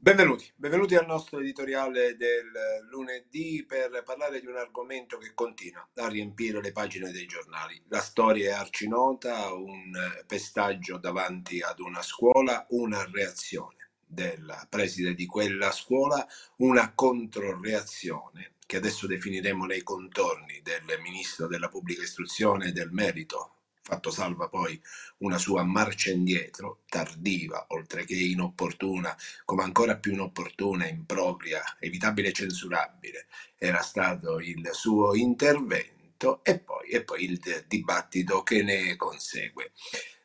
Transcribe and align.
Benvenuti, 0.00 0.48
benvenuti 0.54 0.94
al 0.94 1.06
nostro 1.06 1.40
editoriale 1.40 2.16
del 2.16 2.52
lunedì 2.88 3.64
per 3.66 4.04
parlare 4.04 4.40
di 4.40 4.46
un 4.46 4.56
argomento 4.56 5.18
che 5.18 5.34
continua 5.34 5.86
a 5.96 6.06
riempire 6.06 6.62
le 6.62 6.70
pagine 6.70 7.10
dei 7.10 7.26
giornali. 7.26 7.82
La 7.88 8.00
storia 8.00 8.50
è 8.50 8.52
arcinota, 8.52 9.52
un 9.52 9.90
pestaggio 10.24 10.98
davanti 10.98 11.60
ad 11.62 11.80
una 11.80 12.00
scuola, 12.00 12.64
una 12.70 13.04
reazione 13.10 13.90
del 14.06 14.66
preside 14.70 15.14
di 15.14 15.26
quella 15.26 15.72
scuola, 15.72 16.24
una 16.58 16.94
controreazione 16.94 18.52
che 18.66 18.76
adesso 18.76 19.08
definiremo 19.08 19.64
nei 19.66 19.82
contorni 19.82 20.60
del 20.62 21.00
ministro 21.02 21.48
della 21.48 21.68
pubblica 21.68 22.02
istruzione 22.02 22.68
e 22.68 22.72
del 22.72 22.92
merito 22.92 23.57
fatto 23.88 24.10
salva 24.10 24.48
poi 24.48 24.78
una 25.18 25.38
sua 25.38 25.62
marcia 25.64 26.10
indietro, 26.10 26.82
tardiva, 26.88 27.64
oltre 27.68 28.04
che 28.04 28.14
inopportuna, 28.14 29.16
come 29.46 29.62
ancora 29.62 29.96
più 29.96 30.12
inopportuna, 30.12 30.86
impropria, 30.86 31.62
evitabile 31.78 32.28
e 32.28 32.32
censurabile, 32.32 33.26
era 33.56 33.80
stato 33.80 34.40
il 34.40 34.68
suo 34.72 35.14
intervento 35.14 36.44
e 36.44 36.58
poi, 36.58 36.88
e 36.90 37.02
poi 37.02 37.24
il 37.24 37.64
dibattito 37.66 38.42
che 38.42 38.62
ne 38.62 38.94
consegue. 38.96 39.72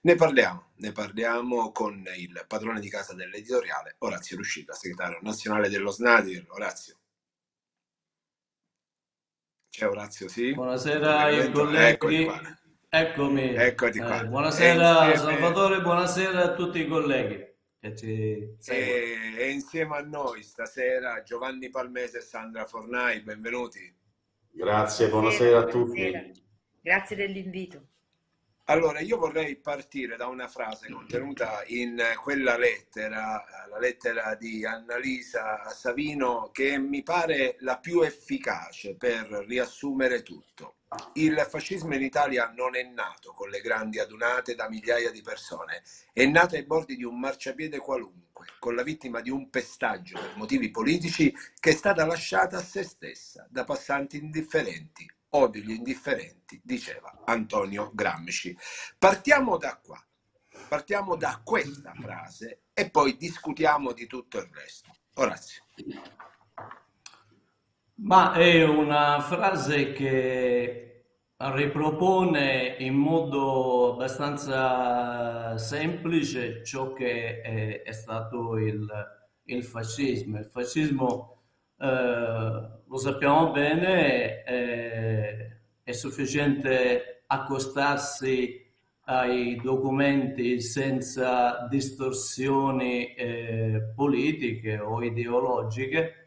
Ne 0.02 0.16
parliamo, 0.16 0.74
ne 0.78 0.92
parliamo 0.92 1.72
con 1.72 2.04
il 2.18 2.44
padrone 2.46 2.82
di 2.82 2.90
casa 2.90 3.14
dell'editoriale, 3.14 3.96
Orazio 4.00 4.36
Ruscita, 4.36 4.74
segretario 4.74 5.20
nazionale 5.22 5.70
dello 5.70 5.92
SNADIR. 5.92 6.48
Orazio. 6.50 6.98
C'è 9.70 9.88
Orazio, 9.88 10.28
sì? 10.28 10.54
Buonasera 10.54 11.20
ai 11.20 11.50
colleghi. 11.50 12.62
Eccomi. 12.96 13.56
Eccoti 13.56 13.98
qua. 13.98 14.22
Eh, 14.22 14.28
buonasera 14.28 15.10
insieme... 15.10 15.40
Salvatore, 15.40 15.82
buonasera 15.82 16.44
a 16.44 16.54
tutti 16.54 16.80
i 16.80 16.88
colleghi 16.88 17.44
che 17.80 17.96
ci 17.96 18.56
seguono. 18.60 19.38
E, 19.40 19.50
insieme 19.50 19.98
a 19.98 20.02
noi 20.02 20.44
stasera 20.44 21.24
Giovanni 21.24 21.72
Palmese 21.72 22.20
e 22.20 22.22
Sandra 22.22 22.66
Fornai, 22.66 23.22
benvenuti. 23.22 23.80
Grazie, 24.52 25.10
buonasera, 25.10 25.50
buonasera 25.50 25.58
a 25.58 25.86
tutti. 25.86 26.02
Buonasera. 26.02 26.32
Grazie 26.82 27.16
dell'invito. 27.16 27.88
Allora, 28.66 29.00
io 29.00 29.18
vorrei 29.18 29.56
partire 29.56 30.16
da 30.16 30.28
una 30.28 30.48
frase 30.48 30.92
contenuta 30.92 31.64
in 31.66 32.00
quella 32.22 32.58
lettera, 32.58 33.44
la 33.72 33.80
lettera 33.80 34.36
di 34.36 34.64
Annalisa 34.68 35.68
Savino, 35.72 36.52
che 36.54 36.78
mi 36.78 37.02
pare 37.02 37.56
la 37.62 37.80
più 37.80 38.02
efficace 38.02 38.96
per 38.96 39.46
riassumere 39.48 40.22
tutto. 40.22 40.76
Il 41.14 41.46
fascismo 41.50 41.94
in 41.96 42.02
Italia 42.02 42.52
non 42.56 42.76
è 42.76 42.84
nato 42.84 43.34
con 43.34 43.50
le 43.50 43.62
grandi 43.62 44.00
adunate 44.00 44.56
da 44.56 44.70
migliaia 44.70 45.12
di 45.12 45.22
persone, 45.22 45.84
è 46.12 46.26
nato 46.26 46.56
ai 46.56 46.66
bordi 46.66 46.96
di 46.96 47.04
un 47.04 47.20
marciapiede 47.20 47.80
qualunque, 47.80 48.48
con 48.60 48.76
la 48.76 48.84
vittima 48.84 49.22
di 49.22 49.30
un 49.30 49.50
pestaggio 49.50 50.20
per 50.20 50.34
motivi 50.36 50.72
politici 50.72 51.34
che 51.60 51.72
è 51.72 51.74
stata 51.74 52.06
lasciata 52.06 52.58
a 52.58 52.64
se 52.64 52.84
stessa 52.84 53.48
da 53.50 53.64
passanti 53.64 54.18
indifferenti. 54.18 55.10
Odio 55.36 55.64
gli 55.64 55.72
indifferenti, 55.72 56.62
diceva 56.64 57.24
Antonio 57.26 57.90
Gramsci. 57.94 58.56
Partiamo 58.98 59.58
da 59.58 59.80
qua, 59.84 60.00
partiamo 60.68 61.16
da 61.16 61.42
questa 61.44 61.94
frase 62.00 62.66
e 62.74 62.90
poi 62.90 63.18
discutiamo 63.18 63.94
di 63.94 64.06
tutto 64.06 64.38
il 64.38 64.50
resto. 64.52 64.92
Orazio. 65.16 65.64
Ma 67.96 68.34
è 68.34 68.64
una 68.64 69.20
frase 69.22 69.92
che 69.94 70.84
ripropone 71.38 72.76
in 72.80 72.96
modo 72.96 73.94
abbastanza 73.94 75.58
semplice 75.58 76.64
ciò 76.66 76.94
che 76.94 77.42
è, 77.42 77.82
è 77.84 77.92
stato 77.92 78.58
il, 78.58 78.88
il, 79.44 79.64
fascismo. 79.64 80.40
Il 80.40 80.46
fascismo, 80.46 81.44
eh, 81.80 81.88
lo 82.88 82.98
sappiamo 82.98 83.52
bene, 83.52 84.44
è, 84.44 85.58
è 85.84 85.92
sufficiente 85.92 87.24
accostarsi 87.28 88.62
ai 89.06 89.56
documenti 89.58 90.62
senza 90.62 91.68
distorsioni 91.70 93.14
eh, 93.14 93.92
politiche 93.96 94.80
o 94.80 95.04
ideologiche 95.04 96.23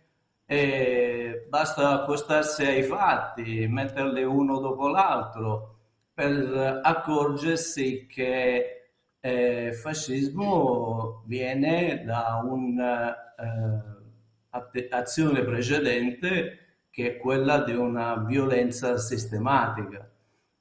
e 0.46 1.46
basta 1.48 2.02
accostarsi 2.02 2.64
ai 2.64 2.84
fatti, 2.84 3.66
metterli 3.66 4.22
uno 4.22 4.60
dopo 4.60 4.88
l'altro 4.88 5.74
per 6.14 6.80
accorgersi 6.82 8.06
che 8.06 8.76
eh, 9.20 9.72
fascismo 9.72 11.24
viene 11.26 12.04
da 12.04 12.40
un'azione 14.52 15.40
eh, 15.40 15.44
precedente 15.44 16.58
che 16.90 17.16
è 17.16 17.16
quella 17.18 17.62
di 17.62 17.74
una 17.74 18.14
violenza 18.24 18.96
sistematica. 18.96 20.08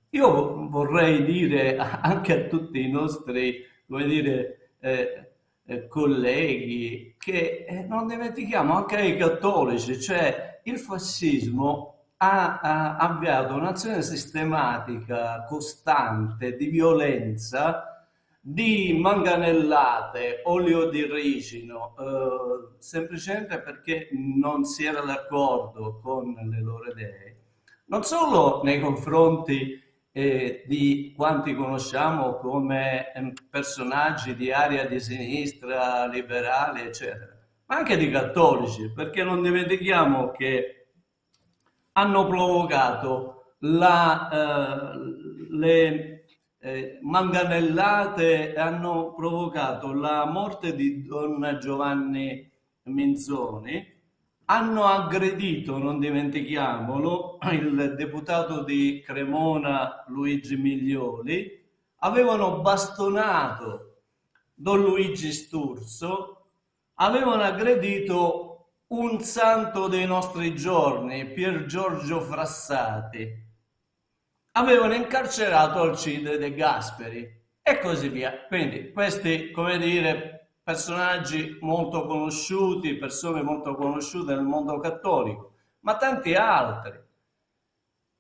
Io 0.10 0.68
vorrei 0.68 1.24
dire 1.24 1.78
anche 2.02 2.46
a 2.46 2.48
tutti 2.48 2.82
i 2.84 2.90
nostri, 2.90 3.64
come 3.88 4.06
dire, 4.06 4.72
eh, 4.80 5.35
eh, 5.66 5.88
colleghi 5.88 7.16
che 7.18 7.66
eh, 7.68 7.84
non 7.84 8.08
dimentichiamo 8.08 8.76
anche 8.76 8.98
ai 8.98 9.18
cattolici, 9.18 10.00
cioè 10.00 10.62
il 10.64 10.80
fascismo 10.80 11.96
ha, 12.18 12.60
ha 12.60 12.98
avviato 12.98 13.56
un'azione 13.56 14.02
sistematica, 14.02 15.44
costante 15.48 16.56
di 16.56 16.68
violenza, 16.68 18.08
di 18.40 18.96
manganellate, 19.00 20.42
olio 20.44 20.90
di 20.90 21.04
ricino, 21.04 21.96
eh, 21.98 22.76
semplicemente 22.78 23.60
perché 23.60 24.10
non 24.12 24.66
si 24.66 24.86
era 24.86 25.02
d'accordo 25.02 26.00
con 26.02 26.34
le 26.34 26.62
loro 26.62 26.92
idee, 26.92 27.38
non 27.86 28.04
solo 28.04 28.62
nei 28.64 28.80
confronti 28.80 29.82
eh, 30.18 30.64
di 30.66 31.14
quanti 31.14 31.54
conosciamo 31.54 32.36
come 32.36 33.12
ehm, 33.12 33.34
personaggi 33.50 34.34
di 34.34 34.50
area 34.50 34.86
di 34.86 34.98
sinistra, 34.98 36.06
liberale, 36.08 36.86
eccetera, 36.86 37.38
ma 37.66 37.76
anche 37.76 37.98
di 37.98 38.10
cattolici, 38.10 38.94
perché 38.94 39.26
non 39.26 39.42
dimentichiamo 39.42 40.32
che 40.32 40.88
hanno 41.92 42.28
provocato 42.28 43.56
la, 43.60 44.30
eh, 44.32 44.98
le 45.50 46.26
eh, 46.60 47.00
manganellate, 47.02 48.56
hanno 48.56 49.14
provocato 49.16 49.92
la 49.92 50.26
morte 50.26 50.76
di 50.76 51.04
Don 51.04 51.58
Giovanni 51.60 52.50
Minzoni, 52.84 53.95
hanno 54.46 54.86
aggredito, 54.86 55.78
non 55.78 56.00
dimentichiamolo, 56.00 57.40
il 57.52 57.96
deputato 57.98 58.64
di 58.64 59.02
Cremona 59.04 60.04
Luigi 60.08 60.56
Miglioli, 60.56 61.64
avevano 62.00 62.62
bastonato 62.62 64.02
Don 64.54 64.82
Luigi 64.82 65.32
Sturzo, 65.32 66.48
avevano 66.96 67.42
aggredito 67.42 68.52
un 68.88 69.20
santo 69.22 69.88
dei 69.88 70.06
nostri 70.06 70.56
giorni, 70.56 71.32
Pier 71.32 71.66
Giorgio 71.66 72.22
Frassati, 72.22 73.44
avevano 74.52 74.94
incarcerato 74.94 75.82
Alcide 75.82 76.38
De 76.38 76.54
Gasperi 76.54 77.44
e 77.62 77.80
così 77.80 78.10
via. 78.10 78.46
Quindi 78.48 78.92
questi, 78.92 79.50
come 79.50 79.80
dire, 79.80 80.35
personaggi 80.66 81.60
molto 81.62 82.08
conosciuti, 82.08 82.96
persone 82.96 83.44
molto 83.44 83.76
conosciute 83.76 84.34
nel 84.34 84.44
mondo 84.44 84.80
cattolico, 84.80 85.54
ma 85.82 85.96
tanti 85.96 86.34
altri. 86.34 87.00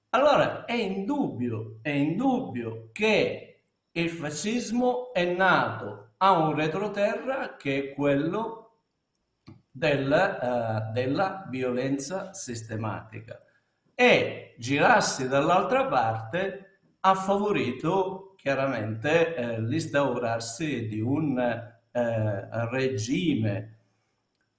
Allora 0.09 0.65
è 0.65 0.73
indubbio, 0.73 1.79
è 1.81 1.89
indubbio 1.89 2.89
che 2.91 3.63
il 3.91 4.09
fascismo 4.11 5.11
è 5.11 5.25
nato 5.25 6.11
ha 6.17 6.37
un 6.37 6.53
retroterra 6.53 7.55
che 7.55 7.77
è 7.77 7.93
quello 7.95 8.81
del, 9.71 10.07
uh, 10.07 10.93
della 10.93 11.47
violenza 11.49 12.31
sistematica 12.31 13.41
e 13.95 14.53
girarsi 14.59 15.27
dall'altra 15.27 15.87
parte 15.87 16.81
ha 16.99 17.15
favorito 17.15 18.35
chiaramente 18.37 19.33
eh, 19.33 19.61
l'instaurarsi 19.61 20.87
di 20.87 20.99
un 20.99 21.73
eh, 21.95 22.69
regime 22.69 23.77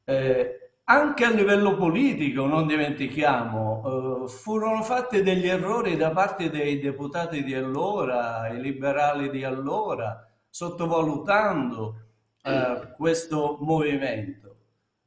eh, 0.04 0.70
anche 0.84 1.24
a 1.24 1.30
livello 1.30 1.76
politico, 1.76 2.46
non 2.46 2.66
dimentichiamo, 2.66 4.24
eh, 4.24 4.28
furono 4.28 4.82
fatti 4.82 5.22
degli 5.22 5.48
errori 5.48 5.96
da 5.96 6.12
parte 6.12 6.48
dei 6.48 6.78
deputati 6.78 7.42
di 7.42 7.54
allora, 7.54 8.48
i 8.48 8.60
liberali 8.60 9.28
di 9.30 9.42
allora, 9.42 10.24
sottovalutando 10.48 12.06
eh, 12.42 12.92
questo 12.96 13.58
movimento. 13.60 14.56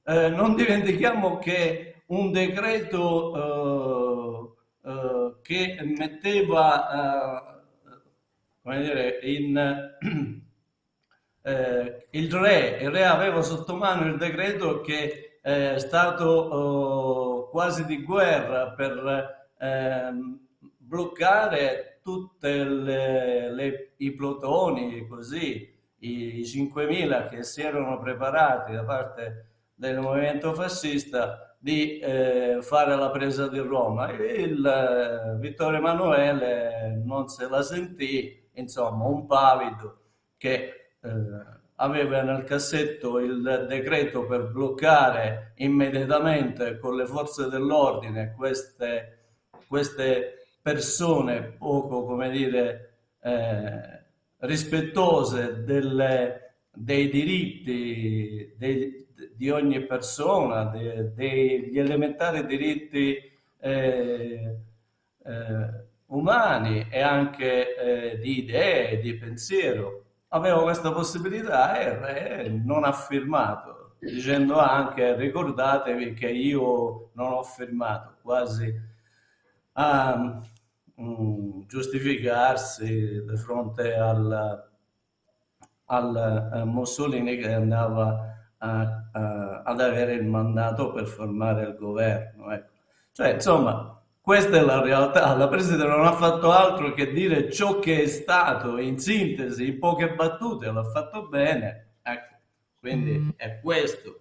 Eh, 0.03 0.29
non 0.29 0.55
dimentichiamo 0.55 1.39
che 1.39 2.03
un 2.07 2.31
decreto 2.31 3.33
eh, 4.83 5.35
che 5.41 5.77
metteva 5.97 7.49
come 8.61 8.81
dire, 8.81 9.19
in, 9.23 9.95
il 12.11 12.33
re, 12.33 12.77
il 12.81 12.89
re 12.91 13.05
aveva 13.05 13.41
sotto 13.41 13.75
mano 13.75 14.05
il 14.05 14.17
decreto 14.17 14.81
che 14.81 15.39
è 15.41 15.77
stato 15.79 17.45
uh, 17.45 17.49
quasi 17.49 17.85
di 17.85 18.03
guerra 18.03 18.71
per 18.71 19.49
eh, 19.57 20.11
bloccare 20.77 21.99
tutti 22.03 22.47
i 23.97 24.13
plotoni, 24.13 25.07
così, 25.07 25.77
i, 25.99 26.39
i 26.39 26.41
5.000 26.41 27.29
che 27.29 27.43
si 27.43 27.61
erano 27.61 27.99
preparati 27.99 28.73
da 28.73 28.83
parte 28.83 29.45
del 29.73 29.99
movimento 29.99 30.53
fascista 30.53 31.55
di 31.57 31.99
eh, 31.99 32.59
fare 32.61 32.95
la 32.95 33.09
presa 33.11 33.47
di 33.47 33.59
Roma. 33.59 34.11
Il 34.11 34.65
eh, 34.65 35.37
Vittorio 35.39 35.79
Emanuele 35.79 37.01
non 37.03 37.27
se 37.27 37.47
la 37.49 37.61
sentì, 37.61 38.49
insomma, 38.53 39.05
un 39.05 39.25
pavido 39.25 39.97
che 40.37 40.53
eh, 40.53 40.78
aveva 41.75 42.21
nel 42.23 42.43
cassetto 42.43 43.19
il 43.19 43.65
decreto 43.67 44.25
per 44.25 44.51
bloccare 44.51 45.53
immediatamente 45.57 46.77
con 46.77 46.95
le 46.95 47.05
forze 47.05 47.47
dell'ordine 47.47 48.33
queste, 48.35 49.17
queste 49.67 50.47
persone 50.61 51.55
poco, 51.57 52.05
come 52.05 52.29
dire, 52.29 52.93
eh, 53.21 54.03
rispettose 54.39 55.63
delle, 55.63 56.55
dei 56.73 57.09
diritti 57.09 58.53
dei, 58.57 59.07
di 59.35 59.49
ogni 59.49 59.85
persona, 59.85 60.65
de, 60.65 61.13
degli 61.13 61.79
elementari 61.79 62.45
diritti 62.45 63.17
eh, 63.59 64.55
eh, 65.23 65.87
umani 66.07 66.87
e 66.89 67.01
anche 67.01 68.11
eh, 68.11 68.19
di 68.19 68.39
idee, 68.39 68.99
di 68.99 69.13
pensiero 69.15 69.98
avevo 70.29 70.63
questa 70.63 70.91
possibilità 70.91 71.79
e 71.79 72.43
il 72.43 72.53
non 72.63 72.83
ha 72.83 72.91
firmato, 72.91 73.95
dicendo 73.99 74.57
anche 74.57 75.15
ricordatevi 75.15 76.13
che 76.13 76.29
io 76.29 77.11
non 77.13 77.33
ho 77.33 77.43
firmato, 77.43 78.17
quasi 78.21 78.73
a 79.73 80.41
um, 80.95 81.65
giustificarsi 81.65 83.23
di 83.25 83.37
fronte 83.37 83.95
al, 83.95 84.69
al 85.85 86.51
uh, 86.53 86.65
Mussolini 86.65 87.37
che 87.37 87.53
andava 87.53 88.35
a, 88.57 89.09
a, 89.11 89.61
ad 89.63 89.81
avere 89.81 90.13
il 90.13 90.25
mandato 90.25 90.91
per 90.91 91.05
formare 91.05 91.63
il 91.63 91.75
governo. 91.75 92.51
Ecco. 92.51 92.71
Cioè, 93.13 93.33
insomma, 93.33 93.98
questa 94.21 94.57
è 94.57 94.61
la 94.61 94.81
realtà. 94.81 95.35
La 95.35 95.47
Presidente 95.47 95.85
non 95.85 96.05
ha 96.05 96.13
fatto 96.13 96.51
altro 96.51 96.93
che 96.93 97.11
dire 97.11 97.51
ciò 97.51 97.79
che 97.79 98.03
è 98.03 98.07
stato 98.07 98.77
in 98.77 98.99
sintesi, 98.99 99.67
in 99.67 99.79
poche 99.79 100.13
battute, 100.13 100.71
l'ha 100.71 100.83
fatto 100.83 101.27
bene. 101.27 101.95
Ecco, 102.01 102.35
quindi 102.79 103.17
mm. 103.17 103.29
è 103.35 103.59
questo. 103.61 104.19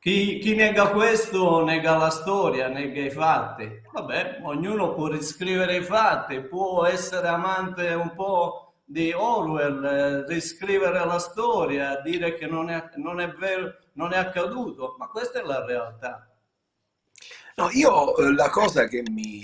Chi, 0.00 0.38
chi, 0.38 0.54
nega 0.54 0.90
questo 0.90 1.64
nega 1.64 1.96
la 1.96 2.10
storia, 2.10 2.68
nega 2.68 3.00
i 3.00 3.10
fatti. 3.10 3.82
Vabbè, 3.92 4.40
ognuno 4.42 4.94
può 4.94 5.08
riscrivere 5.08 5.76
i 5.76 5.82
fatti, 5.82 6.40
può 6.40 6.84
essere 6.86 7.26
amante 7.26 7.88
un 7.94 8.14
po' 8.14 8.68
di 8.84 9.12
Orwell, 9.12 9.84
eh, 9.84 10.26
riscrivere 10.26 11.04
la 11.04 11.18
storia, 11.18 12.00
dire 12.00 12.34
che 12.34 12.46
non 12.46 12.70
è, 12.70 12.90
non 12.94 13.20
è 13.20 13.28
vero, 13.32 13.74
non 13.94 14.12
è 14.12 14.16
accaduto, 14.16 14.94
ma 14.98 15.08
questa 15.08 15.40
è 15.40 15.42
la 15.42 15.64
realtà. 15.64 16.27
No, 17.58 17.70
io 17.72 18.16
eh, 18.18 18.32
la 18.34 18.50
cosa 18.50 18.86
che 18.86 19.02
mi, 19.10 19.42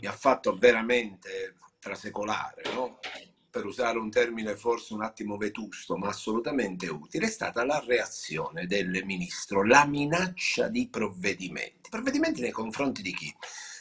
mi 0.00 0.06
ha 0.08 0.12
fatto 0.12 0.56
veramente 0.56 1.54
trasecolare, 1.78 2.62
no? 2.74 2.98
per 3.48 3.64
usare 3.64 3.96
un 3.96 4.10
termine 4.10 4.56
forse 4.56 4.92
un 4.92 5.02
attimo 5.02 5.36
vetusto, 5.36 5.96
ma 5.96 6.08
assolutamente 6.08 6.88
utile, 6.88 7.26
è 7.26 7.30
stata 7.30 7.64
la 7.64 7.80
reazione 7.86 8.66
del 8.66 9.04
ministro, 9.04 9.62
la 9.62 9.86
minaccia 9.86 10.66
di 10.66 10.88
provvedimenti. 10.88 11.90
Provvedimenti 11.90 12.40
nei 12.40 12.50
confronti 12.50 13.02
di 13.02 13.14
chi? 13.14 13.32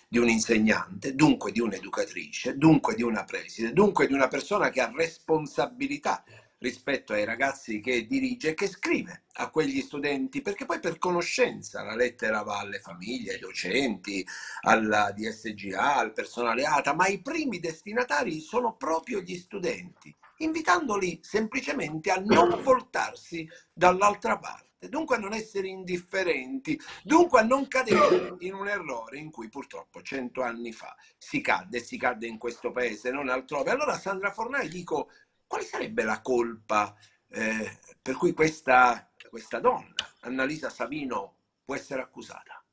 Di 0.08 0.20
un 0.20 0.30
insegnante, 0.30 1.16
dunque 1.16 1.52
di 1.52 1.60
un'educatrice, 1.60 2.56
dunque 2.56 2.94
di 2.94 3.02
una 3.02 3.24
preside, 3.24 3.74
dunque 3.74 4.06
di 4.06 4.14
una 4.14 4.28
persona 4.28 4.70
che 4.70 4.82
ha 4.82 4.92
responsabilità 4.96 6.24
rispetto 6.64 7.12
ai 7.12 7.26
ragazzi 7.26 7.82
che 7.82 8.08
dirige 8.08 8.52
e 8.52 8.54
che 8.54 8.68
scrive 8.68 9.24
a 9.34 9.50
quegli 9.50 9.82
studenti, 9.82 10.42
perché 10.42 10.64
poi 10.64 10.80
per 10.80 10.98
conoscenza 10.98 11.84
la 11.84 11.94
lettera 11.94 12.42
va 12.42 12.60
alle 12.60 12.80
famiglie, 12.80 13.34
ai 13.34 13.40
docenti, 13.40 14.26
alla 14.62 15.12
DSGA, 15.12 15.98
al 15.98 16.14
personale 16.14 16.64
ATA, 16.64 16.94
ma 16.94 17.08
i 17.08 17.22
primi 17.22 17.60
destinatari 17.60 18.40
sono 18.40 18.78
proprio 18.78 19.20
gli 19.20 19.36
studenti, 19.36 20.16
invitandoli 20.38 21.20
semplicemente 21.22 22.12
a 22.12 22.24
non 22.24 22.62
voltarsi 22.64 23.46
dall'altra 23.74 24.38
parte, 24.40 24.88
dunque 24.88 25.18
a 25.18 25.20
non 25.20 25.34
essere 25.34 25.68
indifferenti, 25.68 26.80
dunque 27.04 27.42
a 27.42 27.44
non 27.44 27.68
cadere 27.68 28.36
in 28.40 28.54
un 28.54 28.70
errore 28.70 29.18
in 29.18 29.32
cui 29.32 29.50
purtroppo 29.50 30.02
cento 30.02 30.42
anni 30.42 30.72
fa 30.72 30.96
si 31.18 31.42
cadde, 31.42 31.82
si 31.82 31.98
cadde 31.98 32.28
in 32.28 32.38
questo 32.38 32.72
paese, 32.72 33.12
non 33.12 33.28
altrove. 33.28 33.72
Allora 33.72 33.98
Sandra 33.98 34.32
Fornai 34.32 34.70
dico 34.70 35.10
quale 35.48 35.64
sarebbe 35.64 36.04
la 36.04 36.22
colpa 36.22 36.96
eh, 37.30 37.80
per 38.02 38.16
cui 38.16 38.34
questa, 38.34 39.10
questa 39.30 39.60
donna, 39.60 39.96
Annalisa 40.22 40.70
Savino, 40.70 41.36
può 41.64 41.76
essere 41.76 42.02
accusata? 42.02 42.64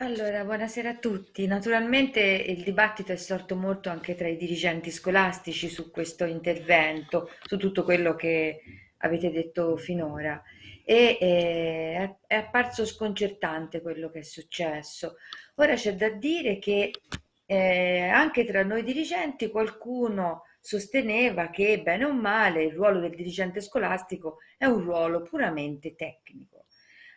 Allora, 0.00 0.44
buonasera 0.44 0.90
a 0.90 0.96
tutti. 0.96 1.46
Naturalmente 1.46 2.20
il 2.20 2.62
dibattito 2.62 3.12
è 3.12 3.16
sorto 3.16 3.56
molto 3.56 3.88
anche 3.88 4.14
tra 4.14 4.28
i 4.28 4.36
dirigenti 4.36 4.90
scolastici 4.90 5.70
su 5.70 5.90
questo 5.90 6.26
intervento, 6.26 7.30
su 7.44 7.56
tutto 7.56 7.82
quello 7.82 8.14
che 8.14 8.60
avete 8.98 9.30
detto 9.30 9.78
finora. 9.78 10.42
E 10.84 11.16
eh, 11.18 12.16
è 12.26 12.34
apparso 12.34 12.84
sconcertante 12.84 13.80
quello 13.80 14.10
che 14.10 14.18
è 14.18 14.22
successo. 14.22 15.16
Ora 15.54 15.74
c'è 15.74 15.94
da 15.94 16.10
dire 16.10 16.58
che 16.58 16.90
eh, 17.46 18.08
anche 18.08 18.44
tra 18.44 18.62
noi 18.64 18.82
dirigenti 18.82 19.48
qualcuno 19.48 20.42
sosteneva 20.66 21.48
che, 21.48 21.80
bene 21.80 22.06
o 22.06 22.12
male, 22.12 22.64
il 22.64 22.72
ruolo 22.72 22.98
del 22.98 23.14
dirigente 23.14 23.60
scolastico 23.60 24.38
è 24.58 24.64
un 24.64 24.80
ruolo 24.80 25.22
puramente 25.22 25.94
tecnico, 25.94 26.64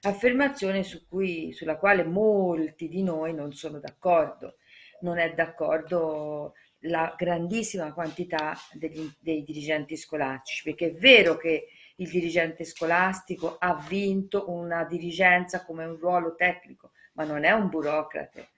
affermazione 0.02 0.84
su 0.84 1.08
cui, 1.08 1.52
sulla 1.52 1.80
quale 1.80 2.04
molti 2.04 2.88
di 2.88 3.02
noi 3.02 3.34
non 3.34 3.52
sono 3.52 3.80
d'accordo. 3.80 4.58
Non 5.02 5.18
è 5.18 5.34
d'accordo 5.34 6.54
la 6.82 7.16
grandissima 7.18 7.92
quantità 7.92 8.56
degli, 8.72 9.10
dei 9.20 9.42
dirigenti 9.42 9.98
scolastici, 9.98 10.62
perché 10.62 10.90
è 10.90 10.94
vero 10.94 11.36
che 11.36 11.70
il 11.96 12.08
dirigente 12.08 12.64
scolastico 12.64 13.58
ha 13.58 13.84
vinto 13.90 14.52
una 14.52 14.84
dirigenza 14.84 15.66
come 15.66 15.86
un 15.86 15.98
ruolo 15.98 16.36
tecnico, 16.36 16.92
ma 17.14 17.24
non 17.24 17.44
è 17.46 17.52
un 17.52 17.68
burocrate. 17.68 18.50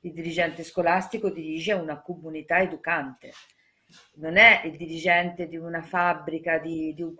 Il 0.00 0.12
dirigente 0.14 0.64
scolastico 0.64 1.28
dirige 1.28 1.74
una 1.74 2.00
comunità 2.00 2.60
educante 2.60 3.32
non 4.14 4.36
è 4.36 4.62
il 4.64 4.76
dirigente 4.76 5.48
di 5.48 5.56
una 5.56 5.82
fabbrica 5.82 6.58
di, 6.58 6.92
di, 6.94 7.02
un 7.02 7.14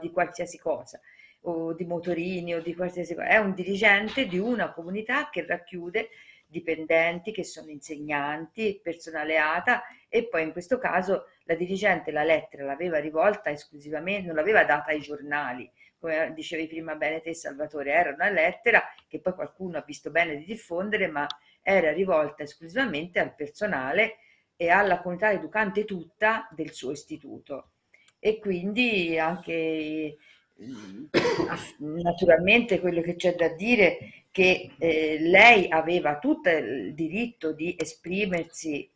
di 0.00 0.10
qualsiasi 0.10 0.58
cosa 0.58 1.00
o 1.42 1.72
di 1.72 1.84
motorini 1.84 2.54
o 2.54 2.60
di 2.60 2.74
qualsiasi 2.74 3.14
cosa, 3.14 3.28
è 3.28 3.38
un 3.38 3.54
dirigente 3.54 4.26
di 4.26 4.38
una 4.38 4.72
comunità 4.72 5.30
che 5.30 5.46
racchiude 5.46 6.10
dipendenti 6.46 7.32
che 7.32 7.44
sono 7.44 7.70
insegnanti, 7.70 8.80
personale 8.82 9.38
ATA 9.38 9.84
e 10.08 10.26
poi 10.26 10.42
in 10.42 10.52
questo 10.52 10.78
caso 10.78 11.28
la 11.44 11.54
dirigente 11.54 12.10
la 12.10 12.24
lettera 12.24 12.64
l'aveva 12.64 12.98
rivolta 12.98 13.50
esclusivamente, 13.50 14.26
non 14.26 14.36
l'aveva 14.36 14.64
data 14.64 14.90
ai 14.90 15.00
giornali, 15.00 15.70
come 15.98 16.32
dicevi 16.34 16.66
prima 16.66 16.96
bene 16.96 17.20
te 17.20 17.34
Salvatore, 17.34 17.92
era 17.92 18.10
una 18.10 18.30
lettera 18.30 18.82
che 19.06 19.20
poi 19.20 19.34
qualcuno 19.34 19.78
ha 19.78 19.84
visto 19.86 20.10
bene 20.10 20.36
di 20.36 20.44
diffondere, 20.44 21.06
ma 21.06 21.26
era 21.62 21.92
rivolta 21.92 22.42
esclusivamente 22.42 23.20
al 23.20 23.34
personale 23.34 24.16
e 24.60 24.68
alla 24.68 25.00
comunità 25.00 25.32
educante 25.32 25.86
tutta 25.86 26.46
del 26.54 26.72
suo 26.72 26.90
istituto. 26.90 27.70
e 28.18 28.38
quindi 28.38 29.18
anche 29.18 30.18
naturalmente 31.78 32.78
quello 32.78 33.00
che 33.00 33.16
c'è 33.16 33.34
da 33.34 33.48
dire 33.48 33.96
è 33.96 34.12
che 34.30 34.72
eh, 34.76 35.16
lei 35.18 35.70
aveva 35.70 36.18
tutto 36.18 36.50
il 36.50 36.92
diritto 36.92 37.54
di 37.54 37.74
esprimersi 37.78 38.86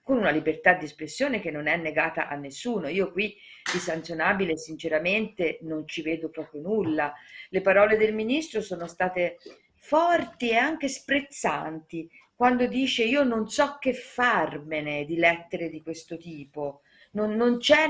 con 0.00 0.16
una 0.16 0.30
libertà 0.30 0.72
di 0.72 0.86
espressione 0.86 1.38
che 1.38 1.50
non 1.50 1.66
è 1.66 1.76
negata 1.76 2.26
a 2.28 2.34
nessuno. 2.36 2.88
Io 2.88 3.12
qui 3.12 3.36
di 3.70 3.78
sanzionabile 3.78 4.56
sinceramente 4.56 5.58
non 5.62 5.86
ci 5.86 6.00
vedo 6.00 6.30
proprio 6.30 6.62
nulla. 6.62 7.12
Le 7.50 7.60
parole 7.60 7.98
del 7.98 8.14
ministro 8.14 8.62
sono 8.62 8.86
state 8.86 9.36
forti 9.76 10.48
e 10.48 10.56
anche 10.56 10.88
sprezzanti 10.88 12.10
quando 12.36 12.66
dice 12.66 13.04
io 13.04 13.22
non 13.22 13.48
so 13.48 13.76
che 13.78 13.92
farmene 13.92 15.04
di 15.04 15.16
lettere 15.16 15.68
di 15.68 15.82
questo 15.82 16.16
tipo. 16.16 16.82
Non, 17.12 17.34
non, 17.34 17.58
c'è 17.58 17.88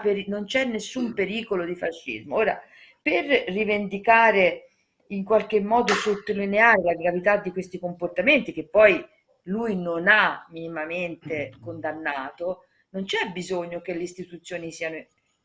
peri- 0.00 0.26
non 0.28 0.44
c'è 0.44 0.64
nessun 0.66 1.14
pericolo 1.14 1.64
di 1.64 1.74
fascismo. 1.74 2.36
Ora, 2.36 2.60
per 3.00 3.24
rivendicare 3.48 4.68
in 5.08 5.24
qualche 5.24 5.60
modo 5.60 5.94
sottolineare 5.94 6.82
la 6.82 6.94
gravità 6.94 7.36
di 7.38 7.50
questi 7.50 7.78
comportamenti 7.78 8.52
che 8.52 8.66
poi 8.68 9.04
lui 9.44 9.76
non 9.76 10.06
ha 10.08 10.46
minimamente 10.50 11.52
condannato, 11.60 12.64
non 12.90 13.04
c'è 13.04 13.30
bisogno 13.32 13.80
che 13.80 13.94
le 13.94 14.02
istituzioni 14.02 14.70
siano 14.70 15.02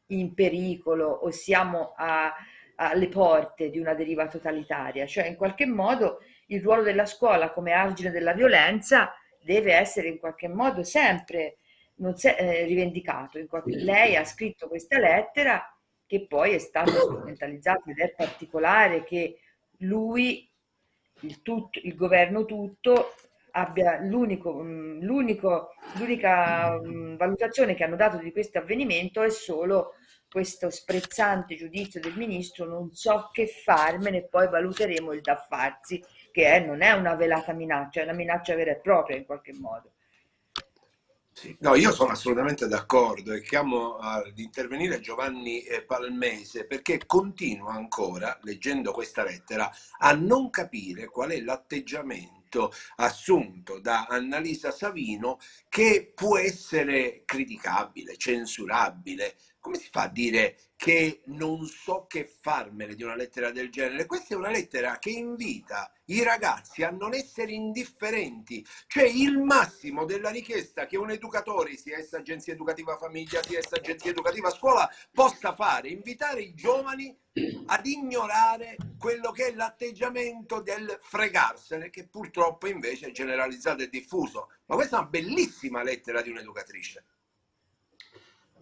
in 0.07 0.34
pericolo 0.34 1.07
o 1.07 1.31
siamo 1.31 1.93
a, 1.96 2.34
alle 2.75 3.07
porte 3.07 3.69
di 3.69 3.79
una 3.79 3.93
deriva 3.93 4.27
totalitaria, 4.27 5.05
cioè 5.05 5.27
in 5.27 5.36
qualche 5.36 5.65
modo 5.65 6.19
il 6.47 6.61
ruolo 6.61 6.83
della 6.83 7.05
scuola 7.05 7.51
come 7.51 7.71
argine 7.71 8.11
della 8.11 8.33
violenza 8.33 9.13
deve 9.41 9.73
essere 9.73 10.07
in 10.07 10.19
qualche 10.19 10.47
modo 10.47 10.83
sempre 10.83 11.57
è 11.97 12.35
eh, 12.37 12.65
rivendicato. 12.65 13.39
Lei 13.65 14.15
ha 14.15 14.23
scritto 14.23 14.67
questa 14.67 14.99
lettera 14.99 15.63
che 16.05 16.25
poi 16.27 16.53
è 16.53 16.57
stata 16.59 16.91
strumentalizzata 16.99 17.89
ed 17.89 17.99
è 17.99 18.13
particolare 18.15 19.03
che 19.03 19.39
lui, 19.79 20.49
il, 21.21 21.41
tutto, 21.41 21.79
il 21.81 21.95
governo 21.95 22.45
tutto, 22.45 23.13
abbia 23.51 23.99
l'unico, 24.01 24.61
mm, 24.61 25.01
l'unico, 25.01 25.73
l'unica 25.97 26.79
mm, 26.79 27.15
valutazione 27.15 27.73
che 27.73 27.83
hanno 27.83 27.95
dato 27.95 28.17
di 28.17 28.31
questo 28.31 28.59
avvenimento 28.59 29.21
è 29.23 29.29
solo 29.29 29.93
questo 30.29 30.69
sprezzante 30.69 31.55
giudizio 31.55 31.99
del 31.99 32.15
ministro, 32.15 32.65
non 32.65 32.93
so 32.93 33.29
che 33.31 33.47
farmene, 33.47 34.27
poi 34.27 34.49
valuteremo 34.49 35.13
il 35.13 35.21
da 35.21 35.37
farsi, 35.37 36.03
che 36.38 36.53
è, 36.53 36.60
non 36.60 36.84
è 36.84 36.91
una 36.91 37.15
velata 37.15 37.51
minaccia, 37.51 38.01
è 38.01 38.03
una 38.03 38.13
minaccia 38.13 38.53
vera 38.53 38.70
e 38.70 38.75
propria 38.75 39.17
in 39.17 39.25
qualche 39.25 39.53
modo. 39.56 39.94
Sì. 41.32 41.58
No, 41.62 41.74
io 41.74 41.91
sono 41.91 42.12
assolutamente 42.12 42.67
d'accordo 42.67 43.34
e 43.34 43.41
chiamo 43.41 43.96
ad 43.96 44.38
intervenire 44.38 45.00
Giovanni 45.00 45.63
eh, 45.63 45.84
Palmese 45.84 46.67
perché 46.67 47.08
continuo 47.08 47.70
ancora, 47.70 48.38
leggendo 48.44 48.91
questa 48.91 49.24
lettera, 49.24 49.67
a 49.98 50.13
non 50.13 50.51
capire 50.51 51.08
qual 51.08 51.32
è 51.32 51.41
l'atteggiamento 51.41 52.72
assunto 52.98 53.79
da 53.79 54.06
Annalisa 54.08 54.70
Savino 54.70 55.39
che 55.70 56.12
può 56.13 56.38
essere 56.38 57.24
criticabile, 57.25 58.15
censurabile. 58.15 59.38
Come 59.67 59.79
si 59.79 59.89
fa 59.91 60.03
a 60.03 60.07
dire 60.07 60.55
che 60.77 61.24
non 61.25 61.65
so 61.65 62.05
che 62.07 62.24
farmene 62.24 62.95
di 62.95 63.03
una 63.03 63.17
lettera 63.17 63.51
del 63.51 63.69
genere. 63.69 64.05
Questa 64.05 64.33
è 64.33 64.38
una 64.38 64.50
lettera 64.50 64.97
che 64.97 65.09
invita 65.09 65.91
i 66.05 66.24
ragazzi 66.24 66.83
a 66.83 66.89
non 66.89 67.13
essere 67.13 67.51
indifferenti, 67.51 68.65
cioè 68.88 69.03
il 69.03 69.39
massimo 69.39 70.05
della 70.05 70.29
richiesta 70.29 70.86
che 70.86 70.95
un 70.95 71.12
educatore, 71.12 71.75
sia 71.75 71.97
essa 71.97 72.19
agenzia 72.19 72.53
educativa 72.53 72.95
famiglia, 72.95 73.43
sia 73.43 73.59
essa 73.59 73.75
agenzia 73.75 74.12
educativa 74.12 74.50
scuola, 74.51 74.89
possa 75.12 75.53
fare, 75.53 75.89
invitare 75.89 76.43
i 76.43 76.53
giovani 76.53 77.13
ad 77.65 77.86
ignorare 77.86 78.77
quello 78.97 79.31
che 79.31 79.47
è 79.47 79.53
l'atteggiamento 79.53 80.62
del 80.62 80.97
fregarsene, 81.01 81.89
che 81.89 82.07
purtroppo 82.07 82.67
invece 82.67 83.07
è 83.07 83.12
generalizzato 83.12 83.83
e 83.83 83.89
diffuso. 83.89 84.50
Ma 84.67 84.75
questa 84.75 84.95
è 84.95 85.00
una 85.01 85.09
bellissima 85.09 85.83
lettera 85.83 86.21
di 86.21 86.29
un'educatrice. 86.29 87.03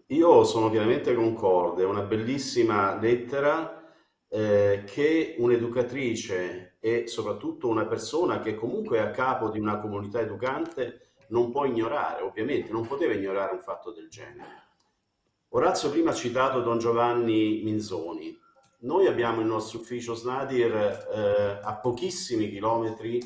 Io 0.09 0.43
sono 0.43 0.69
pienamente 0.69 1.15
concorde, 1.15 1.81
è 1.81 1.85
una 1.88 2.03
bellissima 2.03 2.95
lettera 3.00 3.91
eh, 4.27 4.83
che 4.85 5.35
un'educatrice 5.39 6.75
e 6.79 7.07
soprattutto 7.07 7.67
una 7.67 7.88
persona 7.88 8.39
che 8.39 8.53
comunque 8.53 8.97
è 8.97 9.01
a 9.01 9.09
capo 9.09 9.50
di 9.50 9.57
una 9.57 9.79
comunità 9.79 10.19
educante 10.19 11.13
non 11.29 11.50
può 11.50 11.65
ignorare, 11.65 12.21
ovviamente, 12.21 12.71
non 12.71 12.85
poteva 12.85 13.13
ignorare 13.13 13.53
un 13.53 13.62
fatto 13.62 13.91
del 13.91 14.07
genere. 14.07 14.63
Orazio 15.50 15.89
prima 15.89 16.12
ha 16.12 16.13
citato 16.13 16.62
Don 16.62 16.77
Giovanni 16.77 17.62
Minzoni. 17.63 18.38
Noi 18.81 19.07
abbiamo 19.07 19.41
il 19.41 19.47
nostro 19.47 19.79
ufficio 19.79 20.13
Snadir 20.13 20.75
eh, 20.75 21.59
a 21.63 21.75
pochissimi 21.77 22.51
chilometri 22.51 23.19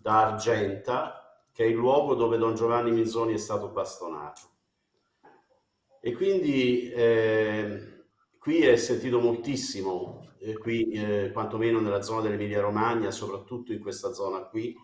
da 0.00 0.28
Argenta, 0.28 1.42
che 1.52 1.64
è 1.64 1.66
il 1.66 1.74
luogo 1.74 2.14
dove 2.14 2.38
Don 2.38 2.54
Giovanni 2.54 2.92
Minzoni 2.92 3.34
è 3.34 3.38
stato 3.38 3.68
bastonato. 3.68 4.56
E 6.00 6.12
quindi 6.14 6.90
eh, 6.90 8.04
qui 8.38 8.62
è 8.62 8.76
sentito 8.76 9.18
moltissimo, 9.20 10.28
eh, 10.38 10.56
qui 10.56 10.90
eh, 10.92 11.30
quantomeno 11.32 11.80
nella 11.80 12.02
zona 12.02 12.22
dell'Emilia 12.22 12.60
Romagna, 12.60 13.10
soprattutto 13.10 13.72
in 13.72 13.80
questa 13.80 14.12
zona 14.12 14.42
qui, 14.42 14.76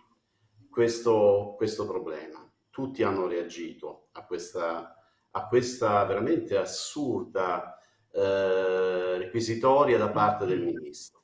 questo, 0.68 1.54
questo 1.56 1.86
problema. 1.86 2.40
Tutti 2.68 3.04
hanno 3.04 3.28
reagito 3.28 4.08
a 4.12 4.24
questa, 4.26 4.96
a 5.30 5.46
questa 5.46 6.04
veramente 6.04 6.56
assurda 6.56 7.78
eh, 8.10 9.18
requisitoria 9.18 9.98
da 9.98 10.10
parte 10.10 10.46
del 10.46 10.62
ministro. 10.62 11.22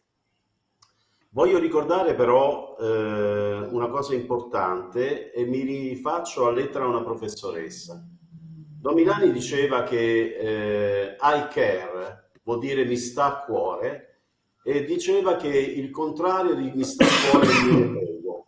Voglio 1.31 1.59
ricordare 1.59 2.15
però 2.15 2.77
eh, 2.79 3.69
una 3.71 3.89
cosa 3.89 4.15
importante 4.15 5.33
e 5.33 5.45
mi 5.45 5.63
rifaccio 5.63 6.47
a 6.47 6.53
lettera 6.53 6.85
a 6.85 6.89
una 6.89 7.03
professoressa 7.03 8.05
Domilani 8.81 9.31
diceva 9.31 9.83
che 9.83 10.37
eh, 10.39 11.17
I 11.21 11.49
care 11.51 12.31
vuol 12.45 12.61
dire 12.61 12.87
mi 12.87 12.97
sta 12.97 13.27
a 13.27 13.45
cuore 13.45 14.23
e 14.65 14.85
diceva 14.85 15.37
che 15.37 15.49
il 15.49 15.91
contrario 15.91 16.55
di 16.55 16.73
mi 16.75 16.85
sta 16.85 17.05
a 17.05 17.31
cuore 17.31 17.47
è 17.47 17.63
mi 17.63 17.99
prego. 17.99 18.47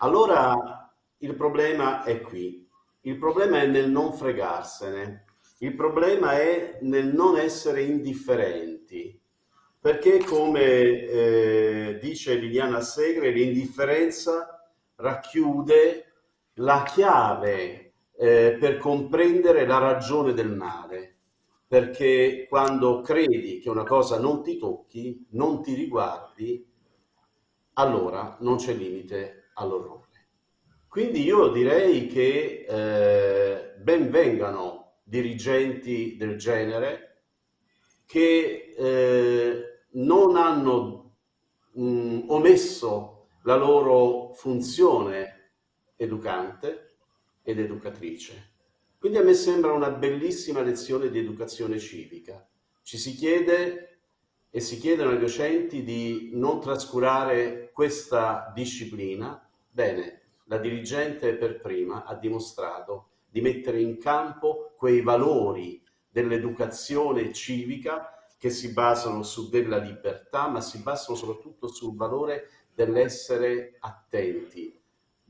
Allora 0.00 0.92
il 1.16 1.34
problema 1.34 2.04
è 2.04 2.20
qui, 2.20 2.68
il 3.00 3.16
problema 3.16 3.62
è 3.62 3.66
nel 3.66 3.88
non 3.90 4.12
fregarsene, 4.12 5.24
il 5.60 5.74
problema 5.74 6.32
è 6.32 6.80
nel 6.82 7.06
non 7.06 7.38
essere 7.38 7.84
indifferenti, 7.84 9.18
perché 9.80 10.22
come 10.24 10.62
eh, 10.62 11.98
dice 12.02 12.34
Liliana 12.34 12.82
Segre, 12.82 13.30
l'indifferenza 13.30 14.70
racchiude 14.96 16.12
la 16.56 16.82
chiave 16.82 17.87
eh, 18.20 18.56
per 18.58 18.78
comprendere 18.78 19.64
la 19.64 19.78
ragione 19.78 20.32
del 20.34 20.50
male, 20.50 21.18
perché 21.68 22.46
quando 22.48 23.00
credi 23.00 23.60
che 23.60 23.70
una 23.70 23.84
cosa 23.84 24.18
non 24.18 24.42
ti 24.42 24.56
tocchi, 24.58 25.26
non 25.30 25.62
ti 25.62 25.74
riguardi, 25.74 26.66
allora 27.74 28.36
non 28.40 28.56
c'è 28.56 28.74
limite 28.74 29.50
all'orrore. 29.54 30.06
Quindi 30.88 31.22
io 31.22 31.48
direi 31.48 32.08
che 32.08 32.66
eh, 32.68 33.74
ben 33.80 34.10
vengano 34.10 34.94
dirigenti 35.04 36.16
del 36.16 36.36
genere 36.36 37.22
che 38.04 38.74
eh, 38.76 39.62
non 39.92 40.36
hanno 40.36 41.14
mh, 41.72 42.24
omesso 42.28 43.28
la 43.42 43.54
loro 43.54 44.32
funzione 44.32 45.52
educante, 45.96 46.87
ed 47.48 47.58
educatrice. 47.58 48.56
Quindi 48.98 49.16
a 49.16 49.22
me 49.22 49.32
sembra 49.32 49.72
una 49.72 49.88
bellissima 49.88 50.60
lezione 50.60 51.08
di 51.08 51.18
educazione 51.18 51.78
civica. 51.78 52.46
Ci 52.82 52.98
si 52.98 53.14
chiede 53.14 54.00
e 54.50 54.60
si 54.60 54.76
chiedono 54.78 55.12
ai 55.12 55.18
docenti 55.18 55.82
di 55.82 56.32
non 56.34 56.60
trascurare 56.60 57.70
questa 57.72 58.52
disciplina. 58.54 59.50
Bene, 59.70 60.20
la 60.44 60.58
dirigente 60.58 61.36
per 61.36 61.62
prima 61.62 62.04
ha 62.04 62.14
dimostrato 62.16 63.08
di 63.30 63.40
mettere 63.40 63.80
in 63.80 63.96
campo 63.96 64.74
quei 64.76 65.00
valori 65.00 65.82
dell'educazione 66.06 67.32
civica 67.32 68.26
che 68.36 68.50
si 68.50 68.74
basano 68.74 69.22
su 69.22 69.48
della 69.48 69.78
libertà, 69.78 70.48
ma 70.48 70.60
si 70.60 70.82
basano 70.82 71.16
soprattutto 71.16 71.68
sul 71.68 71.96
valore 71.96 72.50
dell'essere 72.74 73.76
attenti, 73.80 74.77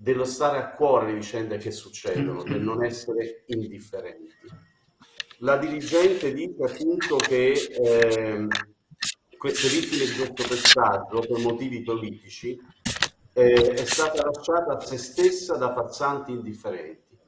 dello 0.00 0.25
stare 0.25 0.59
a 0.59 0.71
cuore 0.71 1.07
le 1.07 1.14
vicende 1.14 1.57
che 1.57 1.73
succedono, 1.73 2.45
del 2.45 2.61
non 2.61 2.85
essere 2.85 3.43
indifferenti. 3.47 4.33
La 5.38 5.57
dirigente 5.57 6.33
dice 6.33 6.62
appunto 6.62 7.17
che 7.17 7.50
eh, 7.52 8.47
queste 9.37 9.69
vittime 9.69 10.05
di 10.05 10.14
questo 10.14 10.49
pestaggio, 10.49 11.21
per 11.21 11.38
motivi 11.40 11.83
politici, 11.83 12.57
eh, 13.33 13.73
è 13.73 13.85
stata 13.85 14.25
lasciata 14.25 14.76
a 14.76 14.81
se 14.81 14.99
stessa 14.99 15.57
da 15.57 15.73
passanti 15.73 16.31
indifferenti. 16.31 17.19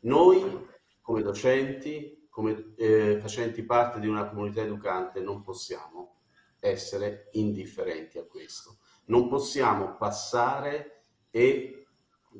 Noi, 0.00 0.66
come 1.00 1.22
docenti, 1.22 2.26
come 2.28 2.72
eh, 2.76 3.18
facenti 3.20 3.62
parte 3.62 4.00
di 4.00 4.08
una 4.08 4.28
comunità 4.28 4.62
educante 4.62 5.20
non 5.20 5.42
possiamo 5.42 6.22
essere 6.58 7.28
indifferenti 7.32 8.18
a 8.18 8.24
questo. 8.24 8.78
Non 9.06 9.28
possiamo 9.28 9.96
passare 9.96 11.04
e, 11.30 11.85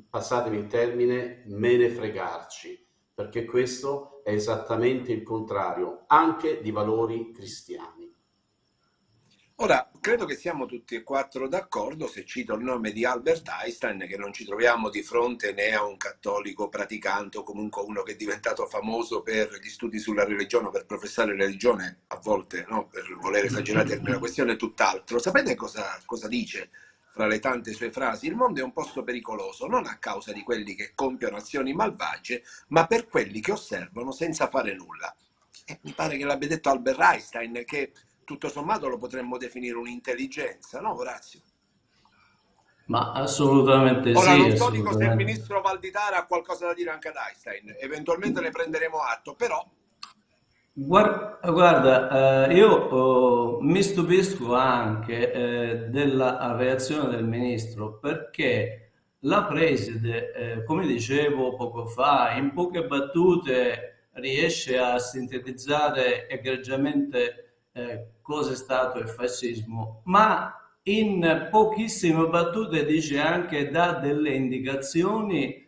passatemi 0.09 0.57
il 0.57 0.67
termine, 0.67 1.43
me 1.47 1.77
ne 1.77 1.89
fregarci, 1.89 2.85
perché 3.13 3.45
questo 3.45 4.21
è 4.23 4.31
esattamente 4.31 5.11
il 5.11 5.23
contrario 5.23 6.03
anche 6.07 6.61
di 6.61 6.71
valori 6.71 7.31
cristiani. 7.31 8.13
Ora, 9.59 9.89
credo 9.99 10.25
che 10.25 10.35
siamo 10.35 10.67
tutti 10.67 10.93
e 10.93 11.01
quattro 11.01 11.47
d'accordo 11.47 12.05
se 12.05 12.23
cito 12.25 12.53
il 12.53 12.63
nome 12.63 12.91
di 12.91 13.05
Albert 13.05 13.47
Einstein, 13.47 14.05
che 14.07 14.15
non 14.15 14.31
ci 14.31 14.45
troviamo 14.45 14.91
di 14.91 15.01
fronte 15.01 15.51
né 15.51 15.73
a 15.73 15.83
un 15.83 15.97
cattolico 15.97 16.69
praticante 16.69 17.39
o 17.39 17.43
comunque 17.43 17.81
uno 17.81 18.03
che 18.03 18.11
è 18.11 18.15
diventato 18.15 18.67
famoso 18.67 19.23
per 19.23 19.57
gli 19.59 19.67
studi 19.67 19.97
sulla 19.97 20.25
religione, 20.25 20.69
per 20.69 20.85
professare 20.85 21.35
religione, 21.35 22.01
a 22.07 22.19
volte 22.21 22.67
no, 22.69 22.85
per 22.87 23.17
voler 23.19 23.45
esagerare 23.45 23.99
la 24.03 24.19
questione 24.19 24.53
è 24.53 24.57
tutt'altro. 24.57 25.17
Sapete 25.17 25.55
cosa, 25.55 25.99
cosa 26.05 26.27
dice 26.27 26.69
fra 27.17 27.25
le 27.25 27.39
tante 27.39 27.73
sue 27.73 27.91
frasi? 27.91 28.27
Il 28.27 28.35
mondo 28.35 28.59
è 28.59 28.63
un 28.63 28.71
posto 28.71 29.03
pericoloso, 29.03 29.65
non 29.65 29.87
a 29.87 29.97
causa 29.97 30.31
di 30.31 30.43
quelli 30.43 30.75
che 30.75 30.91
compiono 30.93 31.37
azioni 31.37 31.73
malvagie, 31.73 32.43
ma 32.67 32.85
per 32.85 33.07
quelli 33.07 33.41
che 33.41 33.53
osservano 33.53 34.11
senza 34.11 34.47
fare 34.47 34.75
nulla. 34.75 35.13
E 35.65 35.79
mi 35.81 35.93
pare 35.93 36.15
che 36.15 36.25
l'abbia 36.25 36.47
detto 36.47 36.69
Albert 36.69 36.99
Einstein, 36.99 37.63
che 37.65 37.91
tutto 38.23 38.49
sommato 38.49 38.87
lo 38.87 38.99
potremmo 38.99 39.37
definire 39.37 39.75
un'intelligenza, 39.75 40.79
no 40.79 40.95
Orazio? 40.95 41.41
Ma 42.85 43.11
assolutamente 43.13 44.13
Ora, 44.13 44.33
sì. 44.33 44.39
non 44.39 44.55
so 44.55 44.69
dico 44.69 44.95
se 44.95 45.05
il 45.05 45.15
ministro 45.15 45.59
Valditara 45.59 46.17
ha 46.19 46.25
qualcosa 46.25 46.67
da 46.67 46.73
dire 46.73 46.91
anche 46.91 47.07
ad 47.07 47.15
Einstein, 47.15 47.75
eventualmente 47.79 48.39
ne 48.41 48.51
prenderemo 48.51 48.99
atto, 48.99 49.33
però... 49.33 49.67
Guarda, 50.79 52.49
eh, 52.49 52.53
io 52.53 53.57
eh, 53.57 53.63
mi 53.63 53.81
stupisco 53.81 54.53
anche 54.53 55.31
eh, 55.31 55.77
della 55.89 56.55
reazione 56.55 57.09
del 57.15 57.25
ministro 57.25 57.97
perché 57.97 58.91
la 59.21 59.45
preside, 59.45 60.33
eh, 60.33 60.63
come 60.65 60.85
dicevo 60.85 61.55
poco 61.55 61.87
fa, 61.87 62.35
in 62.35 62.53
poche 62.53 62.85
battute 62.85 64.09
riesce 64.13 64.77
a 64.77 64.99
sintetizzare 64.99 66.29
egregiamente 66.29 67.63
eh, 67.71 68.09
cosa 68.21 68.51
è 68.51 68.55
stato 68.55 68.99
il 68.99 69.07
fascismo, 69.07 70.01
ma 70.05 70.53
in 70.83 71.47
pochissime 71.49 72.27
battute 72.27 72.85
dice 72.85 73.19
anche, 73.19 73.71
dà 73.71 73.93
delle 73.93 74.29
indicazioni 74.29 75.67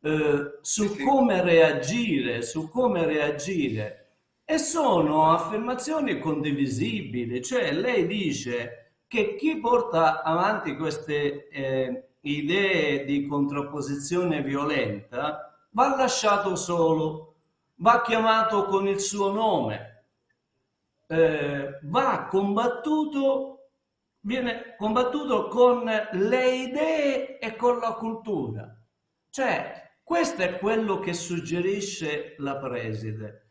eh, 0.00 0.58
su 0.62 0.96
come 0.96 1.42
reagire, 1.42 2.40
su 2.40 2.70
come 2.70 3.04
reagire. 3.04 4.05
E 4.48 4.58
sono 4.58 5.32
affermazioni 5.32 6.20
condivisibili, 6.20 7.42
cioè 7.42 7.72
lei 7.72 8.06
dice 8.06 8.92
che 9.08 9.34
chi 9.34 9.58
porta 9.58 10.22
avanti 10.22 10.76
queste 10.76 11.48
eh, 11.48 12.10
idee 12.20 13.04
di 13.04 13.26
contrapposizione 13.26 14.42
violenta 14.42 15.66
va 15.70 15.96
lasciato 15.96 16.54
solo, 16.54 17.34
va 17.78 18.02
chiamato 18.02 18.66
con 18.66 18.86
il 18.86 19.00
suo 19.00 19.32
nome, 19.32 20.04
eh, 21.08 21.80
va 21.82 22.26
combattuto, 22.30 23.70
viene 24.20 24.76
combattuto 24.76 25.48
con 25.48 25.90
le 26.12 26.54
idee 26.54 27.38
e 27.40 27.56
con 27.56 27.78
la 27.78 27.94
cultura. 27.94 28.72
Cioè, 29.28 29.98
questo 30.04 30.42
è 30.42 30.56
quello 30.58 31.00
che 31.00 31.14
suggerisce 31.14 32.36
la 32.38 32.56
preside. 32.58 33.45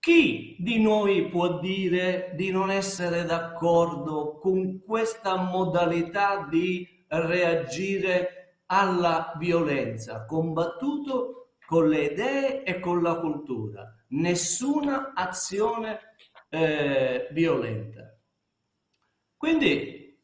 Chi 0.00 0.56
di 0.58 0.80
noi 0.80 1.28
può 1.28 1.60
dire 1.60 2.32
di 2.34 2.50
non 2.50 2.70
essere 2.70 3.26
d'accordo 3.26 4.38
con 4.38 4.80
questa 4.82 5.36
modalità 5.36 6.46
di 6.48 7.04
reagire 7.06 8.62
alla 8.64 9.34
violenza, 9.38 10.24
combattuto 10.24 11.56
con 11.66 11.90
le 11.90 12.04
idee 12.04 12.62
e 12.62 12.80
con 12.80 13.02
la 13.02 13.16
cultura? 13.20 13.94
Nessuna 14.08 15.12
azione 15.12 16.14
eh, 16.48 17.28
violenta. 17.32 18.18
Quindi 19.36 20.18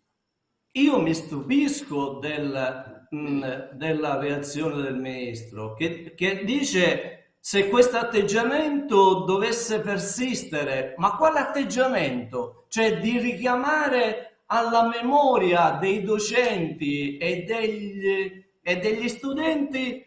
io 0.71 1.03
mi 1.03 1.12
stupisco 1.12 2.19
del, 2.19 3.07
mh, 3.11 3.19
mm, 3.19 3.43
della 3.75 4.19
reazione 4.19 4.81
del 4.81 4.97
ministro 4.97 5.75
che, 5.75 6.15
che 6.15 6.45
dice 6.47 7.16
se 7.47 7.69
questo 7.69 7.97
atteggiamento 7.97 9.21
dovesse 9.21 9.79
persistere, 9.79 10.97
ma 10.97 11.15
quale 11.15 11.39
atteggiamento? 11.39 12.65
Cioè 12.67 12.99
di 12.99 13.19
richiamare 13.19 14.41
alla 14.47 14.89
memoria 14.89 15.79
dei 15.81 16.03
docenti 16.03 17.17
e 17.19 17.45
degli, 17.45 18.45
e 18.61 18.77
degli 18.79 19.09
studenti 19.09 20.05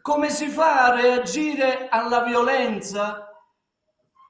come 0.00 0.30
si 0.30 0.46
fa 0.46 0.86
a 0.86 0.94
reagire 0.94 1.88
alla 1.90 2.22
violenza? 2.22 3.28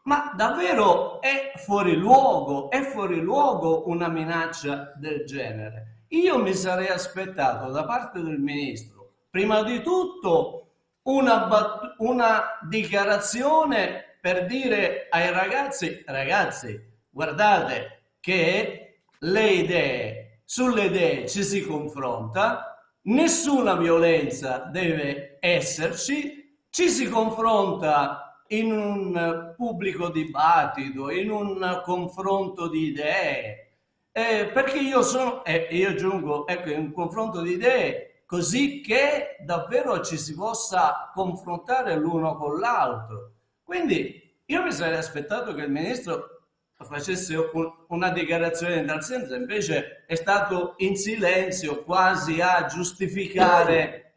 Ma 0.03 0.33
davvero 0.35 1.21
è 1.21 1.53
fuori 1.55 1.95
luogo, 1.95 2.69
è 2.69 2.83
fuori 2.83 3.21
luogo 3.21 3.87
una 3.87 4.09
minaccia 4.09 4.93
del 4.97 5.25
genere. 5.25 6.07
Io 6.09 6.37
mi 6.43 6.55
sarei 6.55 6.89
aspettato 6.89 7.71
da 7.71 7.85
parte 7.85 8.21
del 8.21 8.41
ministro, 8.41 9.13
prima 9.31 9.63
di 9.63 9.81
tutto, 9.83 10.70
una, 11.03 11.95
una 11.99 12.59
dichiarazione 12.69 14.19
per 14.21 14.47
dire 14.47 15.07
ai 15.09 15.33
ragazzi, 15.33 16.03
ragazzi, 16.07 16.79
guardate 17.09 18.15
che 18.21 19.03
le 19.19 19.49
idee, 19.49 20.43
sulle 20.45 20.85
idee 20.85 21.27
ci 21.29 21.43
si 21.43 21.63
confronta, 21.63 22.85
nessuna 23.03 23.77
violenza 23.77 24.69
deve 24.71 25.39
esserci, 25.41 26.59
ci 26.69 26.89
si 26.89 27.09
confronta 27.09 28.45
in 28.49 28.73
un 28.73 29.55
pubblico 29.57 30.11
dibattito, 30.11 31.11
in 31.11 31.31
un 31.31 31.81
confronto 31.85 32.69
di 32.69 32.89
idee. 32.89 33.75
Eh, 34.13 34.51
perché 34.53 34.79
io 34.79 35.03
sono, 35.03 35.45
e 35.45 35.69
eh, 35.71 35.77
io 35.77 35.91
aggiungo, 35.91 36.47
ecco, 36.47 36.71
in 36.71 36.79
un 36.79 36.93
confronto 36.93 37.41
di 37.43 37.53
idee, 37.53 38.10
così 38.31 38.81
che 38.81 39.39
davvero 39.41 40.01
ci 40.03 40.17
si 40.17 40.37
possa 40.37 41.11
confrontare 41.13 41.97
l'uno 41.97 42.37
con 42.37 42.61
l'altro. 42.61 43.33
Quindi 43.65 44.39
io 44.45 44.63
mi 44.63 44.71
sarei 44.71 44.99
aspettato 44.99 45.53
che 45.53 45.63
il 45.63 45.71
ministro 45.73 46.45
facesse 46.79 47.35
un, 47.35 47.73
una 47.89 48.11
dichiarazione 48.11 48.77
in 48.77 48.87
tal 48.87 49.03
senso, 49.03 49.35
invece 49.35 50.05
è 50.07 50.15
stato 50.15 50.75
in 50.77 50.95
silenzio 50.97 51.83
quasi 51.83 52.41
a 52.41 52.67
giustificare, 52.67 54.15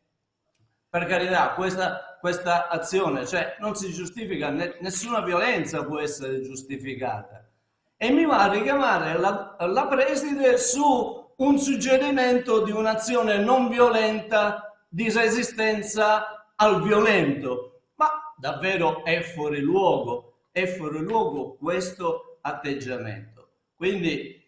per 0.87 1.07
carità, 1.07 1.49
questa 1.55 2.13
questa 2.19 2.69
azione, 2.69 3.25
cioè 3.25 3.57
non 3.59 3.75
si 3.75 3.91
giustifica, 3.91 4.49
nessuna 4.49 5.21
violenza 5.21 5.83
può 5.83 5.99
essere 5.99 6.39
giustificata. 6.41 7.49
E 7.97 8.11
mi 8.11 8.25
va 8.25 8.43
a 8.43 8.51
richiamare 8.51 9.17
la, 9.17 9.57
la 9.59 9.87
preside 9.87 10.57
su 10.57 11.22
un 11.37 11.57
suggerimento 11.57 12.63
di 12.63 12.71
un'azione 12.71 13.37
non 13.37 13.69
violenta 13.69 14.71
di 14.87 15.09
resistenza 15.09 16.53
al 16.55 16.81
violento. 16.83 17.81
Ma 17.95 18.09
davvero 18.37 19.03
è 19.03 19.21
fuori 19.21 19.59
luogo, 19.59 20.47
è 20.51 20.65
fuori 20.67 20.99
luogo 20.99 21.55
questo 21.55 22.37
atteggiamento. 22.41 23.49
Quindi 23.75 24.41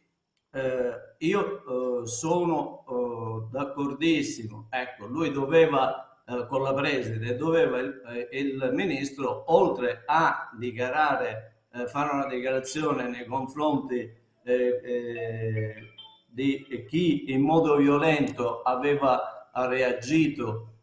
eh, 0.52 0.94
io 1.20 2.04
eh, 2.04 2.08
sono 2.08 2.86
eh, 2.88 3.48
d'accordissimo, 3.52 4.68
ecco, 4.70 5.06
lui 5.08 5.32
doveva 5.32 6.06
eh, 6.28 6.48
con 6.48 6.64
la 6.64 6.74
preside 6.74 7.36
doveva 7.36 7.78
il, 7.78 8.02
eh, 8.08 8.40
il, 8.40 8.72
ministro, 8.74 9.44
oltre 9.54 10.02
a 10.06 10.50
dichiarare, 10.58 11.66
eh, 11.72 11.88
fare 11.88 12.14
una 12.14 12.28
dichiarazione 12.28 13.08
nei 13.08 13.26
confronti 13.26 14.12
eh, 14.44 15.94
di 16.36 16.84
chi 16.86 17.32
in 17.32 17.42
modo 17.42 17.78
violento 17.78 18.62
aveva 18.62 19.50
reagito 19.54 20.74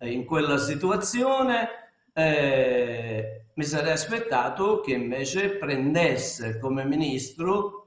in 0.00 0.24
quella 0.24 0.58
situazione, 0.58 1.68
mi 2.12 3.64
sarei 3.64 3.92
aspettato 3.92 4.80
che 4.80 4.94
invece 4.94 5.50
prendesse 5.50 6.58
come 6.58 6.84
ministro 6.84 7.78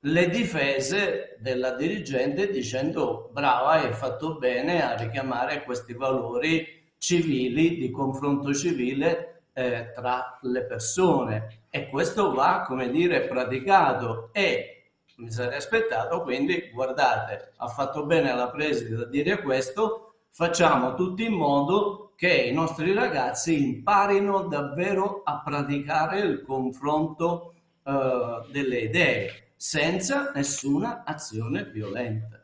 le 0.00 0.28
difese 0.28 1.38
della 1.40 1.70
dirigente 1.70 2.50
dicendo 2.50 3.30
brava, 3.32 3.70
hai 3.70 3.92
fatto 3.94 4.36
bene 4.36 4.84
a 4.84 4.94
richiamare 4.94 5.62
questi 5.62 5.94
valori 5.94 6.90
civili, 6.98 7.78
di 7.78 7.90
confronto 7.90 8.52
civile 8.52 9.44
eh, 9.54 9.92
tra 9.94 10.38
le 10.42 10.64
persone. 10.64 11.66
E 11.70 11.88
questo 11.88 12.34
va, 12.34 12.64
come 12.66 12.90
dire, 12.90 13.22
praticato. 13.22 14.28
E 14.32 14.81
mi 15.16 15.30
sarei 15.30 15.56
aspettato 15.56 16.22
quindi, 16.22 16.70
guardate, 16.72 17.52
ha 17.56 17.68
fatto 17.68 18.04
bene 18.04 18.34
la 18.34 18.50
preside 18.50 19.02
a 19.02 19.06
dire 19.06 19.40
questo, 19.42 20.14
facciamo 20.30 20.94
tutti 20.94 21.24
in 21.24 21.34
modo 21.34 22.12
che 22.16 22.32
i 22.32 22.52
nostri 22.52 22.92
ragazzi 22.92 23.62
imparino 23.62 24.42
davvero 24.42 25.22
a 25.24 25.42
praticare 25.44 26.20
il 26.20 26.42
confronto 26.42 27.54
eh, 27.84 28.46
delle 28.50 28.78
idee 28.78 29.52
senza 29.56 30.30
nessuna 30.34 31.04
azione 31.04 31.64
violenta. 31.64 32.41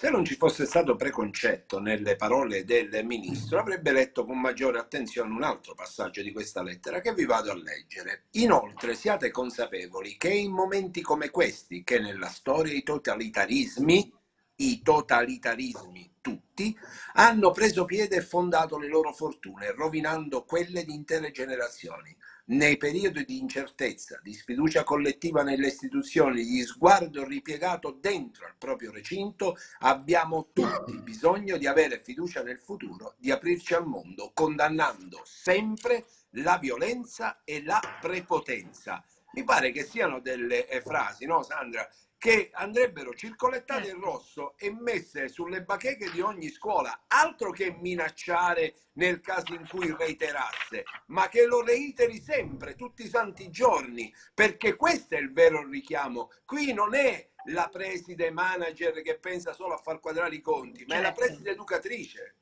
Se 0.00 0.10
non 0.10 0.24
ci 0.24 0.36
fosse 0.36 0.64
stato 0.64 0.94
preconcetto 0.94 1.80
nelle 1.80 2.14
parole 2.14 2.64
del 2.64 3.04
ministro, 3.04 3.58
avrebbe 3.58 3.90
letto 3.90 4.24
con 4.24 4.40
maggiore 4.40 4.78
attenzione 4.78 5.34
un 5.34 5.42
altro 5.42 5.74
passaggio 5.74 6.22
di 6.22 6.30
questa 6.30 6.62
lettera 6.62 7.00
che 7.00 7.12
vi 7.12 7.24
vado 7.24 7.50
a 7.50 7.56
leggere. 7.56 8.26
Inoltre 8.34 8.94
siate 8.94 9.32
consapevoli 9.32 10.16
che 10.16 10.28
in 10.30 10.52
momenti 10.52 11.00
come 11.00 11.30
questi, 11.30 11.82
che 11.82 11.98
nella 11.98 12.28
storia 12.28 12.74
i 12.74 12.84
totalitarismi, 12.84 14.12
i 14.54 14.82
totalitarismi 14.82 16.18
tutti, 16.20 16.78
hanno 17.14 17.50
preso 17.50 17.84
piede 17.84 18.18
e 18.18 18.22
fondato 18.22 18.78
le 18.78 18.86
loro 18.86 19.12
fortune, 19.12 19.72
rovinando 19.72 20.44
quelle 20.44 20.84
di 20.84 20.94
intere 20.94 21.32
generazioni 21.32 22.16
nei 22.48 22.76
periodi 22.76 23.24
di 23.24 23.38
incertezza, 23.38 24.20
di 24.22 24.32
sfiducia 24.32 24.84
collettiva 24.84 25.42
nelle 25.42 25.68
istituzioni, 25.68 26.44
di 26.44 26.62
sguardo 26.62 27.26
ripiegato 27.26 27.96
dentro 28.00 28.46
al 28.46 28.54
proprio 28.56 28.92
recinto, 28.92 29.56
abbiamo 29.80 30.50
tutti 30.52 31.00
bisogno 31.02 31.56
di 31.56 31.66
avere 31.66 32.00
fiducia 32.00 32.42
nel 32.42 32.58
futuro, 32.58 33.14
di 33.18 33.30
aprirci 33.30 33.74
al 33.74 33.86
mondo, 33.86 34.30
condannando 34.32 35.22
sempre 35.24 36.06
la 36.32 36.58
violenza 36.58 37.40
e 37.44 37.62
la 37.62 37.80
prepotenza. 38.00 39.04
Mi 39.32 39.44
pare 39.44 39.70
che 39.72 39.84
siano 39.84 40.20
delle 40.20 40.66
eh, 40.68 40.80
frasi, 40.80 41.26
no 41.26 41.42
Sandra, 41.42 41.86
che 42.18 42.50
andrebbero 42.52 43.14
circolettate 43.14 43.90
in 43.90 44.00
rosso 44.00 44.58
e 44.58 44.72
messe 44.72 45.28
sulle 45.28 45.62
bacheche 45.62 46.10
di 46.10 46.20
ogni 46.20 46.48
scuola, 46.48 47.04
altro 47.06 47.52
che 47.52 47.76
minacciare 47.80 48.74
nel 48.94 49.20
caso 49.20 49.54
in 49.54 49.64
cui 49.68 49.94
reiterasse, 49.96 50.82
ma 51.06 51.28
che 51.28 51.46
lo 51.46 51.62
reiteri 51.62 52.20
sempre, 52.20 52.74
tutti 52.74 53.04
i 53.04 53.08
santi 53.08 53.50
giorni, 53.50 54.12
perché 54.34 54.74
questo 54.74 55.14
è 55.14 55.18
il 55.18 55.32
vero 55.32 55.66
richiamo. 55.68 56.30
Qui 56.44 56.72
non 56.72 56.94
è 56.94 57.30
la 57.46 57.68
preside 57.70 58.32
manager 58.32 59.00
che 59.00 59.18
pensa 59.18 59.52
solo 59.52 59.74
a 59.74 59.78
far 59.78 60.00
quadrare 60.00 60.34
i 60.34 60.40
conti, 60.40 60.84
ma 60.86 60.94
certo. 60.94 60.94
è 60.94 61.00
la 61.00 61.14
certo. 61.14 61.20
preside 61.20 61.50
educatrice. 61.50 62.34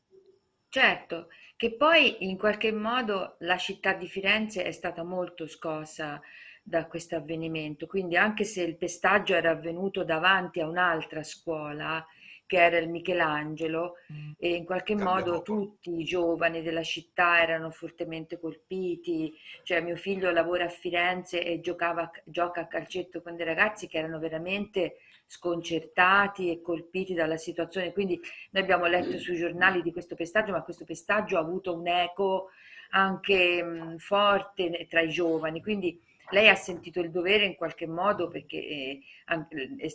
Certo, 0.71 1.29
che 1.55 1.75
poi 1.75 2.25
in 2.29 2.39
qualche 2.39 2.73
modo 2.73 3.37
la 3.41 3.59
città 3.59 3.93
di 3.93 4.09
Firenze 4.09 4.65
è 4.65 4.73
stata 4.73 5.03
molto 5.03 5.47
scossa 5.47 6.21
da 6.69 6.87
questo 6.87 7.15
avvenimento. 7.15 7.87
Quindi 7.87 8.17
anche 8.17 8.43
se 8.43 8.61
il 8.63 8.77
pestaggio 8.77 9.35
era 9.35 9.51
avvenuto 9.51 10.03
davanti 10.03 10.61
a 10.61 10.67
un'altra 10.67 11.23
scuola, 11.23 12.05
che 12.45 12.57
era 12.61 12.79
il 12.79 12.89
Michelangelo, 12.89 13.99
mm. 14.13 14.33
e 14.37 14.55
in 14.55 14.65
qualche 14.65 14.97
Cambia 14.97 15.15
modo 15.15 15.31
poco. 15.31 15.43
tutti 15.43 16.01
i 16.01 16.05
giovani 16.05 16.63
della 16.63 16.83
città 16.83 17.41
erano 17.41 17.71
fortemente 17.71 18.41
colpiti. 18.41 19.33
Cioè, 19.63 19.81
mio 19.81 19.95
figlio 19.95 20.33
lavora 20.33 20.65
a 20.65 20.69
Firenze 20.69 21.45
e 21.45 21.61
giocava, 21.61 22.11
gioca 22.25 22.63
a 22.63 22.67
calcetto 22.67 23.23
con 23.23 23.37
dei 23.37 23.47
ragazzi 23.47 23.87
che 23.87 23.99
erano 23.99 24.19
veramente 24.19 24.97
sconcertati 25.25 26.51
e 26.51 26.61
colpiti 26.63 27.15
dalla 27.15 27.37
situazione. 27.37 27.93
Quindi 27.93 28.21
noi 28.51 28.63
abbiamo 28.65 28.87
letto 28.87 29.19
sui 29.19 29.37
giornali 29.37 29.83
di 29.83 29.93
questo 29.93 30.17
pestaggio, 30.17 30.51
ma 30.51 30.63
questo 30.63 30.85
pestaggio 30.85 31.37
ha 31.37 31.41
avuto 31.41 31.77
un 31.77 31.87
eco 31.87 32.49
anche 32.91 33.63
mh, 33.63 33.99
forte 33.99 34.87
tra 34.89 35.01
i 35.01 35.09
giovani. 35.09 35.63
Quindi 35.63 36.01
lei 36.31 36.49
ha 36.49 36.55
sentito 36.55 37.01
il 37.01 37.11
dovere 37.11 37.45
in 37.45 37.55
qualche 37.55 37.87
modo 37.87 38.29
perché 38.29 38.57
eh, 38.57 39.01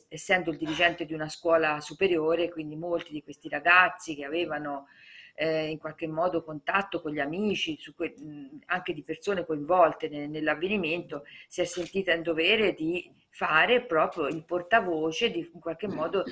essendo 0.10 0.52
il 0.52 0.58
dirigente 0.58 1.06
di 1.06 1.14
una 1.14 1.30
scuola 1.30 1.80
superiore, 1.82 2.50
quindi 2.50 2.76
molti 2.76 3.12
di 3.12 3.24
questi 3.24 3.50
ragazzi 3.50 4.16
che 4.16 4.26
avevano 4.26 4.88
eh, 5.36 5.68
in 5.70 5.78
qualche 5.78 6.08
modo 6.08 6.44
contatto 6.44 7.02
con 7.02 7.12
gli 7.12 7.20
amici, 7.20 7.78
que- 7.96 8.16
anche 8.68 8.94
di 8.94 9.04
persone 9.04 9.46
coinvolte 9.46 10.10
ne- 10.10 10.28
nell'avvenimento, 10.28 11.24
si 11.48 11.62
è 11.62 11.66
sentita 11.66 12.14
in 12.14 12.22
dovere 12.24 12.74
di 12.74 13.12
fare 13.30 13.86
proprio 13.86 14.28
il 14.28 14.44
portavoce, 14.44 15.32
di 15.32 15.50
in 15.54 15.60
qualche 15.60 15.88
modo 15.88 16.24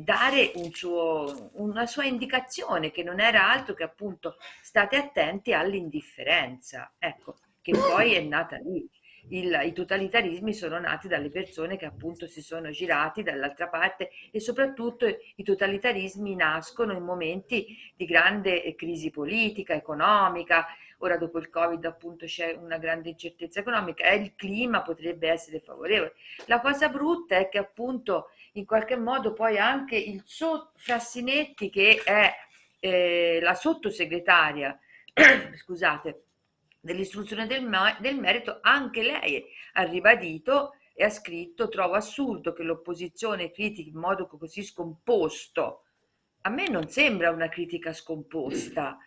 dare 0.00 0.52
un 0.56 0.70
suo, 0.72 1.50
una 1.54 1.86
sua 1.86 2.04
indicazione 2.04 2.90
che 2.90 3.02
non 3.02 3.20
era 3.20 3.50
altro 3.50 3.74
che 3.74 3.84
appunto 3.84 4.36
state 4.60 4.96
attenti 4.96 5.52
all'indifferenza, 5.52 6.92
ecco, 6.98 7.36
che 7.60 7.72
poi 7.72 8.14
è 8.14 8.20
nata 8.22 8.56
lì 8.56 8.88
il, 9.28 9.58
i 9.64 9.72
totalitarismi 9.72 10.52
sono 10.52 10.78
nati 10.78 11.08
dalle 11.08 11.30
persone 11.30 11.76
che 11.76 11.86
appunto 11.86 12.26
si 12.26 12.42
sono 12.42 12.70
girati 12.70 13.22
dall'altra 13.22 13.68
parte 13.68 14.10
e 14.30 14.40
soprattutto 14.40 15.06
i 15.06 15.42
totalitarismi 15.42 16.34
nascono 16.34 16.92
in 16.92 17.02
momenti 17.02 17.76
di 17.96 18.04
grande 18.04 18.74
crisi 18.74 19.10
politica, 19.10 19.74
economica. 19.74 20.66
Ora 20.98 21.16
dopo 21.16 21.38
il 21.38 21.48
Covid 21.48 21.84
appunto 21.84 22.26
c'è 22.26 22.52
una 22.52 22.78
grande 22.78 23.10
incertezza 23.10 23.60
economica 23.60 24.04
e 24.04 24.16
il 24.16 24.34
clima 24.36 24.82
potrebbe 24.82 25.28
essere 25.28 25.60
favorevole. 25.60 26.14
La 26.46 26.60
cosa 26.60 26.88
brutta 26.88 27.36
è 27.36 27.48
che 27.48 27.58
appunto 27.58 28.30
in 28.52 28.64
qualche 28.66 28.96
modo 28.96 29.32
poi 29.32 29.58
anche 29.58 29.96
il 29.96 30.22
so- 30.24 30.72
Frassinetti 30.76 31.70
che 31.70 32.00
è 32.04 32.32
eh, 32.78 33.38
la 33.40 33.54
sottosegretaria, 33.54 34.78
scusate, 35.56 36.22
dell'istruzione 36.82 37.46
del, 37.46 37.66
del 38.00 38.18
merito, 38.18 38.58
anche 38.60 39.02
lei 39.02 39.44
ha 39.74 39.84
ribadito 39.84 40.74
e 40.92 41.04
ha 41.04 41.10
scritto 41.10 41.68
trovo 41.68 41.94
assurdo 41.94 42.52
che 42.52 42.64
l'opposizione 42.64 43.52
critichi 43.52 43.90
in 43.90 43.98
modo 43.98 44.26
così 44.26 44.62
scomposto. 44.62 45.84
A 46.42 46.50
me 46.50 46.68
non 46.68 46.88
sembra 46.88 47.30
una 47.30 47.48
critica 47.48 47.92
scomposta. 47.92 48.98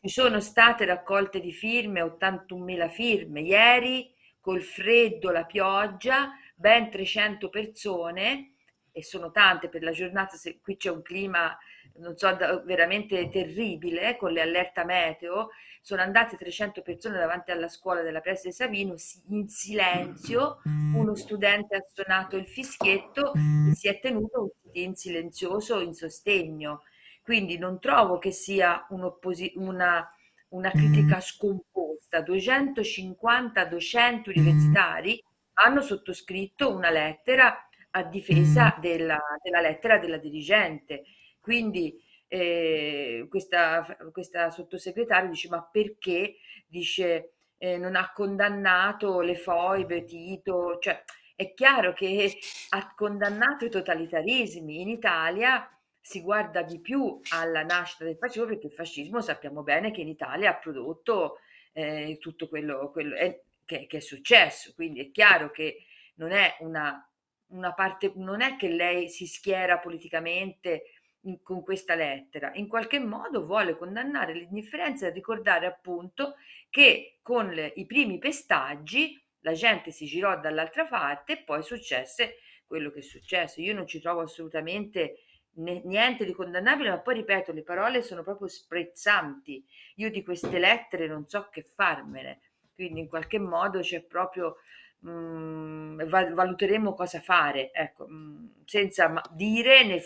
Ci 0.00 0.08
sono 0.08 0.38
state 0.38 0.84
raccolte 0.84 1.40
di 1.40 1.52
firme, 1.52 2.00
81.000 2.02 2.90
firme. 2.90 3.40
Ieri, 3.40 4.14
col 4.40 4.62
freddo, 4.62 5.30
la 5.30 5.44
pioggia, 5.44 6.38
ben 6.54 6.88
300 6.88 7.48
persone, 7.48 8.52
e 8.92 9.02
sono 9.02 9.32
tante 9.32 9.68
per 9.68 9.82
la 9.82 9.90
giornata, 9.90 10.36
se 10.36 10.60
qui 10.60 10.76
c'è 10.76 10.90
un 10.90 11.02
clima 11.02 11.58
non 11.96 12.16
so, 12.16 12.36
veramente 12.64 13.28
terribile, 13.28 14.16
con 14.16 14.32
le 14.32 14.40
allerta 14.40 14.84
meteo, 14.84 15.50
sono 15.80 16.02
andate 16.02 16.36
300 16.36 16.82
persone 16.82 17.18
davanti 17.18 17.50
alla 17.50 17.68
scuola 17.68 18.02
della 18.02 18.20
Preste 18.20 18.52
Savino 18.52 18.94
in 19.28 19.48
silenzio, 19.48 20.60
uno 20.64 21.14
studente 21.14 21.76
ha 21.76 21.84
suonato 21.92 22.36
il 22.36 22.46
fischietto 22.46 23.32
e 23.34 23.74
si 23.74 23.88
è 23.88 24.00
tenuto 24.00 24.54
in 24.72 24.94
silenzioso 24.94 25.80
in 25.80 25.92
sostegno. 25.92 26.82
Quindi 27.22 27.58
non 27.58 27.78
trovo 27.80 28.18
che 28.18 28.32
sia 28.32 28.86
una, 28.90 30.08
una 30.48 30.70
critica 30.70 31.20
scomposta. 31.20 32.20
250 32.20 33.64
docenti 33.66 34.30
universitari 34.30 35.22
hanno 35.54 35.80
sottoscritto 35.80 36.74
una 36.74 36.90
lettera 36.90 37.62
a 37.90 38.02
difesa 38.04 38.76
della, 38.80 39.20
della 39.42 39.60
lettera 39.60 39.98
della 39.98 40.18
dirigente 40.18 41.04
quindi 41.44 42.02
eh, 42.26 43.26
questa, 43.28 43.84
questa 44.10 44.48
sottosegretaria 44.48 45.28
dice 45.28 45.48
ma 45.48 45.62
perché? 45.62 46.36
Dice 46.66 47.34
eh, 47.58 47.76
non 47.76 47.96
ha 47.96 48.12
condannato 48.12 49.20
le 49.20 49.36
foibe, 49.36 50.04
Tito, 50.04 50.78
cioè 50.80 51.04
è 51.36 51.52
chiaro 51.52 51.92
che 51.92 52.38
ha 52.70 52.94
condannato 52.94 53.66
i 53.66 53.70
totalitarismi. 53.70 54.80
In 54.80 54.88
Italia 54.88 55.68
si 56.00 56.22
guarda 56.22 56.62
di 56.62 56.80
più 56.80 57.20
alla 57.30 57.62
nascita 57.62 58.04
del 58.04 58.16
fascismo 58.16 58.46
perché 58.46 58.68
il 58.68 58.72
fascismo 58.72 59.20
sappiamo 59.20 59.62
bene 59.62 59.90
che 59.90 60.00
in 60.00 60.08
Italia 60.08 60.50
ha 60.50 60.56
prodotto 60.56 61.40
eh, 61.72 62.16
tutto 62.20 62.48
quello, 62.48 62.90
quello 62.90 63.16
è, 63.16 63.38
che, 63.66 63.86
che, 63.86 63.98
è 63.98 64.00
successo, 64.00 64.72
quindi 64.74 65.00
è 65.00 65.10
chiaro 65.10 65.50
che 65.50 65.84
non 66.14 66.32
è 66.32 66.56
una, 66.60 67.06
una 67.48 67.74
parte, 67.74 68.12
non 68.16 68.40
è 68.40 68.56
che 68.56 68.68
lei 68.68 69.08
si 69.08 69.26
schiera 69.26 69.78
politicamente 69.78 70.93
in, 71.24 71.42
con 71.42 71.62
questa 71.62 71.94
lettera, 71.94 72.52
in 72.54 72.68
qualche 72.68 72.98
modo 72.98 73.44
vuole 73.44 73.76
condannare 73.76 74.34
l'indifferenza 74.34 75.06
e 75.06 75.10
ricordare 75.10 75.66
appunto 75.66 76.36
che 76.70 77.18
con 77.22 77.50
le, 77.50 77.72
i 77.76 77.86
primi 77.86 78.18
pestaggi 78.18 79.20
la 79.40 79.52
gente 79.52 79.90
si 79.90 80.06
girò 80.06 80.38
dall'altra 80.38 80.86
parte 80.86 81.32
e 81.32 81.42
poi 81.42 81.62
successe 81.62 82.36
quello 82.66 82.90
che 82.90 83.00
è 83.00 83.02
successo. 83.02 83.60
Io 83.60 83.74
non 83.74 83.86
ci 83.86 84.00
trovo 84.00 84.22
assolutamente 84.22 85.18
niente 85.56 86.24
di 86.24 86.32
condannabile, 86.32 86.88
ma 86.88 86.98
poi 86.98 87.14
ripeto, 87.16 87.52
le 87.52 87.62
parole 87.62 88.02
sono 88.02 88.22
proprio 88.22 88.48
sprezzanti. 88.48 89.64
Io 89.96 90.10
di 90.10 90.24
queste 90.24 90.58
lettere 90.58 91.06
non 91.06 91.26
so 91.26 91.48
che 91.50 91.62
farmene, 91.62 92.40
quindi 92.74 93.00
in 93.00 93.08
qualche 93.08 93.38
modo 93.38 93.80
c'è 93.80 94.02
proprio 94.02 94.56
mh, 95.04 95.10
mm, 95.10 96.00
valuteremo 96.34 96.94
cosa 96.94 97.20
fare, 97.20 97.70
ecco, 97.72 98.06
mh, 98.08 98.14
mm, 98.14 98.46
senza 98.64 99.20
dire 99.32 99.84
ne, 99.84 100.02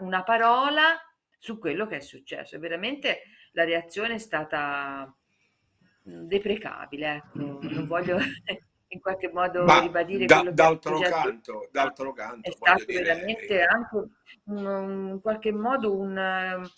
una 0.00 0.22
parola 0.22 0.96
su 1.38 1.58
quello 1.58 1.86
che 1.86 1.96
è 1.96 2.00
successo. 2.00 2.58
Veramente 2.58 3.22
la 3.52 3.64
reazione 3.64 4.14
è 4.14 4.18
stata 4.18 5.12
mm, 6.08 6.26
deprecabile, 6.26 7.14
ecco. 7.14 7.58
non 7.62 7.86
voglio 7.86 8.18
in 8.88 9.00
qualche 9.00 9.30
modo 9.32 9.64
Ma 9.64 9.80
ribadire 9.80 10.26
da, 10.26 10.36
quello 10.36 10.52
d'altro 10.52 10.98
canto, 11.00 11.68
d'altro 11.72 12.12
canto 12.12 12.48
è 12.48 12.52
stato 12.52 12.84
dire... 12.84 13.02
veramente 13.02 13.62
anche 13.62 14.08
in 14.46 15.18
qualche 15.20 15.52
modo 15.52 15.96
un 15.98 16.68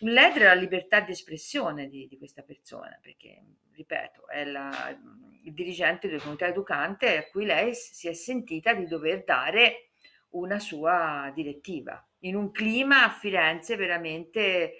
ledere 0.00 0.44
la 0.46 0.54
libertà 0.54 1.00
di 1.00 1.12
espressione 1.12 1.88
di, 1.88 2.06
di 2.06 2.18
questa 2.18 2.42
persona, 2.42 2.98
perché, 3.00 3.42
ripeto, 3.74 4.28
è 4.28 4.44
la, 4.44 4.96
il 5.44 5.52
dirigente 5.52 6.08
della 6.08 6.20
comunità 6.20 6.46
educante 6.46 7.16
a 7.16 7.26
cui 7.26 7.44
lei 7.44 7.74
si 7.74 8.08
è 8.08 8.12
sentita 8.12 8.74
di 8.74 8.86
dover 8.86 9.24
dare 9.24 9.90
una 10.30 10.58
sua 10.58 11.30
direttiva, 11.34 12.04
in 12.20 12.34
un 12.34 12.50
clima 12.50 13.04
a 13.04 13.10
Firenze 13.10 13.76
veramente 13.76 14.74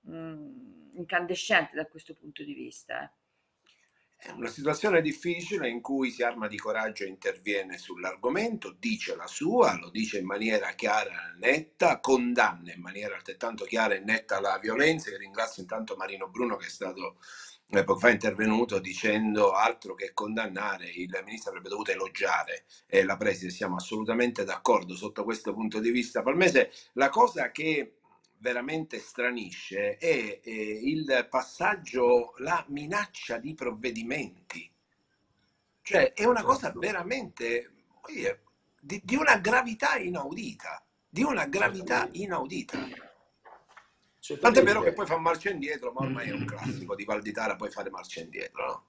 mh, 0.00 0.92
incandescente 0.94 1.74
da 1.74 1.86
questo 1.86 2.14
punto 2.14 2.42
di 2.42 2.52
vista. 2.52 3.04
Eh. 3.04 3.16
È 4.20 4.30
una 4.32 4.48
situazione 4.48 5.00
difficile 5.00 5.68
in 5.68 5.80
cui 5.80 6.10
si 6.10 6.24
arma 6.24 6.48
di 6.48 6.58
coraggio 6.58 7.04
e 7.04 7.08
interviene 7.08 7.78
sull'argomento, 7.78 8.72
dice 8.72 9.14
la 9.14 9.28
sua, 9.28 9.78
lo 9.78 9.90
dice 9.90 10.18
in 10.18 10.26
maniera 10.26 10.72
chiara 10.72 11.30
e 11.30 11.38
netta, 11.38 12.00
condanna 12.00 12.72
in 12.72 12.80
maniera 12.80 13.14
altrettanto 13.14 13.64
chiara 13.64 13.94
e 13.94 14.00
netta 14.00 14.40
la 14.40 14.58
violenza. 14.58 15.10
Io 15.10 15.18
ringrazio 15.18 15.62
intanto 15.62 15.94
Marino 15.94 16.28
Bruno 16.28 16.56
che 16.56 16.66
è 16.66 16.70
stato 16.70 17.20
poco 17.84 17.98
fa 17.98 18.08
intervenuto 18.08 18.78
dicendo 18.78 19.52
altro 19.52 19.94
che 19.94 20.12
condannare, 20.14 20.88
il 20.88 21.10
ministro 21.24 21.50
avrebbe 21.50 21.68
dovuto 21.68 21.90
elogiare 21.90 22.64
e 22.86 23.04
la 23.04 23.16
preside, 23.16 23.50
siamo 23.50 23.76
assolutamente 23.76 24.42
d'accordo 24.44 24.96
sotto 24.96 25.22
questo 25.22 25.52
punto 25.52 25.78
di 25.78 25.90
vista. 25.90 26.22
Palmese, 26.22 26.70
la 26.94 27.10
cosa 27.10 27.50
che 27.50 27.98
veramente 28.38 28.98
stranisce 28.98 29.96
è, 29.96 30.40
è 30.40 30.50
il 30.50 31.26
passaggio, 31.28 32.34
la 32.38 32.64
minaccia 32.68 33.36
di 33.36 33.54
provvedimenti. 33.54 34.70
Cioè 35.82 36.12
è 36.12 36.24
una 36.24 36.42
cosa 36.42 36.66
certo. 36.66 36.78
veramente 36.78 37.72
dire, 38.06 38.42
di, 38.80 39.00
di, 39.04 39.16
una 39.16 39.36
gravità 39.38 39.96
inaudita, 39.96 40.84
di 41.08 41.22
una 41.22 41.46
gravità 41.46 42.08
inaudita. 42.12 43.07
Tant'è 44.36 44.62
vero 44.62 44.82
che 44.82 44.92
poi 44.92 45.06
fa 45.06 45.16
marcia 45.18 45.50
indietro, 45.50 45.92
ma 45.92 46.02
ormai 46.02 46.28
è 46.28 46.32
un 46.32 46.44
classico 46.44 46.94
di 46.94 47.04
Valditara 47.04 47.56
poi 47.56 47.70
fare 47.70 47.90
marcia 47.90 48.20
indietro, 48.20 48.66
no? 48.66 48.84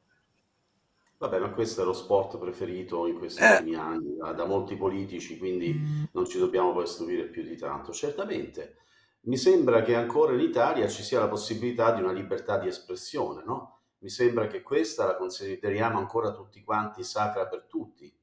Vabbè, 1.19 1.39
ma 1.39 1.49
questo 1.51 1.81
è 1.81 1.85
lo 1.85 1.91
sport 1.91 2.37
preferito 2.37 3.05
in 3.05 3.17
questi 3.17 3.41
eh. 3.41 3.51
ultimi 3.51 3.75
anni 3.75 4.15
da, 4.15 4.31
da 4.31 4.45
molti 4.45 4.77
politici, 4.77 5.37
quindi 5.37 6.07
non 6.13 6.25
ci 6.25 6.39
dobbiamo 6.39 6.71
poi 6.71 6.87
stupire 6.87 7.25
più 7.25 7.43
di 7.43 7.57
tanto. 7.57 7.91
Certamente, 7.91 8.77
mi 9.21 9.35
sembra 9.35 9.81
che 9.81 9.95
ancora 9.95 10.31
in 10.31 10.39
Italia 10.39 10.87
ci 10.87 11.03
sia 11.03 11.19
la 11.19 11.27
possibilità 11.27 11.91
di 11.91 12.01
una 12.01 12.13
libertà 12.13 12.57
di 12.57 12.69
espressione, 12.69 13.43
no? 13.45 13.79
Mi 13.99 14.07
sembra 14.07 14.47
che 14.47 14.61
questa 14.61 15.05
la 15.05 15.17
consideriamo 15.17 15.97
ancora 15.97 16.31
tutti 16.31 16.63
quanti 16.63 17.03
sacra 17.03 17.47
per 17.47 17.65
tutti. 17.67 18.17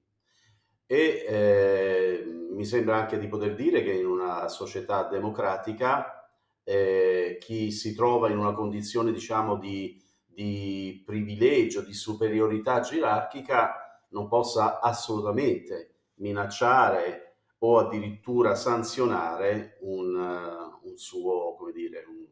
E 0.86 1.24
eh, 1.28 2.24
mi 2.50 2.64
sembra 2.64 2.96
anche 2.96 3.18
di 3.18 3.28
poter 3.28 3.54
dire 3.54 3.82
che 3.82 3.92
in 3.92 4.06
una 4.06 4.48
società 4.48 5.02
democratica 5.02 6.25
eh, 6.68 7.38
chi 7.40 7.70
si 7.70 7.94
trova 7.94 8.28
in 8.28 8.38
una 8.38 8.52
condizione, 8.52 9.12
diciamo, 9.12 9.56
di, 9.56 10.02
di 10.26 11.00
privilegio, 11.06 11.80
di 11.82 11.94
superiorità 11.94 12.80
gerarchica, 12.80 14.04
non 14.08 14.26
possa 14.26 14.80
assolutamente 14.80 15.90
minacciare 16.14 17.36
o 17.58 17.78
addirittura 17.78 18.56
sanzionare 18.56 19.78
un, 19.82 20.14
un 20.16 20.96
suo, 20.96 21.54
come 21.54 21.70
dire, 21.70 22.04
un, 22.08 22.26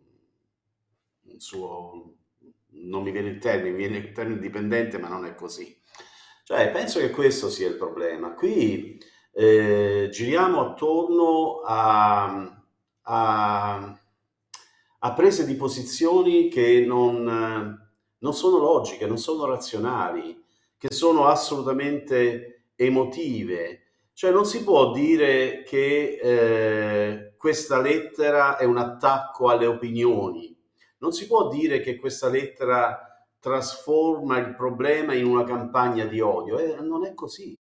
un 1.32 1.40
suo, 1.40 2.14
non 2.70 3.02
mi 3.04 3.12
viene 3.12 3.28
il 3.28 3.38
termine, 3.38 3.70
mi 3.70 3.76
viene 3.76 3.98
il 3.98 4.12
termine 4.12 4.40
dipendente, 4.40 4.98
ma 4.98 5.06
non 5.06 5.26
è 5.26 5.36
così. 5.36 5.80
Cioè, 6.42 6.72
penso 6.72 6.98
che 6.98 7.10
questo 7.10 7.48
sia 7.48 7.68
il 7.68 7.76
problema. 7.76 8.34
Qui 8.34 8.98
eh, 9.32 10.08
giriamo 10.10 10.60
attorno 10.60 11.60
a, 11.64 12.62
a, 13.02 13.98
a, 15.04 15.12
prese 15.12 15.44
di 15.44 15.54
posizioni 15.54 16.48
che 16.48 16.84
non, 16.86 17.24
non 18.18 18.32
sono 18.34 18.58
logiche, 18.58 19.06
non 19.06 19.18
sono 19.18 19.44
razionali, 19.46 20.42
che 20.76 20.92
sono 20.92 21.26
assolutamente 21.26 22.70
emotive. 22.76 23.80
Cioè 24.12 24.30
non 24.30 24.46
si 24.46 24.62
può 24.62 24.92
dire 24.92 25.62
che 25.62 26.18
eh, 26.22 27.34
questa 27.36 27.80
lettera 27.80 28.56
è 28.56 28.64
un 28.64 28.78
attacco 28.78 29.48
alle 29.48 29.66
opinioni. 29.66 30.56
Non 30.98 31.12
si 31.12 31.26
può 31.26 31.48
dire 31.48 31.80
che 31.80 31.96
questa 31.96 32.28
lettera 32.28 33.26
trasforma 33.38 34.38
il 34.38 34.54
problema 34.54 35.14
in 35.14 35.26
una 35.26 35.44
campagna 35.44 36.06
di 36.06 36.20
odio. 36.20 36.58
Eh, 36.58 36.80
non 36.80 37.04
è 37.04 37.12
così. 37.12 37.58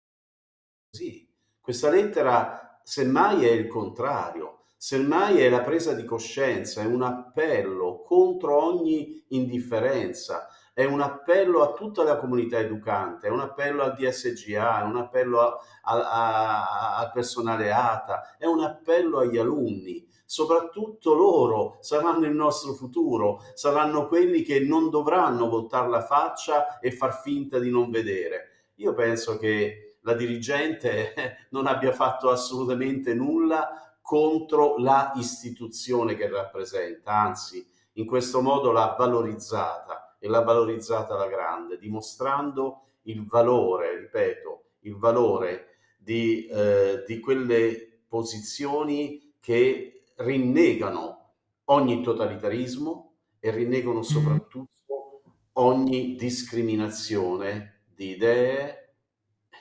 così. 0.89 1.27
Questa 1.59 1.89
lettera 1.89 2.79
semmai 2.83 3.45
è 3.45 3.51
il 3.51 3.67
contrario, 3.67 4.62
semmai 4.83 5.39
è 5.39 5.47
la 5.47 5.61
presa 5.61 5.93
di 5.93 6.03
coscienza, 6.03 6.81
è 6.81 6.85
un 6.85 7.03
appello 7.03 8.01
contro 8.01 8.61
ogni 8.61 9.23
indifferenza, 9.29 10.49
è 10.73 10.83
un 10.83 10.99
appello 10.99 11.61
a 11.61 11.71
tutta 11.71 12.03
la 12.03 12.17
comunità 12.17 12.59
educante, 12.59 13.27
è 13.27 13.29
un 13.29 13.39
appello 13.39 13.81
al 13.81 13.95
DSGA, 13.95 14.81
è 14.81 14.83
un 14.83 14.97
appello 14.97 15.61
al 15.83 17.11
personale 17.13 17.71
ATA, 17.71 18.35
è 18.37 18.45
un 18.45 18.59
appello 18.59 19.19
agli 19.19 19.37
alunni. 19.37 20.05
Soprattutto 20.25 21.13
loro 21.13 21.77
saranno 21.79 22.25
il 22.25 22.35
nostro 22.35 22.73
futuro, 22.73 23.41
saranno 23.53 24.09
quelli 24.09 24.41
che 24.41 24.59
non 24.59 24.89
dovranno 24.89 25.47
voltare 25.47 25.87
la 25.87 26.01
faccia 26.01 26.79
e 26.79 26.91
far 26.91 27.21
finta 27.21 27.57
di 27.57 27.69
non 27.69 27.89
vedere. 27.89 28.71
Io 28.75 28.93
penso 28.93 29.37
che 29.37 29.99
la 30.01 30.13
dirigente 30.13 31.13
non 31.51 31.67
abbia 31.67 31.93
fatto 31.93 32.29
assolutamente 32.29 33.13
nulla 33.13 33.92
contro 34.03 34.77
la 34.77 35.13
istituzione 35.15 36.15
che 36.15 36.27
rappresenta, 36.29 37.13
anzi 37.13 37.65
in 37.93 38.05
questo 38.05 38.41
modo 38.41 38.71
l'ha 38.71 38.95
valorizzata 38.99 40.17
e 40.19 40.27
l'ha 40.27 40.41
valorizzata 40.41 41.13
alla 41.15 41.27
grande, 41.27 41.77
dimostrando 41.77 42.81
il 43.03 43.25
valore, 43.25 43.97
ripeto, 43.97 44.63
il 44.81 44.97
valore 44.97 45.77
di, 45.97 46.45
eh, 46.47 47.03
di 47.07 47.19
quelle 47.19 48.01
posizioni 48.07 49.33
che 49.39 50.03
rinnegano 50.17 51.35
ogni 51.65 52.03
totalitarismo 52.03 53.13
e 53.39 53.51
rinnegano 53.51 53.99
mm. 53.99 54.01
soprattutto 54.01 55.21
ogni 55.53 56.15
discriminazione 56.15 57.83
di 57.95 58.09
idee 58.09 58.82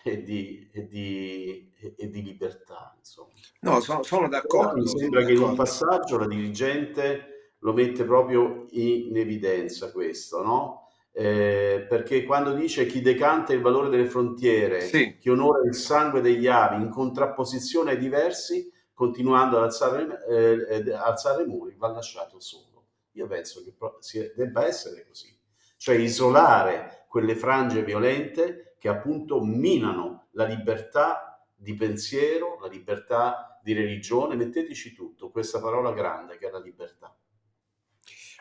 e 0.02 0.22
di, 0.22 0.68
e 0.72 0.86
di, 0.86 1.72
e 1.96 2.10
di 2.10 2.22
libertà. 2.22 2.94
Insomma. 2.98 3.32
No, 3.60 3.80
sono, 3.80 4.02
sono 4.02 4.28
d'accordo. 4.28 4.80
mi 4.80 4.88
sembra 4.88 5.24
che 5.24 5.32
in 5.32 5.40
un 5.40 5.54
passaggio 5.54 6.18
la 6.18 6.26
dirigente 6.26 7.54
lo 7.60 7.72
mette 7.72 8.04
proprio 8.04 8.66
in 8.70 9.16
evidenza 9.16 9.92
questo, 9.92 10.42
no? 10.42 10.88
Eh, 11.14 11.84
perché 11.88 12.24
quando 12.24 12.54
dice 12.54 12.86
chi 12.86 13.02
decanta 13.02 13.52
il 13.52 13.60
valore 13.60 13.90
delle 13.90 14.06
frontiere, 14.06 14.80
sì. 14.80 15.16
chi 15.18 15.28
onora 15.28 15.62
il 15.64 15.74
sangue 15.74 16.20
degli 16.20 16.46
avi 16.46 16.82
in 16.82 16.88
contrapposizione 16.88 17.92
ai 17.92 17.98
diversi, 17.98 18.70
continuando 18.94 19.58
ad 19.58 19.64
alzare, 19.64 20.24
eh, 20.28 20.92
alzare 20.92 21.44
muri, 21.44 21.74
va 21.76 21.88
lasciato 21.88 22.40
solo. 22.40 22.86
Io 23.12 23.26
penso 23.26 23.62
che 23.62 24.32
debba 24.34 24.66
essere 24.66 25.06
così, 25.06 25.38
cioè 25.76 25.96
isolare 25.96 27.04
quelle 27.08 27.36
frange 27.36 27.84
violente 27.84 28.71
che 28.82 28.88
appunto 28.88 29.40
minano 29.44 30.26
la 30.32 30.44
libertà 30.44 31.40
di 31.54 31.72
pensiero, 31.76 32.58
la 32.60 32.66
libertà 32.66 33.60
di 33.62 33.74
religione, 33.74 34.34
metteteci 34.34 34.92
tutto, 34.92 35.30
questa 35.30 35.60
parola 35.60 35.92
grande 35.92 36.36
che 36.36 36.48
è 36.48 36.50
la 36.50 36.58
libertà. 36.58 37.16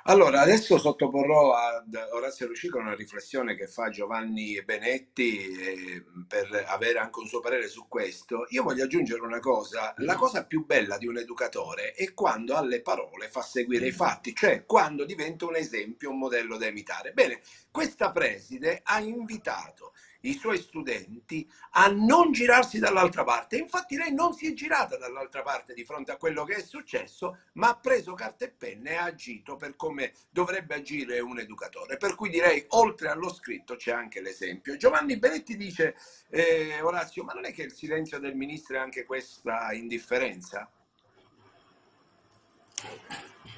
Allora, 0.06 0.41
adesso 0.41 0.80
sottoporrò 0.80 1.54
ad 1.54 1.93
Orazio 2.13 2.47
Lucico 2.47 2.80
una 2.80 2.95
riflessione 2.95 3.56
che 3.56 3.67
fa 3.67 3.91
Giovanni 3.91 4.60
Benetti 4.63 5.51
eh, 5.51 6.04
per 6.27 6.65
avere 6.69 6.97
anche 6.97 7.19
un 7.19 7.27
suo 7.27 7.39
parere 7.39 7.67
su 7.67 7.88
questo. 7.88 8.47
Io 8.49 8.63
voglio 8.63 8.86
aggiungere 8.86 9.21
una 9.21 9.39
cosa, 9.39 9.93
la 9.97 10.15
cosa 10.15 10.47
più 10.47 10.65
bella 10.65 10.97
di 10.97 11.06
un 11.06 11.19
educatore 11.19 11.91
è 11.91 12.15
quando 12.15 12.56
alle 12.56 12.82
parole 12.82 13.30
fa 13.30 13.43
seguire 13.43 13.86
i 13.86 13.91
fatti, 13.91 14.34
cioè 14.34 14.65
quando 14.65 15.06
diventa 15.06 15.45
un 15.45 15.56
esempio, 15.56 16.10
un 16.10 16.17
modello 16.17 16.58
da 16.58 16.65
imitare. 16.65 17.12
Bene, 17.12 17.41
questa 17.69 18.12
preside 18.12 18.82
ha 18.84 18.99
invitato 18.99 19.93
i 20.21 20.34
suoi 20.34 20.57
studenti 20.57 21.49
a 21.71 21.88
non 21.88 22.31
girarsi 22.31 22.79
dall'altra 22.79 23.23
parte. 23.23 23.57
Infatti 23.57 23.95
lei 23.95 24.13
non 24.13 24.34
si 24.34 24.47
è 24.47 24.53
girata 24.53 24.97
dall'altra 24.97 25.41
parte 25.41 25.73
di 25.73 25.84
fronte 25.84 26.12
a 26.12 26.17
quello 26.17 26.43
che 26.43 26.55
è 26.55 26.62
successo, 26.62 27.38
ma 27.53 27.69
ha 27.69 27.77
preso 27.77 28.13
carta 28.13 28.45
e 28.45 28.51
penna 28.51 28.89
e 28.89 28.95
ha 28.95 29.03
agito 29.03 29.55
per 29.55 29.75
come 29.75 30.13
dovrebbe 30.29 30.75
agire 30.75 31.19
un 31.19 31.39
educatore. 31.39 31.97
Per 31.97 32.15
cui 32.15 32.29
direi, 32.29 32.65
oltre 32.69 33.10
allo 33.10 33.34
scritto 33.34 33.75
c'è 33.75 33.91
anche 33.91 34.21
l'esempio. 34.21 34.77
Giovanni 34.77 35.17
Benetti 35.17 35.57
dice, 35.57 35.95
eh, 36.29 36.81
Orazio, 36.81 37.23
ma 37.23 37.34
non 37.34 37.45
è 37.45 37.53
che 37.53 37.63
il 37.63 37.73
silenzio 37.73 38.19
del 38.19 38.36
ministro 38.36 38.75
è 38.75 38.79
anche 38.79 39.05
questa 39.05 39.71
indifferenza? 39.73 40.69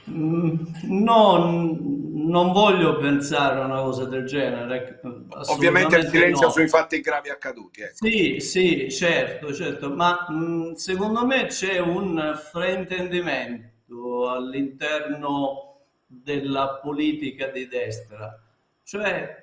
Mm, 0.10 0.66
no, 0.84 1.78
non 2.24 2.52
voglio 2.52 2.98
pensare 2.98 3.60
a 3.60 3.66
una 3.66 3.82
cosa 3.82 4.06
del 4.06 4.26
genere. 4.26 5.00
Ovviamente 5.48 5.98
il 5.98 6.08
silenzio 6.08 6.48
no. 6.48 6.52
sui 6.52 6.68
fatti 6.68 7.00
gravi 7.02 7.30
accaduti. 7.30 7.82
Ecco. 7.82 8.06
Sì, 8.06 8.40
sì, 8.40 8.92
certo, 8.92 9.54
certo, 9.54 9.90
ma 9.90 10.26
mh, 10.30 10.36
mm, 10.36 10.72
secondo 10.74 11.26
me 11.26 11.46
c'è 11.48 11.80
un 11.80 12.40
fraintendimento 12.52 14.30
all'interno 14.30 15.82
della 16.08 16.80
politica 16.82 17.48
di 17.48 17.68
destra. 17.68 18.40
Cioè, 18.84 19.42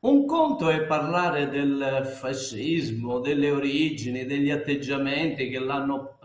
un 0.00 0.26
conto 0.26 0.70
è 0.70 0.84
parlare 0.84 1.48
del 1.48 2.06
fascismo, 2.18 3.18
delle 3.20 3.50
origini, 3.50 4.24
degli 4.24 4.50
atteggiamenti 4.50 5.48
che, 5.48 5.58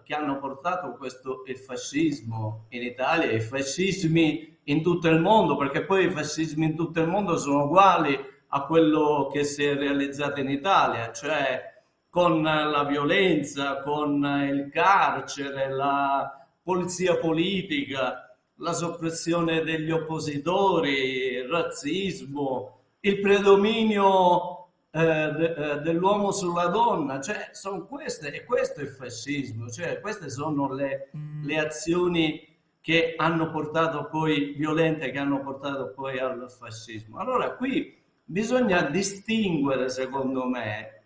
che 0.04 0.13
hanno 0.13 0.39
portato 0.39 0.95
questo 0.97 1.43
il 1.47 1.58
fascismo 1.58 2.65
in 2.69 2.84
Italia, 2.84 3.32
i 3.32 3.41
fascismi 3.41 4.60
in 4.71 4.81
tutto 4.81 5.07
il 5.10 5.19
mondo, 5.19 5.57
perché 5.57 5.84
poi 5.86 6.05
i 6.05 6.12
fascismi 6.12 6.65
in 6.65 6.75
tutto 6.75 7.01
il 7.01 7.07
mondo 7.07 7.38
sono 7.38 7.65
uguali 7.65 8.17
a 8.53 8.65
quello 8.65 9.29
che 9.31 9.43
si 9.43 9.63
è 9.63 9.75
realizzato 9.75 10.39
in 10.39 10.49
Italia, 10.49 11.12
cioè 11.12 11.69
con 12.10 12.41
la 12.41 12.84
violenza, 12.84 13.77
con 13.77 14.23
il 14.49 14.69
carcere, 14.69 15.69
la 15.69 16.29
polizia 16.62 17.17
politica, 17.17 18.36
la 18.55 18.73
soppressione 18.73 19.63
degli 19.63 19.91
oppositori, 19.91 21.34
il 21.36 21.47
razzismo, 21.47 22.79
il 23.01 23.19
predominio 23.19 24.67
eh, 24.91 25.01
eh, 25.01 25.79
dell'uomo 25.79 26.31
sulla 26.31 26.67
donna, 26.67 27.21
cioè 27.21 27.49
sono 27.53 27.86
queste, 27.86 28.34
e 28.34 28.43
questo 28.43 28.81
è 28.81 28.84
il 28.84 28.89
fascismo, 28.89 29.69
cioè 29.69 30.01
queste 30.01 30.29
sono 30.29 30.73
le, 30.73 31.10
mm. 31.15 31.45
le 31.45 31.57
azioni 31.57 32.50
che 32.82 33.13
hanno 33.15 33.52
portato 33.52 34.08
poi, 34.10 34.56
violente, 34.58 35.12
che 35.12 35.20
hanno 35.20 35.41
portato 35.41 35.91
poi 35.94 36.20
al 36.20 36.52
fascismo. 36.52 37.20
Allora 37.20 37.52
qui 37.54 37.98
bisogna 38.24 38.82
distinguere, 38.84 39.89
secondo 39.89 40.48
me, 40.48 41.04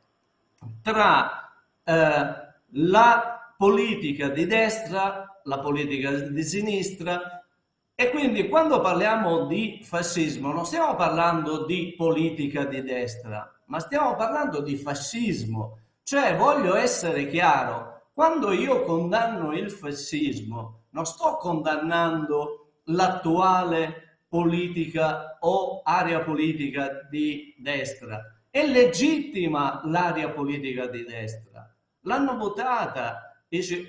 tra 0.81 1.51
eh, 1.83 2.25
la 2.71 3.53
politica 3.57 4.29
di 4.29 4.45
destra, 4.45 5.39
la 5.43 5.59
politica 5.59 6.11
di 6.11 6.43
sinistra 6.43 7.45
e 7.93 8.09
quindi 8.09 8.49
quando 8.49 8.81
parliamo 8.81 9.45
di 9.45 9.79
fascismo 9.81 10.51
non 10.51 10.65
stiamo 10.65 10.95
parlando 10.95 11.65
di 11.65 11.93
politica 11.95 12.65
di 12.65 12.81
destra, 12.81 13.49
ma 13.65 13.79
stiamo 13.79 14.15
parlando 14.15 14.61
di 14.61 14.75
fascismo. 14.75 15.79
Cioè, 16.03 16.35
voglio 16.35 16.75
essere 16.75 17.27
chiaro, 17.27 18.09
quando 18.13 18.51
io 18.51 18.83
condanno 18.83 19.53
il 19.53 19.71
fascismo, 19.71 20.84
non 20.95 21.05
sto 21.05 21.35
condannando 21.35 22.79
l'attuale 22.85 24.21
politica 24.29 25.37
o 25.41 25.81
area 25.83 26.21
politica 26.21 27.05
di 27.09 27.53
destra. 27.57 28.39
È 28.49 28.65
legittima 28.65 29.81
l'area 29.83 30.29
politica 30.29 30.87
di 30.87 31.03
destra. 31.03 31.69
L'hanno 32.01 32.37
votata 32.37 33.29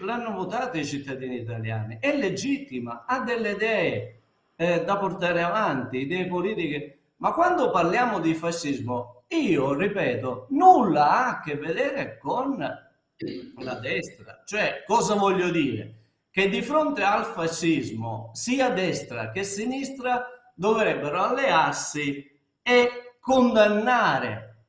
l'hanno 0.01 0.33
votato 0.33 0.77
i 0.79 0.85
cittadini 0.85 1.39
italiani, 1.39 1.99
è 2.01 2.17
legittima, 2.17 3.05
ha 3.05 3.21
delle 3.21 3.53
idee 3.53 4.21
eh, 4.55 4.85
da 4.85 4.97
portare 4.97 5.43
avanti, 5.43 5.99
idee 5.99 6.27
politiche, 6.27 6.99
ma 7.17 7.33
quando 7.33 7.71
parliamo 7.71 8.21
di 8.21 8.35
fascismo, 8.35 9.25
io 9.29 9.75
ripeto, 9.75 10.47
nulla 10.51 11.11
ha 11.11 11.29
a 11.31 11.41
che 11.41 11.57
vedere 11.57 12.17
con 12.19 12.57
la 12.59 13.75
destra. 13.81 14.43
Cioè, 14.45 14.85
cosa 14.87 15.15
voglio 15.15 15.49
dire? 15.51 16.06
Che 16.37 16.51
di 16.51 16.61
fronte 16.61 17.03
al 17.03 17.25
fascismo, 17.25 18.31
sia 18.35 18.69
destra 18.69 19.31
che 19.31 19.43
sinistra 19.43 20.27
dovrebbero 20.55 21.23
allearsi 21.23 22.31
e 22.61 23.17
condannare 23.19 24.65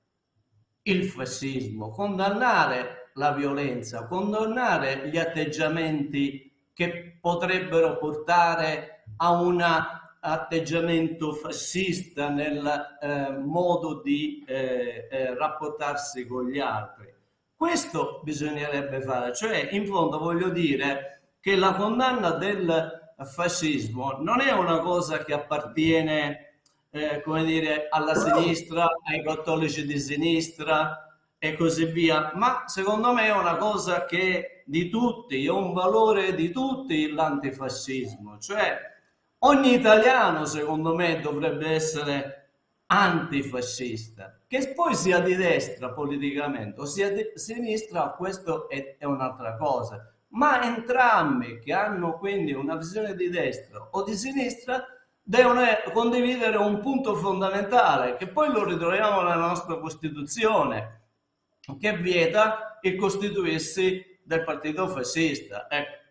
il 0.83 1.03
fascismo, 1.03 1.89
condannare 1.91 3.11
la 3.15 3.33
violenza, 3.33 4.05
condannare 4.05 5.09
gli 5.09 5.17
atteggiamenti 5.17 6.69
che 6.71 7.17
potrebbero 7.19 7.97
portare 7.97 9.03
a 9.17 9.31
un 9.31 9.61
atteggiamento 10.21 11.33
fascista 11.33 12.29
nel 12.29 12.97
eh, 13.01 13.31
modo 13.43 14.01
di 14.01 14.41
eh, 14.47 15.09
eh, 15.11 15.35
rapportarsi 15.35 16.25
con 16.27 16.47
gli 16.47 16.59
altri. 16.59 17.13
Questo 17.53 18.21
bisognerebbe 18.23 19.01
fare, 19.01 19.35
cioè 19.35 19.67
in 19.73 19.85
fondo 19.85 20.17
voglio 20.17 20.47
dire 20.47 21.16
che 21.47 21.55
la 21.55 21.75
condanna 21.75 22.31
del 22.31 23.15
fascismo 23.23 24.17
non 24.19 24.41
è 24.41 24.51
una 24.51 24.79
cosa 24.79 25.23
che 25.23 25.31
appartiene, 25.31 26.59
eh, 26.89 27.21
come 27.21 27.45
dire, 27.45 27.87
alla 27.89 28.15
sinistra, 28.15 28.85
ai 29.05 29.23
cattolici 29.23 29.85
di 29.85 29.97
sinistra, 29.97 31.07
e 31.37 31.55
così 31.55 31.85
via, 31.85 32.33
ma 32.35 32.63
secondo 32.65 33.13
me 33.13 33.27
è 33.27 33.31
una 33.31 33.55
cosa 33.55 34.03
che 34.03 34.63
di 34.65 34.89
tutti, 34.89 35.45
è 35.45 35.49
un 35.49 35.71
valore 35.71 36.35
di 36.35 36.51
tutti 36.51 37.13
l'antifascismo, 37.13 38.39
cioè 38.39 38.77
ogni 39.39 39.73
italiano 39.73 40.43
secondo 40.43 40.95
me 40.95 41.21
dovrebbe 41.21 41.69
essere 41.69 42.49
antifascista, 42.87 44.41
che 44.45 44.73
poi 44.75 44.95
sia 44.95 45.21
di 45.21 45.35
destra 45.35 45.93
politicamente 45.93 46.81
o 46.81 46.85
sia 46.85 47.09
di 47.09 47.31
sinistra, 47.35 48.15
questo 48.17 48.67
è, 48.67 48.97
è 48.97 49.05
un'altra 49.05 49.55
cosa, 49.55 50.11
ma 50.29 50.63
entrambi 50.63 51.59
che 51.59 51.73
hanno 51.73 52.17
quindi 52.17 52.53
una 52.53 52.75
visione 52.75 53.15
di 53.15 53.29
destra 53.29 53.89
o 53.91 54.03
di 54.03 54.15
sinistra 54.15 54.85
devono 55.21 55.61
condividere 55.91 56.57
un 56.57 56.79
punto 56.79 57.15
fondamentale 57.15 58.15
che 58.15 58.27
poi 58.27 58.51
lo 58.51 58.63
ritroviamo 58.63 59.21
nella 59.21 59.35
nostra 59.35 59.77
Costituzione 59.77 61.01
che 61.79 61.97
vieta 61.97 62.79
il 62.81 62.95
costituirsi 62.95 64.19
del 64.23 64.43
partito 64.43 64.87
fascista. 64.87 65.67
Ecco. 65.69 66.05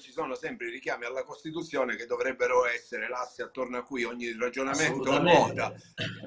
Ci 0.00 0.03
sono 0.14 0.36
sempre 0.36 0.68
i 0.68 0.70
richiami 0.70 1.06
alla 1.06 1.24
Costituzione 1.24 1.96
che 1.96 2.06
dovrebbero 2.06 2.66
essere 2.66 3.08
l'asse 3.08 3.42
attorno 3.42 3.78
a 3.78 3.82
cui 3.82 4.04
ogni 4.04 4.32
ragionamento 4.38 5.18
ruota. 5.18 5.74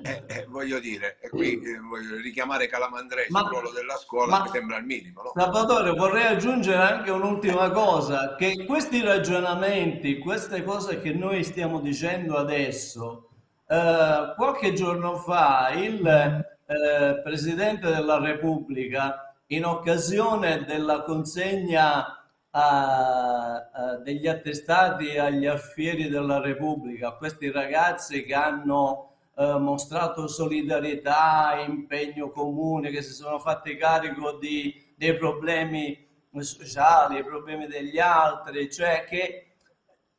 Eh, 0.03 0.23
eh, 0.27 0.45
voglio 0.49 0.79
dire, 0.79 1.17
e 1.21 1.29
qui 1.29 1.61
eh, 1.61 1.79
voglio 1.79 2.17
richiamare 2.17 2.67
Calamandrei 2.67 3.27
sul 3.29 3.47
ruolo 3.47 3.71
della 3.71 3.95
scuola, 3.95 4.41
mi 4.41 4.49
sembra 4.49 4.77
il 4.77 4.83
minimo. 4.83 5.21
No? 5.23 5.31
Salvatore, 5.33 5.91
vorrei 5.91 6.25
aggiungere 6.25 6.81
anche 6.81 7.11
un'ultima 7.11 7.69
cosa, 7.69 8.35
che 8.35 8.65
questi 8.65 9.01
ragionamenti, 9.01 10.17
queste 10.17 10.65
cose 10.65 10.99
che 10.99 11.13
noi 11.13 11.45
stiamo 11.45 11.79
dicendo 11.79 12.35
adesso, 12.35 13.29
eh, 13.69 14.33
qualche 14.35 14.73
giorno 14.73 15.15
fa 15.15 15.69
il 15.69 16.05
eh, 16.05 17.21
Presidente 17.23 17.89
della 17.89 18.19
Repubblica, 18.19 19.33
in 19.47 19.63
occasione 19.63 20.65
della 20.65 21.03
consegna 21.03 22.17
a, 22.59 23.69
a 23.71 23.97
degli 23.97 24.27
attestati 24.27 25.17
agli 25.19 25.45
alfieri 25.45 26.09
della 26.09 26.39
Repubblica, 26.39 27.11
questi 27.11 27.51
ragazzi 27.51 28.23
che 28.23 28.33
hanno 28.33 29.11
eh, 29.35 29.57
mostrato 29.59 30.27
solidarietà, 30.27 31.63
impegno 31.67 32.31
comune, 32.31 32.89
che 32.89 33.03
si 33.03 33.13
sono 33.13 33.37
fatti 33.37 33.75
carico 33.77 34.33
di, 34.33 34.73
dei 34.95 35.15
problemi 35.15 36.05
sociali, 36.39 37.15
dei 37.15 37.23
problemi 37.23 37.67
degli 37.67 37.99
altri, 37.99 38.71
cioè 38.71 39.05
che 39.07 39.43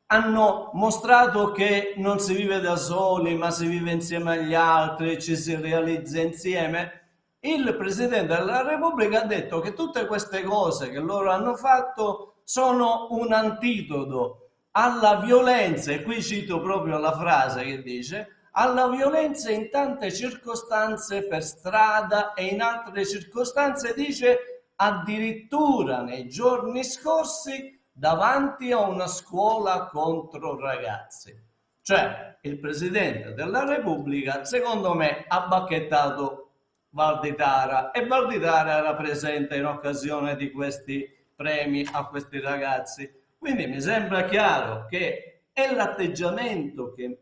hanno 0.07 0.71
mostrato 0.73 1.51
che 1.51 1.93
non 1.97 2.19
si 2.19 2.33
vive 2.33 2.61
da 2.61 2.77
soli, 2.77 3.35
ma 3.35 3.51
si 3.51 3.67
vive 3.67 3.91
insieme 3.91 4.37
agli 4.37 4.53
altri, 4.53 5.21
ci 5.21 5.35
si 5.35 5.55
realizza 5.55 6.21
insieme. 6.21 6.93
Il 7.41 7.75
Presidente 7.77 8.35
della 8.35 8.63
Repubblica 8.63 9.21
ha 9.21 9.25
detto 9.25 9.59
che 9.59 9.73
tutte 9.73 10.05
queste 10.07 10.41
cose 10.43 10.89
che 10.89 10.99
loro 10.99 11.31
hanno 11.31 11.55
fatto 11.55 12.28
sono 12.49 13.09
un 13.11 13.31
antidoto 13.31 14.53
alla 14.71 15.17
violenza, 15.17 15.91
e 15.91 16.01
qui 16.01 16.19
cito 16.19 16.59
proprio 16.59 16.97
la 16.97 17.15
frase 17.15 17.63
che 17.63 17.83
dice, 17.83 18.47
alla 18.53 18.87
violenza 18.87 19.51
in 19.51 19.69
tante 19.69 20.11
circostanze 20.11 21.27
per 21.27 21.43
strada 21.43 22.33
e 22.33 22.45
in 22.45 22.63
altre 22.63 23.05
circostanze 23.05 23.93
dice 23.93 24.63
addirittura 24.77 26.01
nei 26.01 26.27
giorni 26.27 26.83
scorsi 26.83 27.79
davanti 27.91 28.71
a 28.71 28.79
una 28.79 29.05
scuola 29.05 29.85
contro 29.85 30.59
ragazzi. 30.59 31.39
Cioè, 31.83 32.39
il 32.41 32.57
Presidente 32.57 33.35
della 33.35 33.63
Repubblica, 33.63 34.43
secondo 34.43 34.95
me, 34.95 35.23
ha 35.27 35.41
bacchettato 35.41 36.49
Valditara 36.89 37.91
e 37.91 38.07
Valditara 38.07 38.77
era 38.79 38.95
presente 38.95 39.55
in 39.55 39.65
occasione 39.65 40.35
di 40.35 40.49
questi 40.49 41.17
premi 41.39 41.87
a 41.89 42.05
questi 42.07 42.41
ragazzi. 42.41 43.09
Quindi 43.37 43.65
mi 43.65 43.79
sembra 43.79 44.25
chiaro 44.25 44.85
che 44.87 45.43
è 45.53 45.73
l'atteggiamento 45.73 46.91
che 46.91 47.17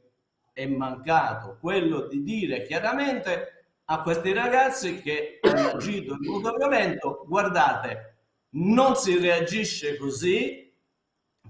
è 0.53 0.65
mancato, 0.65 1.59
quello 1.61 2.07
di 2.07 2.23
dire 2.23 2.63
chiaramente 2.63 3.65
a 3.85 4.01
questi 4.01 4.33
ragazzi 4.33 5.01
che 5.01 5.37
hanno 5.41 5.69
agito 5.69 6.17
in 6.19 6.31
modo 6.31 6.55
violento, 6.55 7.25
guardate, 7.27 8.15
non 8.55 8.95
si 8.95 9.19
reagisce 9.19 9.97
così, 9.97 10.73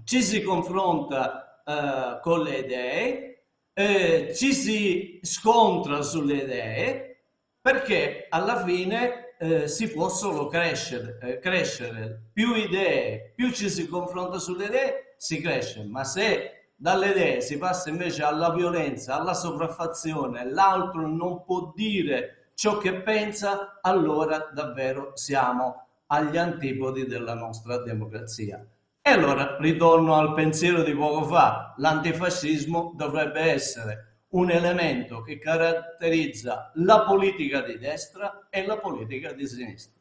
ci 0.04 0.22
si 0.22 0.42
confronta 0.42 1.62
eh, 1.64 2.20
con 2.20 2.42
le 2.42 2.58
idee, 2.58 3.44
eh, 3.72 4.34
ci 4.34 4.52
si 4.52 5.20
scontra 5.22 6.02
sulle 6.02 6.34
idee, 6.34 7.22
perché 7.62 8.26
alla 8.28 8.62
fine 8.62 9.27
eh, 9.38 9.68
si 9.68 9.90
può 9.92 10.08
solo 10.08 10.48
crescere, 10.48 11.18
eh, 11.22 11.38
crescere. 11.38 12.30
Più 12.32 12.54
idee, 12.54 13.32
più 13.34 13.50
ci 13.50 13.70
si 13.70 13.86
confronta 13.86 14.38
sulle 14.38 14.66
idee, 14.66 15.14
si 15.16 15.40
cresce, 15.40 15.84
ma 15.84 16.04
se 16.04 16.72
dalle 16.74 17.10
idee 17.10 17.40
si 17.40 17.58
passa 17.58 17.90
invece 17.90 18.22
alla 18.22 18.52
violenza, 18.52 19.18
alla 19.18 19.34
sopraffazione, 19.34 20.48
l'altro 20.50 21.06
non 21.06 21.44
può 21.44 21.72
dire 21.74 22.50
ciò 22.54 22.78
che 22.78 23.02
pensa, 23.02 23.78
allora 23.82 24.50
davvero 24.52 25.12
siamo 25.14 25.86
agli 26.06 26.36
antipodi 26.36 27.06
della 27.06 27.34
nostra 27.34 27.78
democrazia. 27.78 28.64
E 29.00 29.10
allora 29.10 29.56
ritorno 29.58 30.14
al 30.14 30.34
pensiero 30.34 30.82
di 30.82 30.94
poco 30.94 31.24
fa, 31.24 31.74
l'antifascismo 31.78 32.92
dovrebbe 32.96 33.40
essere 33.40 34.07
un 34.30 34.50
elemento 34.50 35.22
che 35.22 35.38
caratterizza 35.38 36.70
la 36.74 37.02
politica 37.02 37.62
di 37.62 37.78
destra 37.78 38.48
e 38.50 38.66
la 38.66 38.78
politica 38.78 39.32
di 39.32 39.46
sinistra. 39.46 39.97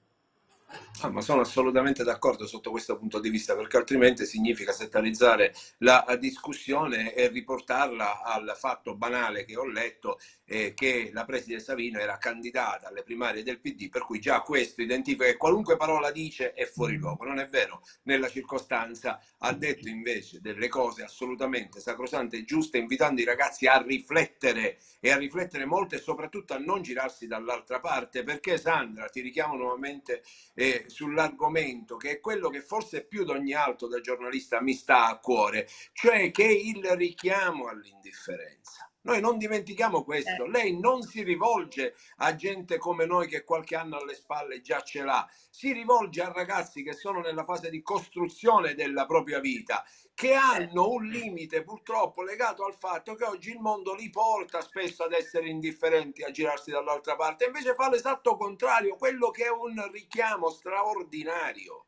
Ah, 1.02 1.10
ma 1.10 1.22
sono 1.22 1.42
assolutamente 1.42 2.04
d'accordo 2.04 2.46
sotto 2.46 2.72
questo 2.72 2.98
punto 2.98 3.20
di 3.20 3.30
vista, 3.30 3.56
perché 3.56 3.78
altrimenti 3.78 4.26
significa 4.26 4.74
settarizzare 4.74 5.54
la 5.80 6.04
discussione 6.20 7.14
e 7.14 7.28
riportarla 7.28 8.24
al 8.24 8.54
fatto 8.58 8.96
banale 8.96 9.46
che 9.46 9.56
ho 9.56 9.66
letto, 9.66 10.20
eh, 10.46 10.74
che 10.74 11.12
la 11.14 11.24
preside 11.24 11.60
Savino 11.60 12.00
era 12.00 12.18
candidata 12.18 12.88
alle 12.88 13.04
primarie 13.04 13.44
del 13.44 13.60
PD, 13.62 13.90
per 13.90 14.02
cui 14.04 14.20
già 14.20 14.42
questo 14.42 14.82
identifica 14.82 15.26
che 15.26 15.38
qualunque 15.38 15.78
parola 15.78 16.12
dice 16.12 16.54
è 16.54 16.66
fuori 16.66 16.96
luogo. 16.98 17.24
Non 17.26 17.40
è 17.40 17.48
vero, 17.48 17.84
nella 18.04 18.28
circostanza 18.28 19.22
ha 19.38 19.54
detto 19.54 19.88
invece 19.88 20.42
delle 20.42 20.68
cose 20.68 21.04
assolutamente 21.04 21.80
sacrosante 21.80 22.38
e 22.38 22.44
giuste, 22.44 22.78
invitando 22.78 23.22
i 23.22 23.26
ragazzi 23.26 23.68
a 23.68 23.82
riflettere 23.82 24.80
e 25.00 25.12
a 25.12 25.18
riflettere 25.18 25.66
molto 25.66 25.96
e 25.96 26.00
soprattutto 26.00 26.54
a 26.54 26.58
non 26.58 26.82
girarsi 26.82 27.28
dall'altra 27.28 27.80
parte, 27.80 28.24
perché 28.24 28.58
Sandra, 28.58 29.08
ti 29.08 29.22
richiamo 29.22 29.56
nuovamente 29.56 30.24
eh, 30.60 30.86
sull'argomento 30.88 31.98
che 31.98 32.14
è 32.14 32.20
quello 32.20 32.50
che 32.50 32.62
forse 32.62 33.06
più 33.06 33.24
di 33.24 33.30
ogni 33.30 33.54
altro 33.54 33.88
da 33.88 34.00
giornalista 34.00 34.60
mi 34.60 34.74
sta 34.74 35.08
a 35.08 35.20
cuore, 35.20 35.68
cioè 35.94 36.32
che 36.32 36.46
il 36.46 36.84
richiamo 36.96 37.68
all'indifferenza. 37.68 38.87
Noi 39.08 39.22
non 39.22 39.38
dimentichiamo 39.38 40.04
questo, 40.04 40.44
eh. 40.44 40.50
lei 40.50 40.78
non 40.78 41.02
si 41.02 41.24
rivolge 41.24 41.96
a 42.18 42.36
gente 42.36 42.78
come 42.78 43.06
noi 43.06 43.30
che 43.30 43.46
qualche 43.46 43.78
anno 43.78 43.98
alle 43.98 44.14
spalle 44.14 44.60
già 44.60 44.82
ce 44.82 45.02
l'ha, 45.02 45.26
si 45.50 45.72
rivolge 45.72 46.22
a 46.22 46.34
ragazzi 46.34 46.84
che 46.84 46.92
sono 46.92 47.22
nella 47.22 47.46
fase 47.46 47.70
di 47.70 47.82
costruzione 47.82 48.76
della 48.76 49.06
propria 49.06 49.40
vita, 49.40 49.86
che 50.14 50.34
hanno 50.34 50.90
un 50.90 51.06
limite 51.06 51.64
purtroppo 51.64 52.22
legato 52.22 52.66
al 52.66 52.76
fatto 52.78 53.16
che 53.16 53.24
oggi 53.24 53.52
il 53.52 53.62
mondo 53.62 53.94
li 53.94 54.10
porta 54.10 54.60
spesso 54.60 55.06
ad 55.06 55.14
essere 55.14 55.48
indifferenti, 55.48 56.24
a 56.24 56.32
girarsi 56.32 56.72
dall'altra 56.72 57.16
parte, 57.16 57.46
invece 57.46 57.76
fa 57.76 57.90
l'esatto 57.90 58.36
contrario, 58.36 58.98
quello 58.98 59.30
che 59.30 59.46
è 59.46 59.50
un 59.50 59.90
richiamo 59.90 60.50
straordinario. 60.50 61.86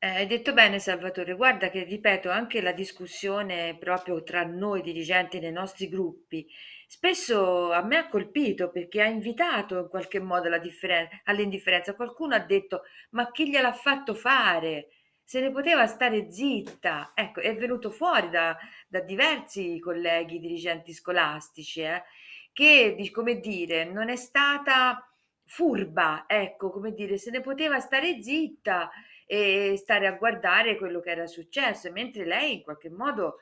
Eh, 0.00 0.06
hai 0.06 0.26
detto 0.28 0.52
bene 0.52 0.78
Salvatore, 0.78 1.34
guarda 1.34 1.70
che 1.70 1.82
ripeto 1.82 2.30
anche 2.30 2.60
la 2.60 2.70
discussione 2.70 3.76
proprio 3.76 4.22
tra 4.22 4.44
noi 4.44 4.80
dirigenti 4.80 5.40
nei 5.40 5.50
nostri 5.50 5.88
gruppi, 5.88 6.46
spesso 6.86 7.72
a 7.72 7.82
me 7.82 7.96
ha 7.96 8.08
colpito 8.08 8.70
perché 8.70 9.02
ha 9.02 9.06
invitato 9.06 9.76
in 9.80 9.88
qualche 9.88 10.20
modo 10.20 10.48
all'indifferenza. 11.24 11.96
Qualcuno 11.96 12.36
ha 12.36 12.38
detto 12.38 12.82
ma 13.10 13.28
chi 13.32 13.50
gliel'ha 13.50 13.72
fatto 13.72 14.14
fare? 14.14 14.90
Se 15.24 15.40
ne 15.40 15.50
poteva 15.50 15.86
stare 15.86 16.30
zitta. 16.30 17.10
Ecco, 17.14 17.40
è 17.40 17.54
venuto 17.56 17.90
fuori 17.90 18.30
da, 18.30 18.56
da 18.86 19.00
diversi 19.00 19.80
colleghi 19.80 20.38
dirigenti 20.38 20.92
scolastici 20.92 21.82
eh, 21.82 22.04
che, 22.52 22.96
come 23.12 23.40
dire, 23.40 23.84
non 23.84 24.08
è 24.08 24.16
stata 24.16 25.02
furba, 25.44 26.24
ecco, 26.28 26.70
come 26.70 26.92
dire, 26.92 27.18
se 27.18 27.30
ne 27.30 27.40
poteva 27.40 27.80
stare 27.80 28.22
zitta 28.22 28.90
e 29.30 29.74
stare 29.76 30.06
a 30.06 30.12
guardare 30.12 30.78
quello 30.78 31.00
che 31.00 31.10
era 31.10 31.26
successo, 31.26 31.92
mentre 31.92 32.24
lei 32.24 32.54
in 32.54 32.62
qualche 32.62 32.88
modo 32.88 33.40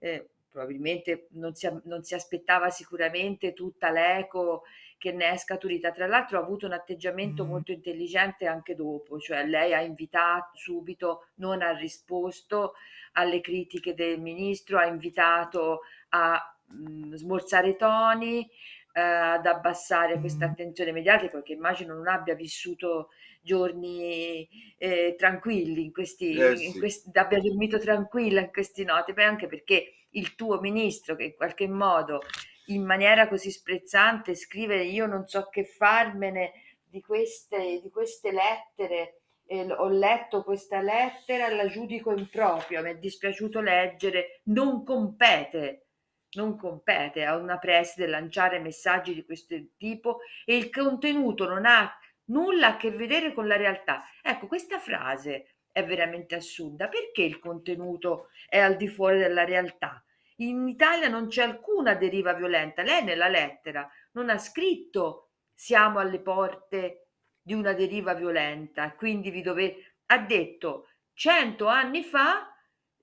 eh, 0.00 0.30
probabilmente 0.50 1.28
non 1.34 1.54
si, 1.54 1.70
non 1.84 2.02
si, 2.02 2.14
aspettava 2.14 2.70
sicuramente 2.70 3.52
tutta 3.52 3.92
l'eco 3.92 4.64
che 4.98 5.12
ne 5.12 5.30
è 5.30 5.36
scaturita. 5.36 5.92
Tra 5.92 6.08
l'altro 6.08 6.38
ha 6.38 6.42
avuto 6.42 6.66
un 6.66 6.72
atteggiamento 6.72 7.44
mm. 7.44 7.48
molto 7.48 7.70
intelligente 7.70 8.48
anche 8.48 8.74
dopo, 8.74 9.20
cioè 9.20 9.46
lei 9.46 9.72
ha 9.74 9.80
invitato 9.80 10.56
subito, 10.56 11.28
non 11.36 11.62
ha 11.62 11.70
risposto 11.70 12.74
alle 13.12 13.40
critiche 13.40 13.94
del 13.94 14.20
ministro, 14.20 14.80
ha 14.80 14.86
invitato 14.86 15.82
a 16.08 16.58
mh, 16.66 17.14
smorzare 17.14 17.68
i 17.68 17.76
toni, 17.76 18.50
eh, 18.98 19.00
ad 19.00 19.46
abbassare 19.46 20.16
mm. 20.16 20.20
questa 20.20 20.46
attenzione 20.46 20.90
mediatica, 20.90 21.32
perché 21.32 21.52
immagino 21.52 21.94
non 21.94 22.08
abbia 22.08 22.34
vissuto 22.34 23.10
giorni 23.40 24.48
eh, 24.76 25.14
tranquilli 25.16 25.84
in 25.84 25.92
questi, 25.92 26.32
eh, 26.32 26.56
sì. 26.56 26.66
in 26.66 26.78
questi, 26.78 27.10
abbia 27.12 27.40
dormito 27.40 27.78
tranquilla 27.78 28.40
in 28.40 28.50
questi 28.50 28.82
noti, 28.84 29.14
poi 29.14 29.24
anche 29.24 29.46
perché 29.46 29.92
il 30.10 30.34
tuo 30.34 30.58
ministro 30.58 31.14
che 31.14 31.24
in 31.24 31.34
qualche 31.36 31.68
modo 31.68 32.22
in 32.66 32.84
maniera 32.84 33.28
così 33.28 33.50
sprezzante 33.50 34.34
scrive 34.34 34.82
io 34.82 35.06
non 35.06 35.26
so 35.26 35.48
che 35.48 35.64
farmene 35.64 36.52
di 36.84 37.00
queste, 37.00 37.80
di 37.80 37.90
queste 37.90 38.32
lettere, 38.32 39.20
eh, 39.46 39.72
ho 39.72 39.88
letto 39.88 40.42
questa 40.42 40.80
lettera, 40.80 41.54
la 41.54 41.68
giudico 41.68 42.12
impropria, 42.12 42.82
mi 42.82 42.90
è 42.90 42.96
dispiaciuto 42.96 43.60
leggere, 43.60 44.40
non 44.44 44.82
compete 44.84 45.87
non 46.32 46.56
compete 46.56 47.24
a 47.24 47.36
una 47.36 47.58
preside 47.58 48.06
lanciare 48.06 48.58
messaggi 48.58 49.14
di 49.14 49.24
questo 49.24 49.56
tipo 49.76 50.20
e 50.44 50.56
il 50.56 50.70
contenuto 50.70 51.48
non 51.48 51.64
ha 51.64 51.90
nulla 52.26 52.68
a 52.68 52.76
che 52.76 52.90
vedere 52.90 53.32
con 53.32 53.46
la 53.46 53.56
realtà. 53.56 54.04
Ecco, 54.22 54.46
questa 54.46 54.78
frase 54.78 55.56
è 55.72 55.84
veramente 55.84 56.34
assurda. 56.34 56.88
Perché 56.88 57.22
il 57.22 57.38
contenuto 57.38 58.28
è 58.48 58.58
al 58.58 58.76
di 58.76 58.88
fuori 58.88 59.18
della 59.18 59.44
realtà? 59.44 60.02
In 60.36 60.68
Italia 60.68 61.08
non 61.08 61.28
c'è 61.28 61.42
alcuna 61.42 61.94
deriva 61.94 62.34
violenta. 62.34 62.82
Lei 62.82 63.02
nella 63.02 63.28
lettera 63.28 63.88
non 64.12 64.28
ha 64.30 64.38
scritto 64.38 65.30
siamo 65.54 65.98
alle 65.98 66.20
porte 66.20 67.08
di 67.40 67.54
una 67.54 67.72
deriva 67.72 68.14
violenta, 68.14 68.92
quindi 68.94 69.30
vi 69.30 69.40
dovete... 69.40 69.96
ha 70.06 70.18
detto 70.18 70.88
cento 71.14 71.66
anni 71.66 72.04
fa 72.04 72.52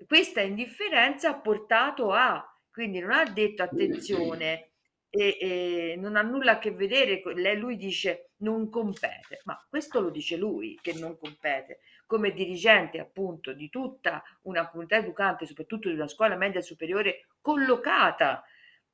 questa 0.07 0.41
indifferenza 0.41 1.29
ha 1.29 1.39
portato 1.39 2.11
a, 2.11 2.45
quindi 2.75 2.99
non 2.99 3.11
ha 3.11 3.23
detto 3.23 3.63
attenzione, 3.63 4.71
e, 5.09 5.37
e 5.39 5.95
non 5.97 6.17
ha 6.17 6.21
nulla 6.21 6.51
a 6.53 6.59
che 6.59 6.71
vedere, 6.71 7.21
lei, 7.35 7.57
lui 7.57 7.77
dice 7.77 8.31
non 8.39 8.69
compete, 8.69 9.39
ma 9.45 9.65
questo 9.69 10.01
lo 10.01 10.09
dice 10.09 10.35
lui 10.35 10.77
che 10.81 10.91
non 10.91 11.17
compete, 11.17 11.79
come 12.05 12.33
dirigente 12.33 12.99
appunto 12.99 13.53
di 13.53 13.69
tutta 13.69 14.21
una 14.41 14.69
comunità 14.69 14.97
educante, 14.97 15.45
soprattutto 15.45 15.87
di 15.87 15.95
una 15.95 16.09
scuola 16.09 16.35
media 16.35 16.59
superiore 16.59 17.27
collocata 17.39 18.43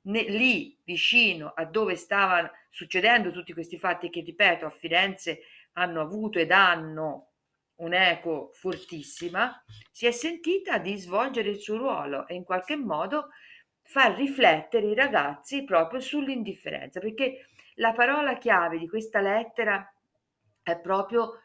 ne, 0.03 0.21
lì 0.29 0.77
vicino 0.83 1.51
a 1.55 1.65
dove 1.65 1.95
stavano 1.95 2.51
succedendo 2.69 3.31
tutti 3.31 3.51
questi 3.51 3.79
fatti 3.79 4.11
che 4.11 4.21
ripeto 4.21 4.67
a 4.67 4.69
Firenze 4.69 5.41
hanno 5.73 6.01
avuto 6.01 6.37
ed 6.37 6.51
hanno 6.51 7.29
un'eco 7.77 8.51
fortissima, 8.53 9.63
si 9.89 10.05
è 10.05 10.11
sentita 10.11 10.77
di 10.77 10.95
svolgere 10.97 11.49
il 11.49 11.59
suo 11.59 11.77
ruolo 11.77 12.27
e 12.27 12.35
in 12.35 12.43
qualche 12.43 12.75
modo 12.75 13.29
far 13.91 14.15
riflettere 14.15 14.87
i 14.87 14.95
ragazzi 14.95 15.65
proprio 15.65 15.99
sull'indifferenza, 15.99 17.01
perché 17.01 17.47
la 17.75 17.91
parola 17.91 18.37
chiave 18.37 18.77
di 18.77 18.87
questa 18.87 19.19
lettera 19.19 19.93
è 20.63 20.79
proprio 20.79 21.41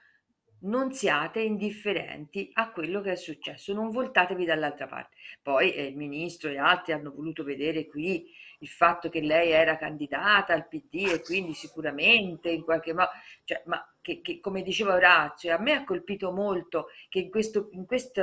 non 0.61 0.93
siate 0.93 1.41
indifferenti 1.41 2.49
a 2.53 2.71
quello 2.71 3.01
che 3.01 3.13
è 3.13 3.17
successo, 3.17 3.75
non 3.75 3.91
voltatevi 3.91 4.45
dall'altra 4.45 4.87
parte. 4.87 5.17
Poi 5.43 5.73
eh, 5.73 5.87
il 5.87 5.97
ministro 5.97 6.49
e 6.49 6.57
altri 6.57 6.93
hanno 6.93 7.13
voluto 7.13 7.43
vedere 7.43 7.89
qui 7.89 8.33
il 8.61 8.69
fatto 8.69 9.09
che 9.09 9.21
lei 9.21 9.51
era 9.51 9.77
candidata 9.77 10.55
al 10.55 10.69
PD 10.69 11.09
e 11.15 11.23
quindi 11.23 11.53
sicuramente 11.53 12.49
in 12.49 12.63
qualche 12.63 12.93
modo, 12.93 13.11
cioè, 13.43 13.61
ma 13.67 13.85
che, 14.01 14.21
che, 14.21 14.39
come 14.39 14.63
diceva 14.63 14.95
Orazio, 14.95 15.53
a 15.53 15.59
me 15.59 15.73
ha 15.73 15.83
colpito 15.83 16.31
molto 16.31 16.91
che 17.09 17.19
in 17.19 17.29
questo, 17.29 17.71
in 17.73 17.87
questo 17.87 18.23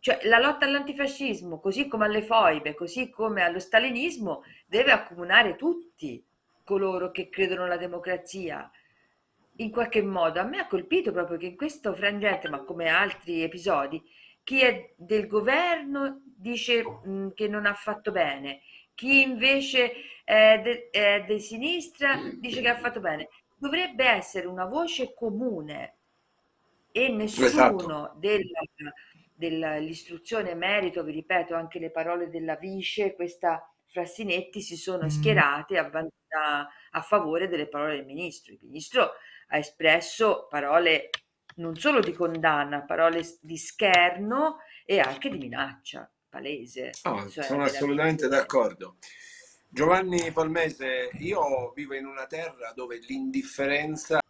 cioè, 0.00 0.20
la 0.22 0.38
lotta 0.38 0.64
all'antifascismo, 0.64 1.60
così 1.60 1.86
come 1.86 2.06
alle 2.06 2.22
foibe, 2.22 2.74
così 2.74 3.10
come 3.10 3.42
allo 3.42 3.58
stalinismo, 3.58 4.42
deve 4.66 4.92
accomunare 4.92 5.56
tutti 5.56 6.24
coloro 6.64 7.10
che 7.10 7.28
credono 7.28 7.64
alla 7.64 7.76
democrazia. 7.76 8.70
In 9.56 9.70
qualche 9.70 10.02
modo 10.02 10.40
a 10.40 10.44
me 10.44 10.58
ha 10.58 10.66
colpito 10.66 11.12
proprio 11.12 11.36
che 11.36 11.46
in 11.46 11.56
questo 11.56 11.92
frangente, 11.94 12.48
ma 12.48 12.64
come 12.64 12.88
altri 12.88 13.42
episodi, 13.42 14.02
chi 14.42 14.62
è 14.62 14.94
del 14.96 15.26
governo 15.26 16.22
dice 16.24 16.82
mh, 16.82 17.10
mm, 17.10 17.28
che 17.34 17.46
non 17.46 17.66
ha 17.66 17.74
fatto 17.74 18.10
bene, 18.10 18.62
chi 18.94 19.20
invece 19.20 19.92
è, 20.24 20.60
de, 20.62 20.88
è 20.90 21.24
di 21.26 21.40
sinistra 21.40 22.18
dice 22.38 22.62
che 22.62 22.68
ha 22.68 22.78
fatto 22.78 23.00
bene. 23.00 23.28
Dovrebbe 23.56 24.06
essere 24.06 24.46
una 24.46 24.64
voce 24.64 25.12
comune 25.12 25.96
e 26.92 27.08
nessuno 27.08 27.46
esatto. 27.46 28.14
della 28.18 28.60
dell'istruzione 29.40 30.54
merito, 30.54 31.02
vi 31.02 31.12
ripeto 31.12 31.54
anche 31.54 31.78
le 31.78 31.90
parole 31.90 32.28
della 32.28 32.56
vice, 32.56 33.14
questa 33.14 33.66
Frassinetti 33.86 34.60
si 34.60 34.76
sono 34.76 35.06
mm. 35.06 35.08
schierate 35.08 35.78
a, 35.78 35.90
a, 35.90 36.68
a, 36.90 37.00
favore 37.00 37.48
delle 37.48 37.66
parole 37.66 37.96
del 37.96 38.04
ministro. 38.04 38.52
Il 38.52 38.60
ministro 38.62 39.12
ha 39.48 39.56
espresso 39.56 40.46
parole 40.48 41.08
non 41.56 41.74
solo 41.74 42.00
di 42.00 42.12
condanna, 42.12 42.82
parole 42.82 43.26
di 43.40 43.56
scherno 43.56 44.58
e 44.84 45.00
anche 45.00 45.30
di 45.30 45.38
minaccia 45.38 46.08
palese. 46.28 46.92
Oh, 47.04 47.28
cioè 47.28 47.42
sono 47.42 47.64
assolutamente 47.64 48.28
d'accordo. 48.28 48.96
Giovanni 49.68 50.30
Palmese, 50.32 51.10
io 51.18 51.72
vivo 51.74 51.94
in 51.94 52.04
una 52.04 52.26
terra 52.26 52.72
dove 52.74 52.98
l'indifferenza 52.98 54.20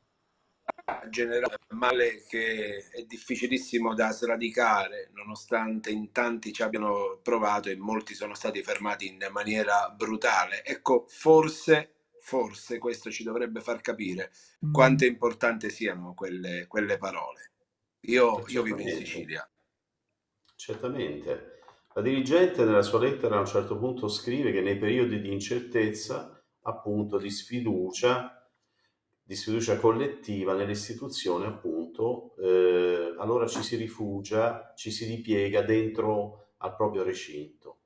genera 1.11 1.49
male 1.71 2.25
che 2.29 2.89
è 2.91 3.03
difficilissimo 3.03 3.95
da 3.95 4.11
sradicare, 4.11 5.11
nonostante 5.15 5.91
in 5.91 6.13
tanti 6.13 6.53
ci 6.53 6.63
abbiano 6.63 7.19
provato 7.23 7.69
e 7.69 7.77
molti 7.77 8.15
sono 8.15 8.35
stati 8.35 8.63
fermati 8.63 9.07
in 9.07 9.29
maniera 9.31 9.89
brutale. 9.97 10.65
Ecco, 10.65 11.07
forse 11.09 11.95
forse 12.21 12.79
questo 12.79 13.11
ci 13.11 13.25
dovrebbe 13.25 13.61
far 13.61 13.81
capire 13.81 14.31
mm. 14.65 14.73
quanto 14.73 15.05
importante 15.05 15.69
siano 15.71 16.15
quelle, 16.15 16.67
quelle 16.69 16.97
parole. 16.97 17.51
Io, 18.03 18.45
io 18.47 18.63
vivo 18.63 18.79
in 18.79 18.89
Sicilia. 18.89 19.49
Certamente. 20.55 21.59
La 21.95 22.03
dirigente 22.03 22.65
nella 22.65 22.83
sua 22.83 23.01
lettera 23.01 23.37
a 23.37 23.41
un 23.41 23.47
certo 23.47 23.77
punto 23.77 24.07
scrive 24.09 24.53
che 24.53 24.61
nei 24.61 24.79
periodi 24.79 25.21
di 25.21 25.33
incertezza, 25.33 26.41
appunto 26.63 27.19
di 27.19 27.31
sfiducia, 27.31 28.40
di 29.31 29.37
sfiducia 29.37 29.77
collettiva 29.77 30.55
nell'istituzione, 30.55 31.47
appunto, 31.47 32.35
eh, 32.39 33.15
allora 33.17 33.47
ci 33.47 33.63
si 33.63 33.77
rifugia, 33.77 34.73
ci 34.75 34.91
si 34.91 35.05
ripiega 35.05 35.63
dentro 35.63 36.55
al 36.57 36.75
proprio 36.75 37.05
recinto. 37.05 37.79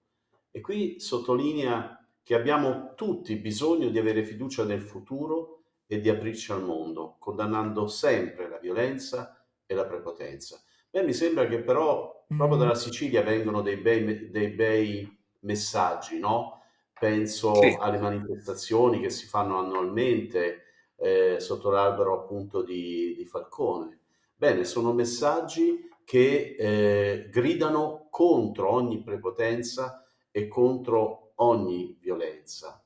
E 0.51 0.63
qui 0.63 0.99
sottolinea 1.01 2.03
che 2.23 2.35
abbiamo 2.35 2.95
tutti 2.95 3.37
bisogno 3.37 3.91
di 3.91 3.99
avere 3.99 4.25
fiducia 4.25 4.65
nel 4.65 4.81
futuro 4.81 5.65
e 5.87 6.01
di 6.01 6.09
aprirci 6.09 6.51
al 6.51 6.65
mondo, 6.65 7.17
condannando 7.19 7.89
sempre 7.89 8.49
la 8.49 8.57
violenza 8.57 9.47
e 9.67 9.75
la 9.75 9.85
prepotenza. 9.85 10.63
Beh, 10.89 11.03
mi 11.03 11.13
sembra 11.13 11.47
che 11.47 11.59
però 11.61 12.25
proprio 12.27 12.57
dalla 12.57 12.75
Sicilia 12.75 13.21
vengono 13.21 13.61
dei 13.61 13.77
bei, 13.77 14.31
dei 14.31 14.49
bei 14.49 15.07
messaggi, 15.41 16.19
no? 16.19 16.63
Penso 16.99 17.55
sì. 17.57 17.77
alle 17.79 17.99
manifestazioni 17.99 18.99
che 18.99 19.11
si 19.11 19.27
fanno 19.27 19.59
annualmente 19.59 20.64
eh, 20.97 21.37
sotto 21.41 21.71
l'albero 21.71 22.23
appunto 22.23 22.63
di, 22.63 23.15
di, 23.17 23.25
Falcone. 23.25 24.01
Bene, 24.37 24.65
sono 24.65 24.93
messaggi 24.93 25.89
che 26.05 26.57
eh, 26.59 27.29
gridano 27.31 28.09
contro 28.11 28.71
ogni 28.71 29.03
prepotenza 29.03 30.07
e 30.31 30.49
contro 30.49 31.33
ogni 31.37 31.97
violenza. 32.01 32.85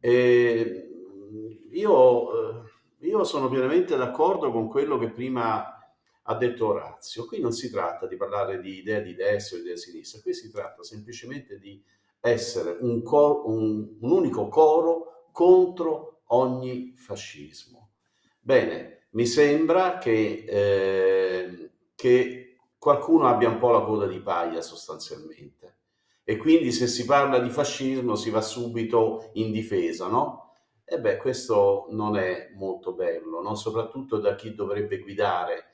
E 0.00 0.88
io, 1.70 2.30
eh, 2.32 3.06
io 3.06 3.24
sono 3.24 3.48
pienamente 3.48 3.96
d'accordo 3.96 4.50
con 4.50 4.68
quello 4.68 4.98
che 4.98 5.10
prima 5.10 5.76
ha 6.28 6.34
detto 6.36 6.68
Orazio. 6.68 7.26
Qui 7.26 7.40
non 7.40 7.52
si 7.52 7.70
tratta 7.70 8.06
di 8.06 8.16
parlare 8.16 8.60
di 8.60 8.78
idea 8.78 9.00
di 9.00 9.14
destra 9.14 9.56
o 9.56 9.60
idea 9.60 9.74
di 9.74 9.80
sinistra, 9.80 10.20
qui 10.20 10.34
si 10.34 10.50
tratta 10.50 10.82
semplicemente 10.82 11.58
di 11.58 11.82
essere 12.20 12.76
un, 12.80 13.02
cor- 13.02 13.46
un, 13.46 13.96
un 14.00 14.10
unico 14.10 14.48
coro 14.48 15.28
contro 15.32 16.15
ogni 16.28 16.94
fascismo. 16.96 17.92
Bene, 18.40 19.06
mi 19.10 19.26
sembra 19.26 19.98
che, 19.98 20.44
eh, 20.46 21.70
che 21.94 22.56
qualcuno 22.78 23.26
abbia 23.26 23.48
un 23.48 23.58
po' 23.58 23.70
la 23.70 23.82
coda 23.82 24.06
di 24.06 24.20
paglia 24.20 24.60
sostanzialmente 24.60 25.78
e 26.24 26.36
quindi 26.36 26.72
se 26.72 26.86
si 26.86 27.04
parla 27.04 27.38
di 27.38 27.50
fascismo 27.50 28.16
si 28.16 28.30
va 28.30 28.40
subito 28.40 29.30
in 29.34 29.52
difesa, 29.52 30.08
no? 30.08 30.54
E 30.84 31.00
beh, 31.00 31.16
questo 31.16 31.86
non 31.90 32.16
è 32.16 32.52
molto 32.54 32.92
bello, 32.94 33.40
no? 33.42 33.54
soprattutto 33.56 34.18
da 34.18 34.36
chi 34.36 34.54
dovrebbe 34.54 34.98
guidare 34.98 35.70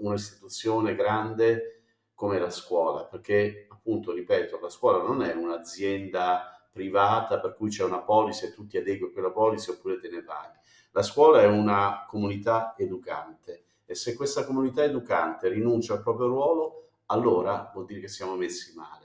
un'istituzione 0.00 0.94
grande 0.94 1.82
come 2.14 2.38
la 2.38 2.50
scuola, 2.50 3.04
perché 3.06 3.66
appunto, 3.68 4.12
ripeto, 4.12 4.60
la 4.60 4.68
scuola 4.68 5.02
non 5.02 5.22
è 5.22 5.32
un'azienda 5.32 6.61
privata 6.72 7.38
per 7.38 7.54
cui 7.54 7.68
c'è 7.68 7.84
una 7.84 8.00
policy 8.00 8.46
e 8.46 8.54
tu 8.54 8.66
ti 8.66 8.78
adegui 8.78 9.08
a 9.08 9.10
quella 9.12 9.30
policy 9.30 9.70
oppure 9.70 10.00
te 10.00 10.08
ne 10.08 10.22
vai. 10.22 10.48
La 10.92 11.02
scuola 11.02 11.42
è 11.42 11.46
una 11.46 12.06
comunità 12.08 12.74
educante 12.76 13.64
e 13.84 13.94
se 13.94 14.14
questa 14.14 14.44
comunità 14.44 14.82
educante 14.82 15.48
rinuncia 15.48 15.94
al 15.94 16.02
proprio 16.02 16.26
ruolo, 16.26 16.88
allora 17.06 17.70
vuol 17.72 17.86
dire 17.86 18.00
che 18.00 18.08
siamo 18.08 18.36
messi 18.36 18.74
male 18.74 19.02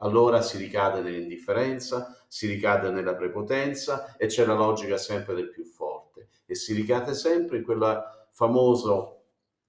allora 0.00 0.40
si 0.42 0.56
ricade 0.56 1.00
nell'indifferenza, 1.00 2.16
si 2.26 2.46
ricade 2.46 2.90
nella 2.90 3.14
prepotenza 3.14 4.16
e 4.16 4.26
c'è 4.26 4.44
la 4.44 4.54
logica 4.54 4.96
sempre 4.96 5.34
del 5.34 5.50
più 5.50 5.64
forte 5.64 6.28
e 6.46 6.54
si 6.54 6.72
ricade 6.74 7.14
sempre 7.14 7.58
in 7.58 7.64
quel 7.64 8.28
famoso 8.30 9.22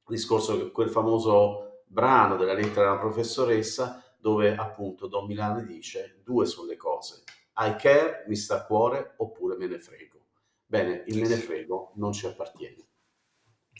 discorso, 0.07 0.71
quel 0.71 0.89
famoso 0.89 1.83
brano 1.85 2.37
della 2.37 2.53
lettera 2.53 2.87
della 2.87 2.99
professoressa 2.99 4.01
dove 4.22 4.55
appunto 4.55 5.07
Don 5.07 5.26
Milano 5.26 5.61
dice 5.63 6.22
due 6.24 6.45
sono 6.45 6.67
le 6.67 6.78
cose, 6.78 7.24
I 7.57 7.76
care, 7.76 8.24
mi 8.28 8.36
sta 8.36 8.57
a 8.57 8.65
cuore 8.65 9.15
oppure 9.17 9.57
me 9.57 9.67
ne 9.67 9.80
frego. 9.80 10.19
Bene, 10.65 11.03
il 11.07 11.19
me 11.19 11.28
ne 11.28 11.36
frego 11.36 11.91
non 11.95 12.13
ci 12.13 12.26
appartiene. 12.28 12.88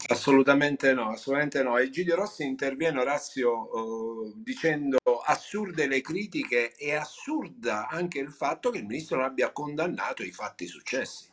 Assolutamente 0.08 0.92
no, 0.92 1.10
assolutamente 1.10 1.62
no. 1.62 1.78
Egidio 1.78 2.16
Rossi 2.16 2.44
interviene, 2.44 3.00
Orazio, 3.00 3.70
uh, 3.72 4.32
dicendo 4.36 4.98
assurde 5.24 5.86
le 5.86 6.00
critiche 6.00 6.74
e 6.74 6.94
assurda 6.94 7.88
anche 7.88 8.18
il 8.18 8.30
fatto 8.30 8.70
che 8.70 8.78
il 8.78 8.86
ministro 8.86 9.16
non 9.16 9.26
abbia 9.26 9.52
condannato 9.52 10.22
i 10.24 10.32
fatti 10.32 10.66
successi. 10.66 11.31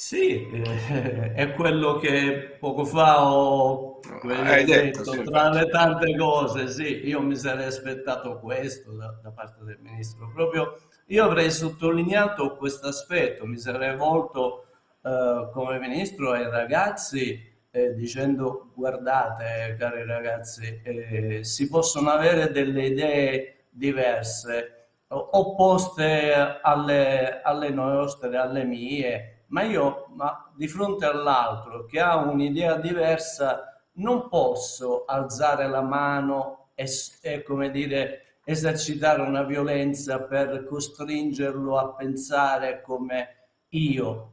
Sì, 0.00 0.48
eh, 0.48 1.32
è 1.32 1.52
quello 1.54 1.96
che 1.96 2.56
poco 2.60 2.84
fa 2.84 3.32
ho 3.32 3.98
detto, 4.22 4.72
detto 4.72 5.10
sì, 5.10 5.24
tra 5.24 5.50
le 5.50 5.66
tante 5.66 6.16
cose, 6.16 6.68
sì, 6.68 7.04
io 7.08 7.20
mi 7.20 7.34
sarei 7.34 7.66
aspettato 7.66 8.38
questo 8.38 8.92
da, 8.92 9.18
da 9.20 9.32
parte 9.32 9.64
del 9.64 9.78
ministro. 9.80 10.30
Proprio 10.32 10.78
io 11.06 11.24
avrei 11.24 11.50
sottolineato 11.50 12.54
questo 12.54 12.86
aspetto, 12.86 13.44
mi 13.44 13.58
sarei 13.58 13.96
volto 13.96 14.66
eh, 15.02 15.50
come 15.52 15.80
ministro 15.80 16.30
ai 16.30 16.48
ragazzi 16.48 17.58
eh, 17.68 17.94
dicendo 17.94 18.70
guardate 18.76 19.74
cari 19.76 20.04
ragazzi 20.06 20.80
eh, 20.84 21.40
si 21.42 21.68
possono 21.68 22.10
avere 22.10 22.52
delle 22.52 22.86
idee 22.86 23.64
diverse 23.68 24.90
opposte 25.08 26.60
alle, 26.62 27.42
alle 27.42 27.70
nostre, 27.70 28.36
alle 28.36 28.64
mie, 28.64 29.37
ma 29.48 29.62
io 29.62 30.06
ma 30.14 30.50
di 30.54 30.68
fronte 30.68 31.06
all'altro 31.06 31.84
che 31.84 32.00
ha 32.00 32.16
un'idea 32.16 32.76
diversa 32.76 33.82
non 33.94 34.28
posso 34.28 35.04
alzare 35.04 35.68
la 35.68 35.82
mano 35.82 36.70
e, 36.74 36.86
e 37.22 37.42
come 37.42 37.70
dire 37.70 38.40
esercitare 38.44 39.20
una 39.20 39.42
violenza 39.42 40.22
per 40.22 40.64
costringerlo 40.64 41.76
a 41.76 41.92
pensare 41.94 42.80
come 42.80 43.48
io 43.70 44.32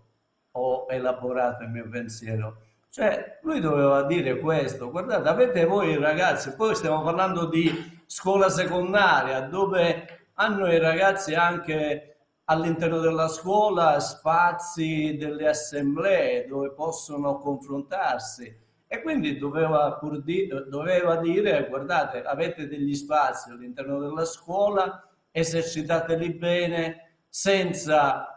ho 0.51 0.86
elaborato 0.89 1.63
il 1.63 1.70
mio 1.70 1.89
pensiero. 1.89 2.61
Cioè, 2.89 3.39
lui 3.41 3.59
doveva 3.59 4.03
dire 4.03 4.39
questo, 4.39 4.89
guardate, 4.89 5.28
avete 5.28 5.66
voi 5.66 5.97
ragazzi, 5.97 6.55
poi 6.55 6.76
stiamo 6.76 7.03
parlando 7.03 7.45
di 7.47 7.70
scuola 8.05 8.47
secondaria, 8.47 9.41
dove 9.41 10.30
hanno 10.36 10.72
i 10.72 10.80
ragazzi 10.80 11.34
anche 11.34 12.14
all'interno 12.46 13.00
della 13.00 13.28
scuola 13.28 14.00
spazi 14.00 15.18
delle 15.18 15.48
assemblee 15.48 16.46
dove 16.48 16.72
possono 16.72 17.38
confrontarsi 17.38 18.64
e 18.88 19.02
quindi 19.02 19.38
doveva, 19.38 20.00
di, 20.24 20.48
doveva 20.68 21.18
dire 21.18 21.68
guardate 21.68 22.22
avete 22.24 22.68
degli 22.68 22.93
spazi 22.93 23.50
all'interno 23.50 24.00
della 24.00 24.26
scuola 24.26 25.08
esercitateli 25.32 26.34
bene 26.36 27.18
senza 27.28 28.36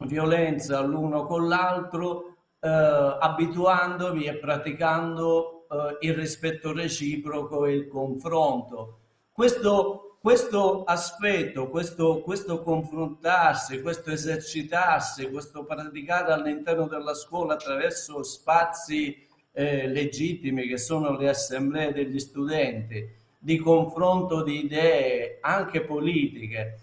violenza 0.00 0.80
l'uno 0.82 1.24
con 1.24 1.48
l'altro, 1.48 2.36
eh, 2.60 2.68
abituandovi 2.68 4.24
e 4.24 4.36
praticando 4.36 5.66
eh, 5.68 6.06
il 6.06 6.14
rispetto 6.14 6.72
reciproco 6.72 7.64
e 7.64 7.72
il 7.72 7.88
confronto. 7.88 9.00
Questo, 9.32 10.05
questo 10.26 10.82
aspetto, 10.82 11.68
questo, 11.68 12.20
questo 12.20 12.60
confrontarsi, 12.60 13.80
questo 13.80 14.10
esercitarsi, 14.10 15.30
questo 15.30 15.62
praticare 15.62 16.32
all'interno 16.32 16.88
della 16.88 17.14
scuola 17.14 17.54
attraverso 17.54 18.24
spazi 18.24 19.24
eh, 19.52 19.86
legittimi 19.86 20.66
che 20.66 20.78
sono 20.78 21.16
le 21.16 21.28
assemblee 21.28 21.92
degli 21.92 22.18
studenti, 22.18 23.08
di 23.38 23.56
confronto 23.58 24.42
di 24.42 24.64
idee 24.64 25.38
anche 25.40 25.82
politiche, 25.82 26.80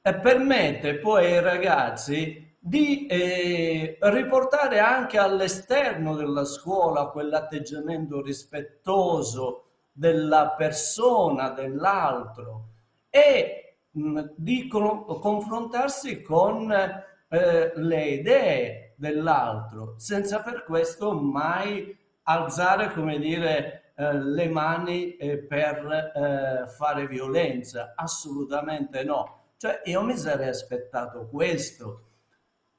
e 0.00 0.14
permette 0.14 0.98
poi 0.98 1.32
ai 1.32 1.40
ragazzi 1.40 2.54
di 2.60 3.06
eh, 3.06 3.98
riportare 4.02 4.78
anche 4.78 5.18
all'esterno 5.18 6.14
della 6.14 6.44
scuola 6.44 7.06
quell'atteggiamento 7.06 8.22
rispettoso 8.22 9.61
della 9.92 10.54
persona, 10.56 11.50
dell'altro 11.50 12.68
e 13.10 13.76
di 13.90 14.66
co- 14.68 15.04
confrontarsi 15.04 16.22
con 16.22 16.72
eh, 16.72 17.72
le 17.74 18.04
idee 18.08 18.94
dell'altro, 18.96 19.94
senza 19.98 20.40
per 20.40 20.64
questo 20.64 21.12
mai 21.12 21.96
alzare, 22.22 22.90
come 22.92 23.18
dire, 23.18 23.92
eh, 23.94 24.14
le 24.14 24.48
mani 24.48 25.16
eh, 25.16 25.38
per 25.38 26.12
eh, 26.14 26.66
fare 26.68 27.06
violenza. 27.06 27.92
Assolutamente 27.94 29.04
no. 29.04 29.40
Cioè, 29.58 29.82
io 29.84 30.02
mi 30.02 30.16
sarei 30.16 30.48
aspettato 30.48 31.28
questo, 31.28 32.04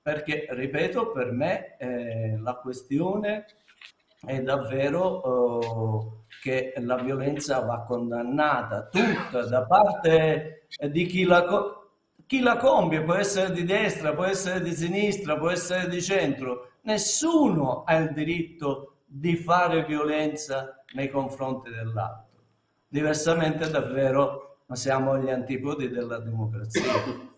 perché, 0.01 0.47
ripeto, 0.49 1.11
per 1.11 1.31
me 1.31 1.77
eh, 1.77 2.37
la 2.37 2.55
questione 2.55 3.45
è 4.25 4.41
davvero 4.41 6.22
che 6.43 6.73
la 6.75 6.97
violenza 6.97 7.61
va 7.61 7.83
condannata 7.83 8.89
tutta 8.89 9.45
da 9.45 9.63
parte 9.63 10.67
di 10.89 11.05
chi 11.05 11.23
la, 11.23 11.45
chi 12.25 12.41
la 12.41 12.57
compie, 12.57 13.01
può 13.01 13.13
essere 13.13 13.53
di 13.53 13.63
destra, 13.63 14.13
può 14.13 14.25
essere 14.25 14.59
di 14.59 14.73
sinistra, 14.73 15.37
può 15.37 15.49
essere 15.49 15.87
di 15.87 16.01
centro. 16.01 16.71
Nessuno 16.81 17.83
ha 17.85 17.95
il 17.95 18.11
diritto 18.11 19.03
di 19.05 19.37
fare 19.37 19.85
violenza 19.85 20.83
nei 20.95 21.07
confronti 21.07 21.69
dell'altro. 21.69 22.41
Diversamente 22.89 23.69
davvero 23.69 24.57
siamo 24.73 25.13
agli 25.13 25.29
antipodi 25.29 25.87
della 25.87 26.19
democrazia. 26.19 27.31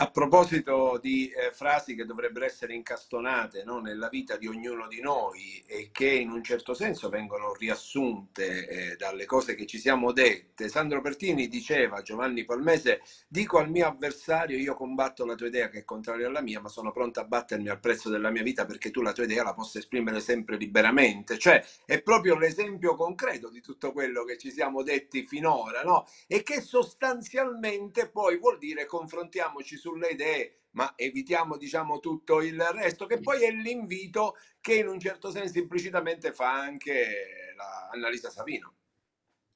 A 0.00 0.12
proposito 0.12 0.96
di 1.02 1.28
eh, 1.28 1.50
frasi 1.50 1.96
che 1.96 2.04
dovrebbero 2.04 2.44
essere 2.44 2.72
incastonate 2.72 3.64
no, 3.64 3.80
nella 3.80 4.08
vita 4.08 4.36
di 4.36 4.46
ognuno 4.46 4.86
di 4.86 5.00
noi 5.00 5.60
e 5.66 5.88
che 5.90 6.08
in 6.08 6.30
un 6.30 6.44
certo 6.44 6.72
senso 6.72 7.08
vengono 7.08 7.52
riassunte 7.52 8.68
eh, 8.68 8.96
dalle 8.96 9.24
cose 9.24 9.56
che 9.56 9.66
ci 9.66 9.76
siamo 9.76 10.12
dette, 10.12 10.68
Sandro 10.68 11.00
Pertini 11.00 11.48
diceva, 11.48 12.00
Giovanni 12.02 12.44
Palmese, 12.44 13.00
dico 13.26 13.58
al 13.58 13.70
mio 13.70 13.88
avversario 13.88 14.56
io 14.56 14.74
combatto 14.74 15.26
la 15.26 15.34
tua 15.34 15.48
idea 15.48 15.68
che 15.68 15.80
è 15.80 15.84
contraria 15.84 16.28
alla 16.28 16.42
mia, 16.42 16.60
ma 16.60 16.68
sono 16.68 16.92
pronto 16.92 17.18
a 17.18 17.24
battermi 17.24 17.68
al 17.68 17.80
prezzo 17.80 18.08
della 18.08 18.30
mia 18.30 18.44
vita 18.44 18.66
perché 18.66 18.92
tu 18.92 19.02
la 19.02 19.10
tua 19.10 19.24
idea 19.24 19.42
la 19.42 19.52
possa 19.54 19.80
esprimere 19.80 20.20
sempre 20.20 20.58
liberamente. 20.58 21.38
Cioè 21.38 21.60
è 21.84 22.00
proprio 22.02 22.36
l'esempio 22.38 22.94
concreto 22.94 23.50
di 23.50 23.60
tutto 23.60 23.90
quello 23.90 24.22
che 24.22 24.38
ci 24.38 24.52
siamo 24.52 24.84
detti 24.84 25.26
finora 25.26 25.82
no? 25.82 26.06
e 26.28 26.44
che 26.44 26.60
sostanzialmente 26.60 28.08
poi 28.08 28.38
vuol 28.38 28.58
dire 28.58 28.86
confrontiamoci 28.86 29.76
su 29.76 29.86
sulle 29.88 30.08
idee, 30.08 30.60
ma 30.72 30.92
evitiamo 30.96 31.56
diciamo 31.56 31.98
tutto 31.98 32.40
il 32.40 32.60
resto, 32.60 33.06
che 33.06 33.20
poi 33.20 33.42
è 33.42 33.50
l'invito 33.50 34.36
che 34.60 34.74
in 34.74 34.88
un 34.88 35.00
certo 35.00 35.30
senso 35.30 35.58
implicitamente 35.58 36.32
fa 36.32 36.52
anche 36.52 37.52
la 37.56 37.88
Annalisa 37.92 38.30
Savino. 38.30 38.74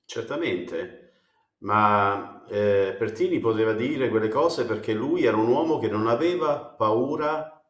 Certamente, 0.05 1.13
ma 1.59 2.45
eh, 2.49 2.95
Pertini 2.99 3.39
poteva 3.39 3.73
dire 3.73 4.09
quelle 4.09 4.29
cose 4.29 4.65
perché 4.65 4.93
lui 4.93 5.25
era 5.25 5.37
un 5.37 5.49
uomo 5.49 5.79
che 5.79 5.89
non 5.89 6.07
aveva 6.07 6.59
paura 6.59 7.63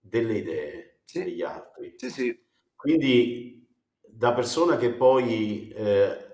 delle 0.00 0.38
idee 0.38 1.00
sì. 1.04 1.22
degli 1.22 1.42
altri. 1.42 1.94
Sì, 1.96 2.10
sì. 2.10 2.44
Quindi 2.74 3.66
da 4.02 4.32
persona 4.32 4.76
che 4.76 4.92
poi 4.92 5.68
eh, 5.68 6.26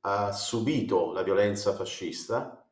ha 0.00 0.32
subito 0.32 1.12
la 1.12 1.22
violenza 1.22 1.74
fascista, 1.74 2.65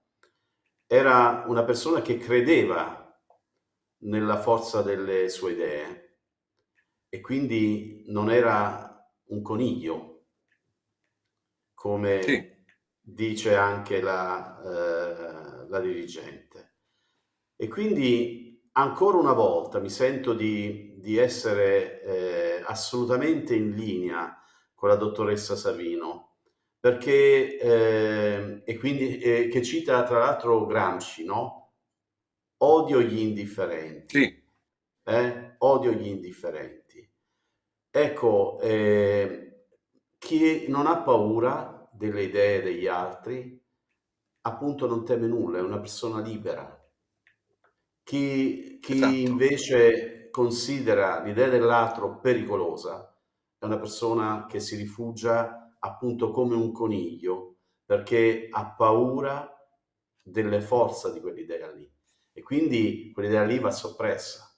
era 0.95 1.43
una 1.49 1.65
persona 1.65 2.03
che 2.03 2.19
credeva 2.19 3.21
nella 4.05 4.39
forza 4.39 4.81
delle 4.81 5.29
sue 5.29 5.51
idee 5.51 6.19
e 7.09 7.21
quindi 7.21 8.05
non 8.07 8.31
era 8.31 9.05
un 9.31 9.43
coniglio, 9.43 10.27
come 11.75 12.23
sì. 12.23 12.49
dice 13.01 13.57
anche 13.57 14.01
la, 14.01 14.63
eh, 14.63 15.69
la 15.69 15.81
dirigente. 15.81 16.77
E 17.57 17.67
quindi 17.67 18.69
ancora 18.73 19.17
una 19.17 19.33
volta 19.33 19.81
mi 19.81 19.91
sento 19.91 20.33
di, 20.33 20.95
di 21.01 21.17
essere 21.17 22.03
eh, 22.03 22.63
assolutamente 22.67 23.57
in 23.57 23.71
linea 23.71 24.41
con 24.75 24.91
la 24.91 24.97
dottoressa 24.97 25.57
Savino 25.57 26.34
perché, 26.85 27.59
eh, 27.59 28.63
e 28.63 28.77
quindi 28.77 29.17
eh, 29.17 29.49
che 29.49 29.63
cita 29.63 30.03
tra 30.03 30.19
l'altro 30.19 30.67
Gramsci, 30.67 31.25
no? 31.25 31.73
Odio 32.59 33.01
gli 33.01 33.21
indifferenti. 33.21 34.19
Sì. 34.19 34.43
Eh? 35.03 35.55
Odio 35.57 35.93
gli 35.93 36.07
indifferenti. 36.07 37.11
Ecco, 37.91 38.61
eh, 38.61 39.69
chi 40.19 40.67
non 40.69 40.87
ha 40.87 41.01
paura 41.01 41.89
delle 41.91 42.25
idee 42.25 42.61
degli 42.61 42.87
altri, 42.87 43.59
appunto 44.43 44.87
non 44.87 45.07
teme 45.07 45.27
nulla, 45.27 45.61
è 45.61 45.63
una 45.63 45.81
persona 45.81 46.21
libera. 46.21 46.87
Chi, 48.03 48.79
chi 48.83 48.93
esatto. 48.93 49.15
invece 49.15 50.29
considera 50.31 51.23
l'idea 51.23 51.49
dell'altro 51.49 52.21
pericolosa, 52.21 53.19
è 53.57 53.65
una 53.65 53.79
persona 53.79 54.45
che 54.47 54.61
si 54.61 54.77
rifugia 54.77 55.64
appunto 55.85 56.31
come 56.31 56.55
un 56.55 56.73
coniglio 56.73 57.57
perché 57.85 58.49
ha 58.51 58.67
paura 58.71 59.49
delle 60.21 60.61
forze 60.63 61.13
di 61.13 61.21
quell'idea 61.21 61.71
lì 61.71 61.91
e 62.33 62.43
quindi 62.43 63.11
quell'idea 63.13 63.45
lì 63.45 63.59
va 63.59 63.71
soppressa. 63.71 64.51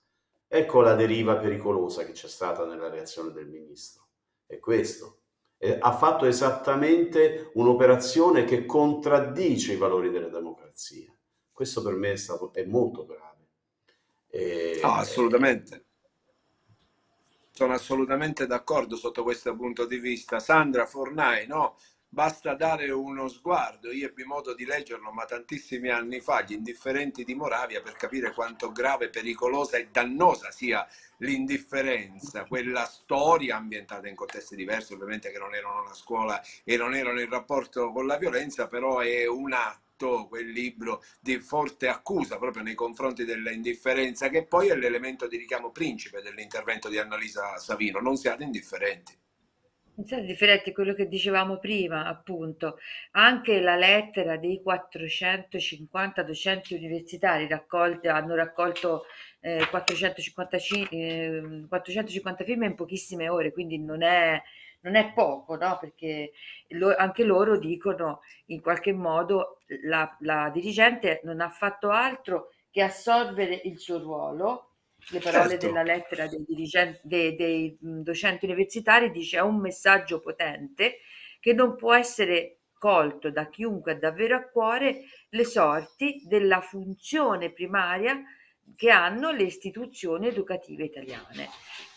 Ecco 0.49 0.81
la 0.81 0.95
deriva 0.95 1.37
pericolosa 1.37 2.05
che 2.05 2.13
c'è 2.13 2.29
stata 2.29 2.65
nella 2.65 2.89
reazione 2.89 3.33
del 3.33 3.49
ministro. 3.49 4.07
È 4.47 4.59
questo. 4.59 5.23
E 5.59 5.77
ha 5.81 5.93
fatto 5.93 6.25
esattamente 6.25 7.51
un'operazione 7.55 8.45
che 8.45 8.65
contraddice 8.65 9.73
i 9.73 9.77
valori 9.77 10.11
della 10.11 10.29
democrazia. 10.29 11.13
Questo 11.51 11.83
per 11.83 11.95
me 11.95 12.13
è, 12.13 12.17
stato, 12.17 12.53
è 12.53 12.65
molto 12.65 13.05
grave. 13.05 13.49
E, 14.29 14.79
no, 14.81 14.93
assolutamente. 14.93 15.86
Sono 17.57 17.73
assolutamente 17.73 18.47
d'accordo 18.47 18.97
sotto 18.97 19.23
questo 19.23 19.57
punto 19.57 19.87
di 19.87 19.99
vista. 19.99 20.41
Sandra 20.41 20.85
Fornai, 20.85 21.47
no? 21.47 21.79
Basta 22.07 22.53
dare 22.55 22.91
uno 22.91 23.29
sguardo, 23.29 23.91
io 23.91 24.09
ebbi 24.09 24.25
modo 24.25 24.55
di 24.55 24.67
leggerlo 24.67 25.11
ma 25.11 25.25
tantissimi 25.25 25.89
anni 25.89 26.21
fa, 26.21 26.43
Gli 26.43 26.53
indifferenti 26.53 27.25
di 27.25 27.35
Moravia, 27.35 27.81
per 27.81 27.95
capire 27.95 28.35
quanto 28.35 28.73
grave, 28.73 29.09
pericolosa 29.09 29.79
e 29.79 29.89
dannosa 29.91 30.51
sia 30.51 30.87
l'indifferenza, 31.21 32.45
quella 32.45 32.85
storia 32.85 33.57
ambientata 33.57 34.07
in 34.07 34.17
contesti 34.17 34.55
diversi, 34.55 34.93
ovviamente 34.93 35.31
che 35.31 35.39
non 35.39 35.55
erano 35.55 35.83
la 35.83 35.95
scuola 35.95 36.39
e 36.63 36.77
non 36.77 36.95
erano 36.95 37.21
il 37.23 37.29
rapporto 37.29 37.91
con 37.91 38.07
la 38.07 38.19
violenza, 38.19 38.69
però 38.69 38.99
è 38.99 39.27
una 39.27 39.75
fatto 39.97 40.27
quel 40.29 40.51
libro 40.51 41.03
di 41.21 41.39
forte 41.39 41.89
accusa 41.89 42.37
proprio 42.37 42.63
nei 42.63 42.75
confronti 42.75 43.25
dell'indifferenza, 43.25 44.29
che 44.29 44.45
poi 44.45 44.69
è 44.69 44.77
l'elemento 44.77 45.27
di 45.27 45.39
richiamo 45.39 45.71
principe 45.71 46.21
dell'intervento 46.21 46.89
di 46.89 46.99
Annalisa 46.99 47.57
Savino. 47.57 48.01
Non 48.01 48.17
siate 48.17 48.45
indifferenti. 48.45 49.15
Non 49.95 50.07
siate 50.07 50.25
indifferenti, 50.25 50.75
quello 50.75 50.93
che 50.93 51.09
dicevamo 51.09 51.57
prima, 51.59 52.07
appunto, 52.07 52.77
anche 53.13 53.61
la 53.61 53.77
lettera 53.77 54.37
dei 54.37 54.61
450 54.61 56.23
docenti 56.23 56.75
universitari 56.75 57.49
raccolti, 57.49 58.09
hanno 58.09 58.35
raccolto 58.35 59.05
eh, 59.41 59.67
455, 59.71 60.97
eh, 60.99 61.67
450 61.67 62.45
firme 62.45 62.67
in 62.67 62.75
pochissime 62.75 63.31
ore, 63.31 63.53
quindi 63.53 63.79
non 63.79 64.03
è 64.03 64.39
non 64.87 64.95
è 64.95 65.13
poco, 65.13 65.57
no? 65.57 65.79
perché 65.81 66.33
lo, 66.69 66.95
anche 66.97 67.25
loro 67.25 67.59
dicono 67.59 68.21
in 68.47 68.61
qualche 68.61 68.93
modo 68.93 69.59
la, 69.83 70.17
la, 70.21 70.49
dirigente 70.53 71.21
non 71.25 71.41
ha 71.41 71.51
fatto 71.51 71.91
altro 71.91 72.53
che 72.71 72.83
assolvere 72.83 73.61
il 73.65 73.79
suo 73.79 73.99
ruolo. 73.99 74.71
Le 75.11 75.19
parole 75.19 75.51
certo. 75.51 75.67
della 75.67 75.83
lettera 75.83 76.27
dei, 76.27 76.45
dei, 77.03 77.37
dei 77.37 77.77
docenti 77.81 78.45
universitari 78.45 79.11
dice 79.11 79.37
è 79.37 79.43
un 79.43 79.59
messaggio 79.59 80.21
potente 80.21 80.99
che 81.39 81.53
non 81.53 81.77
può 81.77 81.95
essere 81.95 82.61
colto 82.79 83.31
da 83.31 83.49
chiunque 83.49 83.93
ha 83.93 83.99
davvero 83.99 84.37
a 84.37 84.49
cuore 84.49 85.03
le 85.29 85.45
sorti 85.45 86.23
della 86.27 86.61
funzione 86.61 87.53
primaria 87.53 88.21
che 88.75 88.91
hanno 88.91 89.31
le 89.31 89.45
istituzioni 89.45 90.29
educative 90.29 90.85
italiane. 90.85 91.49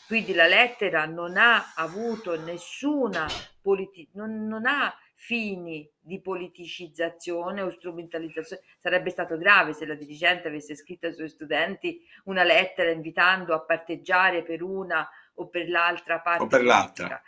Quindi 0.10 0.34
la 0.34 0.48
lettera 0.48 1.06
non 1.06 1.38
ha 1.38 1.74
avuto 1.76 2.36
nessuna 2.44 3.28
politi- 3.62 4.10
non, 4.14 4.48
non 4.48 4.66
ha 4.66 4.92
fini 5.14 5.88
di 6.00 6.20
politicizzazione 6.20 7.62
o 7.62 7.70
strumentalizzazione. 7.70 8.64
Sarebbe 8.80 9.12
stato 9.12 9.38
grave 9.38 9.74
se 9.74 9.86
la 9.86 9.94
dirigente 9.94 10.48
avesse 10.48 10.74
scritto 10.74 11.06
ai 11.06 11.14
suoi 11.14 11.30
studenti 11.30 12.02
una 12.24 12.42
lettera 12.42 12.90
invitando 12.90 13.54
a 13.54 13.62
parteggiare 13.62 14.42
per 14.42 14.64
una 14.64 15.08
o 15.36 15.48
per 15.48 15.70
l'altra 15.70 16.22
parte. 16.22 16.44
O 16.44 16.48
per 16.48 16.64
l'altra. 16.64 17.22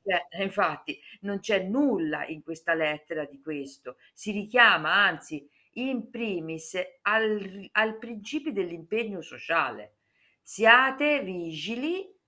Cioè, 0.00 0.42
infatti, 0.44 1.00
non 1.22 1.40
c'è 1.40 1.58
nulla 1.64 2.24
in 2.26 2.44
questa 2.44 2.74
lettera 2.74 3.24
di 3.24 3.40
questo. 3.40 3.96
Si 4.12 4.30
richiama, 4.30 4.92
anzi, 4.94 5.50
in 5.72 6.10
primis 6.10 6.78
al, 7.02 7.68
al 7.72 7.98
principio 7.98 8.52
dell'impegno 8.52 9.20
sociale. 9.20 9.94
Siate 10.40 11.22
vigili 11.22 12.18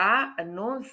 a 0.00 0.42
non, 0.42 0.84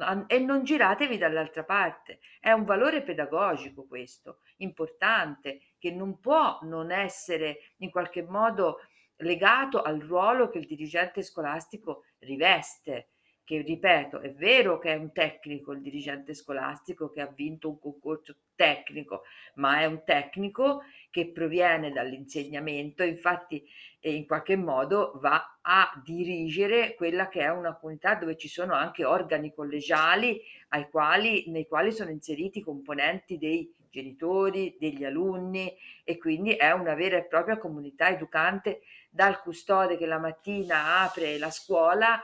a, 0.00 0.24
e 0.26 0.38
non 0.38 0.64
giratevi 0.64 1.18
dall'altra 1.18 1.64
parte. 1.64 2.18
È 2.40 2.50
un 2.52 2.64
valore 2.64 3.02
pedagogico 3.02 3.86
questo, 3.86 4.40
importante, 4.58 5.60
che 5.78 5.90
non 5.90 6.20
può 6.20 6.58
non 6.62 6.90
essere 6.90 7.58
in 7.78 7.90
qualche 7.90 8.22
modo 8.22 8.80
legato 9.20 9.82
al 9.82 10.00
ruolo 10.00 10.48
che 10.48 10.58
il 10.58 10.66
dirigente 10.66 11.22
scolastico 11.22 12.04
riveste 12.18 13.10
che 13.46 13.62
ripeto, 13.62 14.18
è 14.18 14.32
vero 14.32 14.80
che 14.80 14.92
è 14.92 14.96
un 14.96 15.12
tecnico 15.12 15.70
il 15.70 15.80
dirigente 15.80 16.34
scolastico 16.34 17.10
che 17.10 17.20
ha 17.20 17.32
vinto 17.32 17.68
un 17.68 17.78
concorso 17.78 18.34
tecnico, 18.56 19.22
ma 19.54 19.78
è 19.78 19.84
un 19.84 20.02
tecnico 20.04 20.82
che 21.10 21.30
proviene 21.30 21.92
dall'insegnamento, 21.92 23.04
infatti 23.04 23.64
eh, 24.00 24.12
in 24.12 24.26
qualche 24.26 24.56
modo 24.56 25.12
va 25.20 25.58
a 25.60 26.02
dirigere 26.04 26.96
quella 26.96 27.28
che 27.28 27.42
è 27.42 27.48
una 27.48 27.76
comunità 27.76 28.16
dove 28.16 28.36
ci 28.36 28.48
sono 28.48 28.74
anche 28.74 29.04
organi 29.04 29.54
collegiali 29.54 30.42
quali, 30.90 31.44
nei 31.46 31.68
quali 31.68 31.92
sono 31.92 32.10
inseriti 32.10 32.60
componenti 32.60 33.38
dei 33.38 33.72
genitori, 33.88 34.76
degli 34.78 35.04
alunni 35.04 35.72
e 36.02 36.18
quindi 36.18 36.54
è 36.54 36.72
una 36.72 36.94
vera 36.94 37.16
e 37.16 37.26
propria 37.26 37.58
comunità 37.58 38.08
educante 38.08 38.80
dal 39.08 39.40
custode 39.40 39.96
che 39.96 40.06
la 40.06 40.18
mattina 40.18 41.00
apre 41.02 41.38
la 41.38 41.50
scuola 41.50 42.20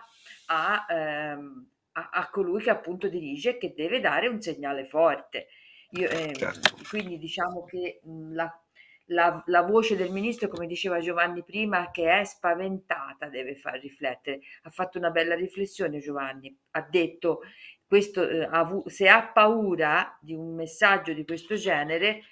a, 0.52 0.86
ehm, 0.88 1.66
a, 1.92 2.10
a, 2.12 2.28
colui 2.28 2.62
che 2.62 2.70
appunto 2.70 3.08
dirige 3.08 3.50
e 3.50 3.58
che 3.58 3.72
deve 3.74 4.00
dare 4.00 4.28
un 4.28 4.40
segnale 4.40 4.84
forte. 4.84 5.48
Io, 5.92 6.08
eh, 6.08 6.34
certo. 6.34 6.76
Quindi 6.88 7.18
diciamo 7.18 7.64
che 7.64 8.00
mh, 8.02 8.34
la, 8.34 8.62
la, 9.06 9.42
la, 9.46 9.62
voce 9.62 9.96
del 9.96 10.10
ministro, 10.10 10.48
come 10.48 10.66
diceva 10.66 11.00
Giovanni 11.00 11.42
prima, 11.42 11.90
che 11.90 12.20
è 12.20 12.24
spaventata, 12.24 13.28
deve 13.28 13.56
far 13.56 13.80
riflettere. 13.80 14.40
Ha 14.62 14.70
fatto 14.70 14.98
una 14.98 15.10
bella 15.10 15.34
riflessione 15.34 15.98
Giovanni, 16.00 16.54
ha 16.72 16.82
detto 16.82 17.40
questo, 17.86 18.26
eh, 18.28 18.44
ha, 18.44 18.82
se 18.86 19.08
ha 19.08 19.26
paura 19.28 20.16
di 20.20 20.34
un 20.34 20.54
messaggio 20.54 21.12
di 21.12 21.24
questo 21.24 21.56
genere, 21.56 22.22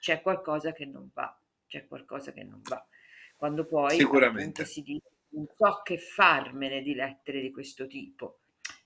c'è 0.00 0.20
qualcosa 0.20 0.72
che 0.72 0.84
non 0.84 1.10
va, 1.12 1.36
c'è 1.66 1.86
qualcosa 1.86 2.32
che 2.32 2.44
non 2.44 2.60
va. 2.62 2.84
Quando 3.36 3.66
poi 3.66 3.96
Sicuramente. 3.96 4.64
si 4.64 4.82
dice 4.82 5.07
non 5.30 5.46
so 5.56 5.80
che 5.82 5.98
farmene 5.98 6.82
di 6.82 6.94
lettere 6.94 7.40
di 7.40 7.50
questo 7.50 7.86
tipo. 7.86 8.38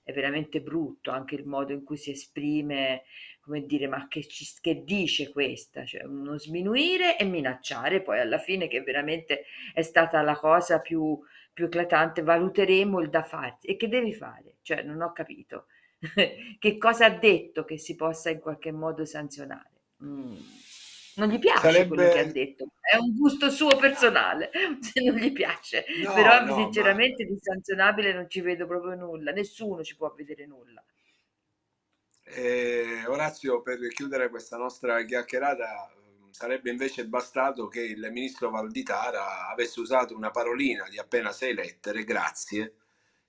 È 0.03 0.11
veramente 0.11 0.61
brutto 0.61 1.11
anche 1.11 1.35
il 1.35 1.45
modo 1.45 1.71
in 1.71 1.83
cui 1.83 1.95
si 1.95 2.11
esprime, 2.11 3.03
come 3.39 3.65
dire, 3.65 3.87
ma 3.87 4.07
che, 4.07 4.27
ci, 4.27 4.45
che 4.59 4.83
dice 4.83 5.31
questa? 5.31 5.85
Cioè 5.85 6.03
uno 6.03 6.37
sminuire 6.37 7.17
e 7.17 7.23
minacciare, 7.23 8.01
poi 8.01 8.19
alla 8.19 8.39
fine 8.39 8.67
che 8.67 8.81
veramente 8.81 9.45
è 9.73 9.81
stata 9.81 10.21
la 10.21 10.37
cosa 10.37 10.81
più, 10.81 11.17
più 11.53 11.65
eclatante, 11.65 12.21
valuteremo 12.21 12.99
il 12.99 13.09
da 13.09 13.23
farsi. 13.23 13.67
E 13.67 13.77
che 13.77 13.87
devi 13.87 14.13
fare? 14.13 14.55
Cioè 14.61 14.83
non 14.83 15.01
ho 15.01 15.13
capito. 15.13 15.67
che 16.59 16.77
cosa 16.77 17.05
ha 17.05 17.09
detto 17.09 17.63
che 17.63 17.77
si 17.77 17.95
possa 17.95 18.29
in 18.29 18.39
qualche 18.39 18.73
modo 18.73 19.05
sanzionare? 19.05 19.69
Mm 20.03 20.35
non 21.15 21.29
gli 21.29 21.39
piace 21.39 21.71
Sarebbe... 21.71 21.95
quello 21.95 22.11
che 22.11 22.19
ha 22.19 22.31
detto, 22.31 22.67
è 22.79 22.95
un 22.97 23.15
gusto 23.15 23.49
suo 23.49 23.75
personale, 23.77 24.49
se 24.81 25.01
non 25.01 25.15
gli 25.15 25.31
piace, 25.31 25.85
no, 26.03 26.13
però 26.13 26.43
no, 26.43 26.55
sinceramente 26.55 27.23
ma... 27.23 27.31
di 27.31 27.37
sanzionabile 27.39 28.13
non 28.13 28.29
ci 28.29 28.41
vedo 28.41 28.65
proprio 28.65 28.95
nulla, 28.95 29.31
nessuno 29.31 29.83
ci 29.83 29.95
può 29.95 30.13
vedere 30.15 30.45
nulla. 30.45 30.83
Eh, 32.25 33.05
Orazio, 33.07 33.61
per 33.61 33.79
chiudere 33.89 34.29
questa 34.29 34.57
nostra 34.57 35.03
chiacchierata, 35.03 35.91
sarebbe 36.29 36.71
invece 36.71 37.05
bastato 37.05 37.67
che 37.67 37.81
il 37.81 38.09
ministro 38.11 38.49
Valditara 38.49 39.49
avesse 39.49 39.79
usato 39.79 40.15
una 40.15 40.31
parolina 40.31 40.87
di 40.89 40.97
appena 40.97 41.31
sei 41.31 41.53
lettere, 41.53 42.03
grazie, 42.03 42.75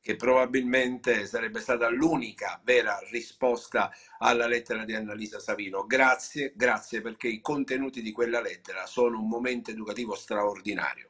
che 0.04 0.16
probabilmente 0.16 1.24
sarebbe 1.24 1.60
stata 1.60 1.88
l'unica 1.88 2.60
vera 2.62 2.98
risposta 3.10 3.90
alla 4.18 4.46
lettera 4.46 4.84
di 4.84 4.94
Annalisa 4.94 5.38
Savino. 5.38 5.86
Grazie, 5.86 6.52
grazie 6.54 7.00
perché 7.00 7.26
i 7.26 7.40
contenuti 7.40 8.02
di 8.02 8.12
quella 8.12 8.42
lettera 8.42 8.84
sono 8.84 9.18
un 9.18 9.26
momento 9.26 9.70
educativo 9.70 10.14
straordinario. 10.14 11.08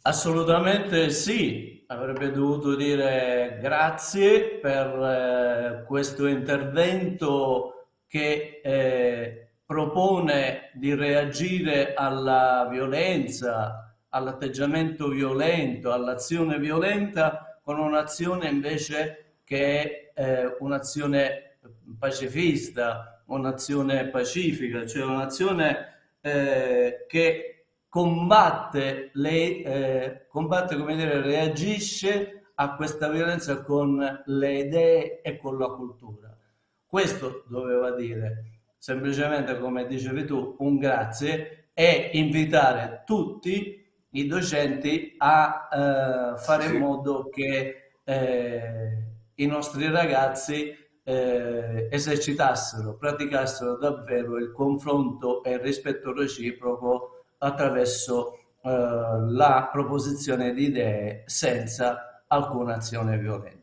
Assolutamente 0.00 1.10
sì, 1.10 1.84
avrebbe 1.88 2.30
dovuto 2.30 2.74
dire 2.74 3.58
grazie 3.60 4.58
per 4.58 4.86
eh, 4.86 5.84
questo 5.86 6.26
intervento 6.26 7.88
che 8.06 8.62
eh, 8.64 9.50
propone 9.66 10.70
di 10.72 10.94
reagire 10.94 11.92
alla 11.92 12.66
violenza, 12.70 13.87
all'atteggiamento 14.18 15.08
violento, 15.08 15.92
all'azione 15.92 16.58
violenta, 16.58 17.58
con 17.62 17.78
un'azione 17.78 18.48
invece 18.48 19.36
che 19.44 20.12
è 20.12 20.22
eh, 20.22 20.56
un'azione 20.58 21.58
pacifista, 21.98 23.22
un'azione 23.26 24.08
pacifica, 24.08 24.86
cioè 24.86 25.04
un'azione 25.04 25.96
eh, 26.20 27.04
che 27.06 27.66
combatte, 27.88 29.10
le, 29.14 29.62
eh, 29.62 30.26
combatte, 30.28 30.76
come 30.76 30.96
dire, 30.96 31.22
reagisce 31.22 32.50
a 32.54 32.74
questa 32.74 33.08
violenza 33.08 33.62
con 33.62 34.22
le 34.26 34.58
idee 34.58 35.20
e 35.22 35.38
con 35.38 35.56
la 35.56 35.68
cultura. 35.68 36.36
Questo 36.86 37.44
doveva 37.48 37.92
dire 37.92 38.44
semplicemente, 38.78 39.58
come 39.58 39.86
dicevi 39.86 40.24
tu, 40.24 40.56
un 40.58 40.78
grazie 40.78 41.70
e 41.74 42.10
invitare 42.14 43.02
tutti 43.04 43.77
i 44.10 44.26
docenti 44.26 45.14
a 45.18 45.68
eh, 45.70 46.38
fare 46.38 46.66
sì. 46.66 46.74
in 46.74 46.80
modo 46.80 47.28
che 47.28 47.92
eh, 48.04 49.02
i 49.34 49.46
nostri 49.46 49.90
ragazzi 49.90 50.74
eh, 51.04 51.88
esercitassero, 51.90 52.96
praticassero 52.96 53.76
davvero 53.76 54.36
il 54.38 54.52
confronto 54.52 55.42
e 55.42 55.52
il 55.52 55.60
rispetto 55.60 56.12
reciproco 56.12 57.24
attraverso 57.38 58.38
eh, 58.62 58.70
la 58.70 59.68
proposizione 59.70 60.52
di 60.52 60.64
idee 60.64 61.22
senza 61.26 62.24
alcuna 62.26 62.74
azione 62.74 63.18
violenta. 63.18 63.56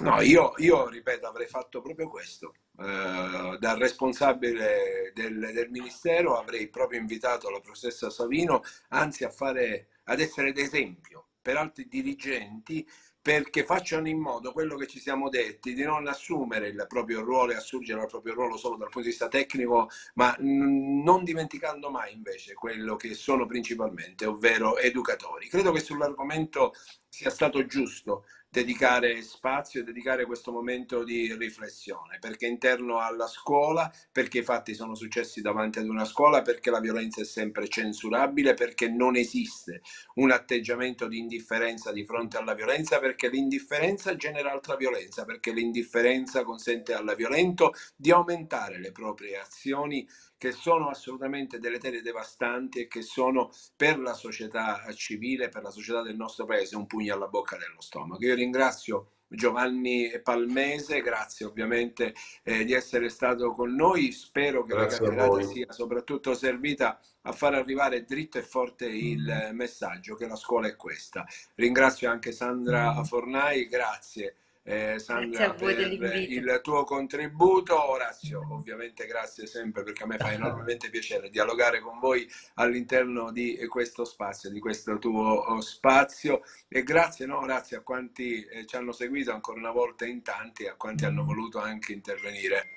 No, 0.00 0.20
io, 0.20 0.54
io 0.56 0.88
ripeto, 0.88 1.26
avrei 1.26 1.46
fatto 1.46 1.80
proprio 1.80 2.08
questo 2.08 2.54
eh, 2.78 3.56
dal 3.58 3.78
responsabile 3.78 5.12
del, 5.14 5.50
del, 5.52 5.70
Ministero 5.70 6.36
avrei 6.36 6.68
proprio 6.68 6.98
invitato 6.98 7.48
la 7.50 7.60
professoressa 7.60 8.10
Savino, 8.10 8.62
anzi 8.88 9.24
a 9.24 9.30
fare, 9.30 9.88
ad 10.04 10.20
essere 10.20 10.52
d'esempio 10.52 11.26
per 11.40 11.56
altri 11.56 11.86
dirigenti 11.86 12.86
perché 13.24 13.64
facciano 13.64 14.06
in 14.06 14.18
modo 14.18 14.52
quello 14.52 14.76
che 14.76 14.86
ci 14.86 14.98
siamo 14.98 15.30
detti 15.30 15.72
di 15.72 15.82
non 15.82 16.06
assumere 16.06 16.68
il 16.68 16.84
proprio 16.86 17.22
ruolo 17.22 17.52
e 17.52 17.56
assurgere 17.56 18.02
al 18.02 18.06
proprio 18.06 18.34
ruolo 18.34 18.58
solo 18.58 18.76
dal 18.76 18.90
punto 18.90 19.00
di 19.00 19.06
vista 19.08 19.28
tecnico, 19.28 19.88
ma 20.16 20.36
non 20.40 21.24
dimenticando 21.24 21.88
mai 21.88 22.12
invece 22.12 22.52
quello 22.52 22.96
che 22.96 23.14
sono 23.14 23.46
principalmente, 23.46 24.26
ovvero 24.26 24.76
educatori. 24.76 25.48
Credo 25.48 25.72
che 25.72 25.80
sull'argomento 25.80 26.74
sia 27.08 27.30
stato 27.30 27.64
giusto 27.64 28.26
dedicare 28.54 29.20
spazio 29.22 29.80
e 29.80 29.82
dedicare 29.82 30.26
questo 30.26 30.52
momento 30.52 31.02
di 31.02 31.34
riflessione, 31.34 32.18
perché 32.20 32.46
interno 32.46 33.00
alla 33.00 33.26
scuola, 33.26 33.92
perché 34.12 34.38
i 34.38 34.42
fatti 34.44 34.74
sono 34.74 34.94
successi 34.94 35.40
davanti 35.40 35.80
ad 35.80 35.88
una 35.88 36.04
scuola, 36.04 36.40
perché 36.40 36.70
la 36.70 36.78
violenza 36.78 37.20
è 37.20 37.24
sempre 37.24 37.66
censurabile, 37.66 38.54
perché 38.54 38.88
non 38.88 39.16
esiste 39.16 39.82
un 40.14 40.30
atteggiamento 40.30 41.08
di 41.08 41.18
indifferenza 41.18 41.90
di 41.90 42.04
fronte 42.04 42.36
alla 42.36 42.54
violenza, 42.54 43.00
perché 43.00 43.28
l'indifferenza 43.28 44.14
genera 44.14 44.52
altra 44.52 44.76
violenza, 44.76 45.24
perché 45.24 45.50
l'indifferenza 45.50 46.44
consente 46.44 46.94
al 46.94 47.12
violento 47.16 47.72
di 47.96 48.12
aumentare 48.12 48.78
le 48.78 48.92
proprie 48.92 49.36
azioni 49.36 50.06
che 50.36 50.52
sono 50.52 50.88
assolutamente 50.88 51.58
deleterie 51.58 52.02
devastanti 52.02 52.80
e 52.80 52.86
che 52.86 53.02
sono 53.02 53.50
per 53.76 53.98
la 53.98 54.14
società 54.14 54.82
civile, 54.94 55.48
per 55.48 55.62
la 55.62 55.70
società 55.70 56.02
del 56.02 56.16
nostro 56.16 56.44
paese, 56.44 56.76
un 56.76 56.86
pugno 56.86 57.14
alla 57.14 57.28
bocca 57.28 57.56
dello 57.56 57.80
stomaco. 57.80 58.24
Io 58.24 58.34
ringrazio 58.34 59.08
Giovanni 59.26 60.10
Palmese, 60.22 61.00
grazie 61.00 61.46
ovviamente 61.46 62.14
eh, 62.42 62.64
di 62.64 62.72
essere 62.72 63.08
stato 63.08 63.52
con 63.52 63.74
noi, 63.74 64.12
spero 64.12 64.64
che 64.64 64.74
grazie 64.74 65.06
la 65.06 65.14
chiacchierata 65.14 65.46
sia 65.46 65.72
soprattutto 65.72 66.34
servita 66.34 67.00
a 67.22 67.32
far 67.32 67.54
arrivare 67.54 68.04
dritto 68.04 68.38
e 68.38 68.42
forte 68.42 68.86
il 68.86 69.50
messaggio 69.52 70.14
che 70.14 70.26
la 70.26 70.36
scuola 70.36 70.68
è 70.68 70.76
questa. 70.76 71.26
Ringrazio 71.54 72.10
anche 72.10 72.32
Sandra 72.32 73.00
mm. 73.00 73.02
Fornai, 73.02 73.66
grazie 73.66 74.36
eh, 74.66 74.98
Sandra 74.98 75.52
per 75.52 75.78
il 75.78 76.60
tuo 76.62 76.84
contributo. 76.84 77.90
Orazio, 77.90 78.46
ovviamente 78.50 79.06
grazie 79.06 79.46
sempre 79.46 79.82
perché 79.82 80.04
a 80.04 80.06
me 80.06 80.16
fa 80.16 80.32
enormemente 80.32 80.88
piacere 80.90 81.28
dialogare 81.28 81.80
con 81.80 81.98
voi 81.98 82.26
all'interno 82.54 83.30
di 83.30 83.58
questo 83.68 84.04
spazio, 84.04 84.50
di 84.50 84.60
questo 84.60 84.98
tuo 84.98 85.34
oh, 85.34 85.60
spazio 85.60 86.42
e 86.68 86.82
grazie 86.82 87.26
no, 87.26 87.40
Orazio 87.40 87.78
a 87.78 87.82
quanti 87.82 88.42
eh, 88.44 88.64
ci 88.66 88.76
hanno 88.76 88.92
seguito 88.92 89.32
ancora 89.32 89.58
una 89.58 89.70
volta 89.70 90.06
in 90.06 90.22
tanti 90.22 90.64
e 90.64 90.70
a 90.70 90.74
quanti 90.76 91.04
hanno 91.04 91.24
voluto 91.24 91.60
anche 91.60 91.92
intervenire. 91.92 92.68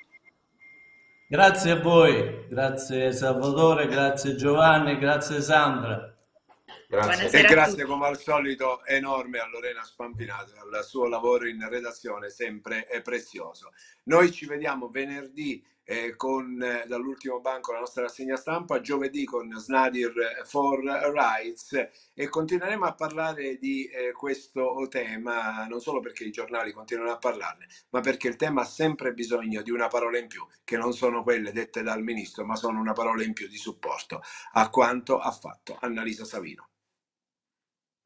Grazie 1.29 1.71
a 1.71 1.81
voi, 1.81 2.47
grazie 2.49 3.11
Salvatore, 3.11 3.87
grazie 3.87 4.35
Giovanni, 4.35 4.97
grazie 4.97 5.41
Sandra. 5.41 6.16
Grazie. 6.89 7.41
E 7.41 7.43
grazie 7.43 7.83
come 7.83 8.07
al 8.07 8.17
solito 8.17 8.85
enorme 8.85 9.39
a 9.39 9.47
Lorena 9.47 9.83
Spampinato 9.83 10.53
al 10.55 10.85
suo 10.85 11.07
lavoro 11.07 11.45
in 11.45 11.67
redazione 11.67 12.29
sempre 12.29 12.85
è 12.85 13.01
prezioso. 13.01 13.73
Noi 14.03 14.31
ci 14.31 14.45
vediamo 14.45 14.87
venerdì 14.87 15.61
eh, 15.83 16.15
con 16.15 16.61
eh, 16.61 16.85
dall'ultimo 16.87 17.41
banco 17.41 17.73
la 17.73 17.79
nostra 17.79 18.03
rassegna 18.03 18.37
stampa, 18.37 18.79
giovedì 18.79 19.25
con 19.25 19.51
Snadir 19.53 20.43
for 20.45 20.81
Rights 20.81 21.89
e 22.13 22.29
continueremo 22.29 22.85
a 22.85 22.93
parlare 22.93 23.57
di 23.57 23.85
eh, 23.85 24.13
questo 24.13 24.87
tema 24.89 25.65
non 25.67 25.81
solo 25.81 25.99
perché 25.99 26.23
i 26.23 26.31
giornali 26.31 26.71
continuano 26.71 27.11
a 27.11 27.17
parlarne, 27.17 27.67
ma 27.89 27.99
perché 27.99 28.29
il 28.29 28.37
tema 28.37 28.61
ha 28.61 28.65
sempre 28.65 29.13
bisogno 29.13 29.61
di 29.61 29.71
una 29.71 29.87
parola 29.87 30.17
in 30.17 30.27
più, 30.27 30.45
che 30.63 30.77
non 30.77 30.93
sono 30.93 31.21
quelle 31.23 31.51
dette 31.51 31.83
dal 31.83 32.01
ministro, 32.01 32.45
ma 32.45 32.55
sono 32.55 32.79
una 32.79 32.93
parola 32.93 33.23
in 33.23 33.33
più 33.33 33.47
di 33.47 33.57
supporto 33.57 34.21
a 34.53 34.69
quanto 34.69 35.19
ha 35.19 35.31
fatto 35.31 35.77
Annalisa 35.81 36.23
Savino. 36.23 36.69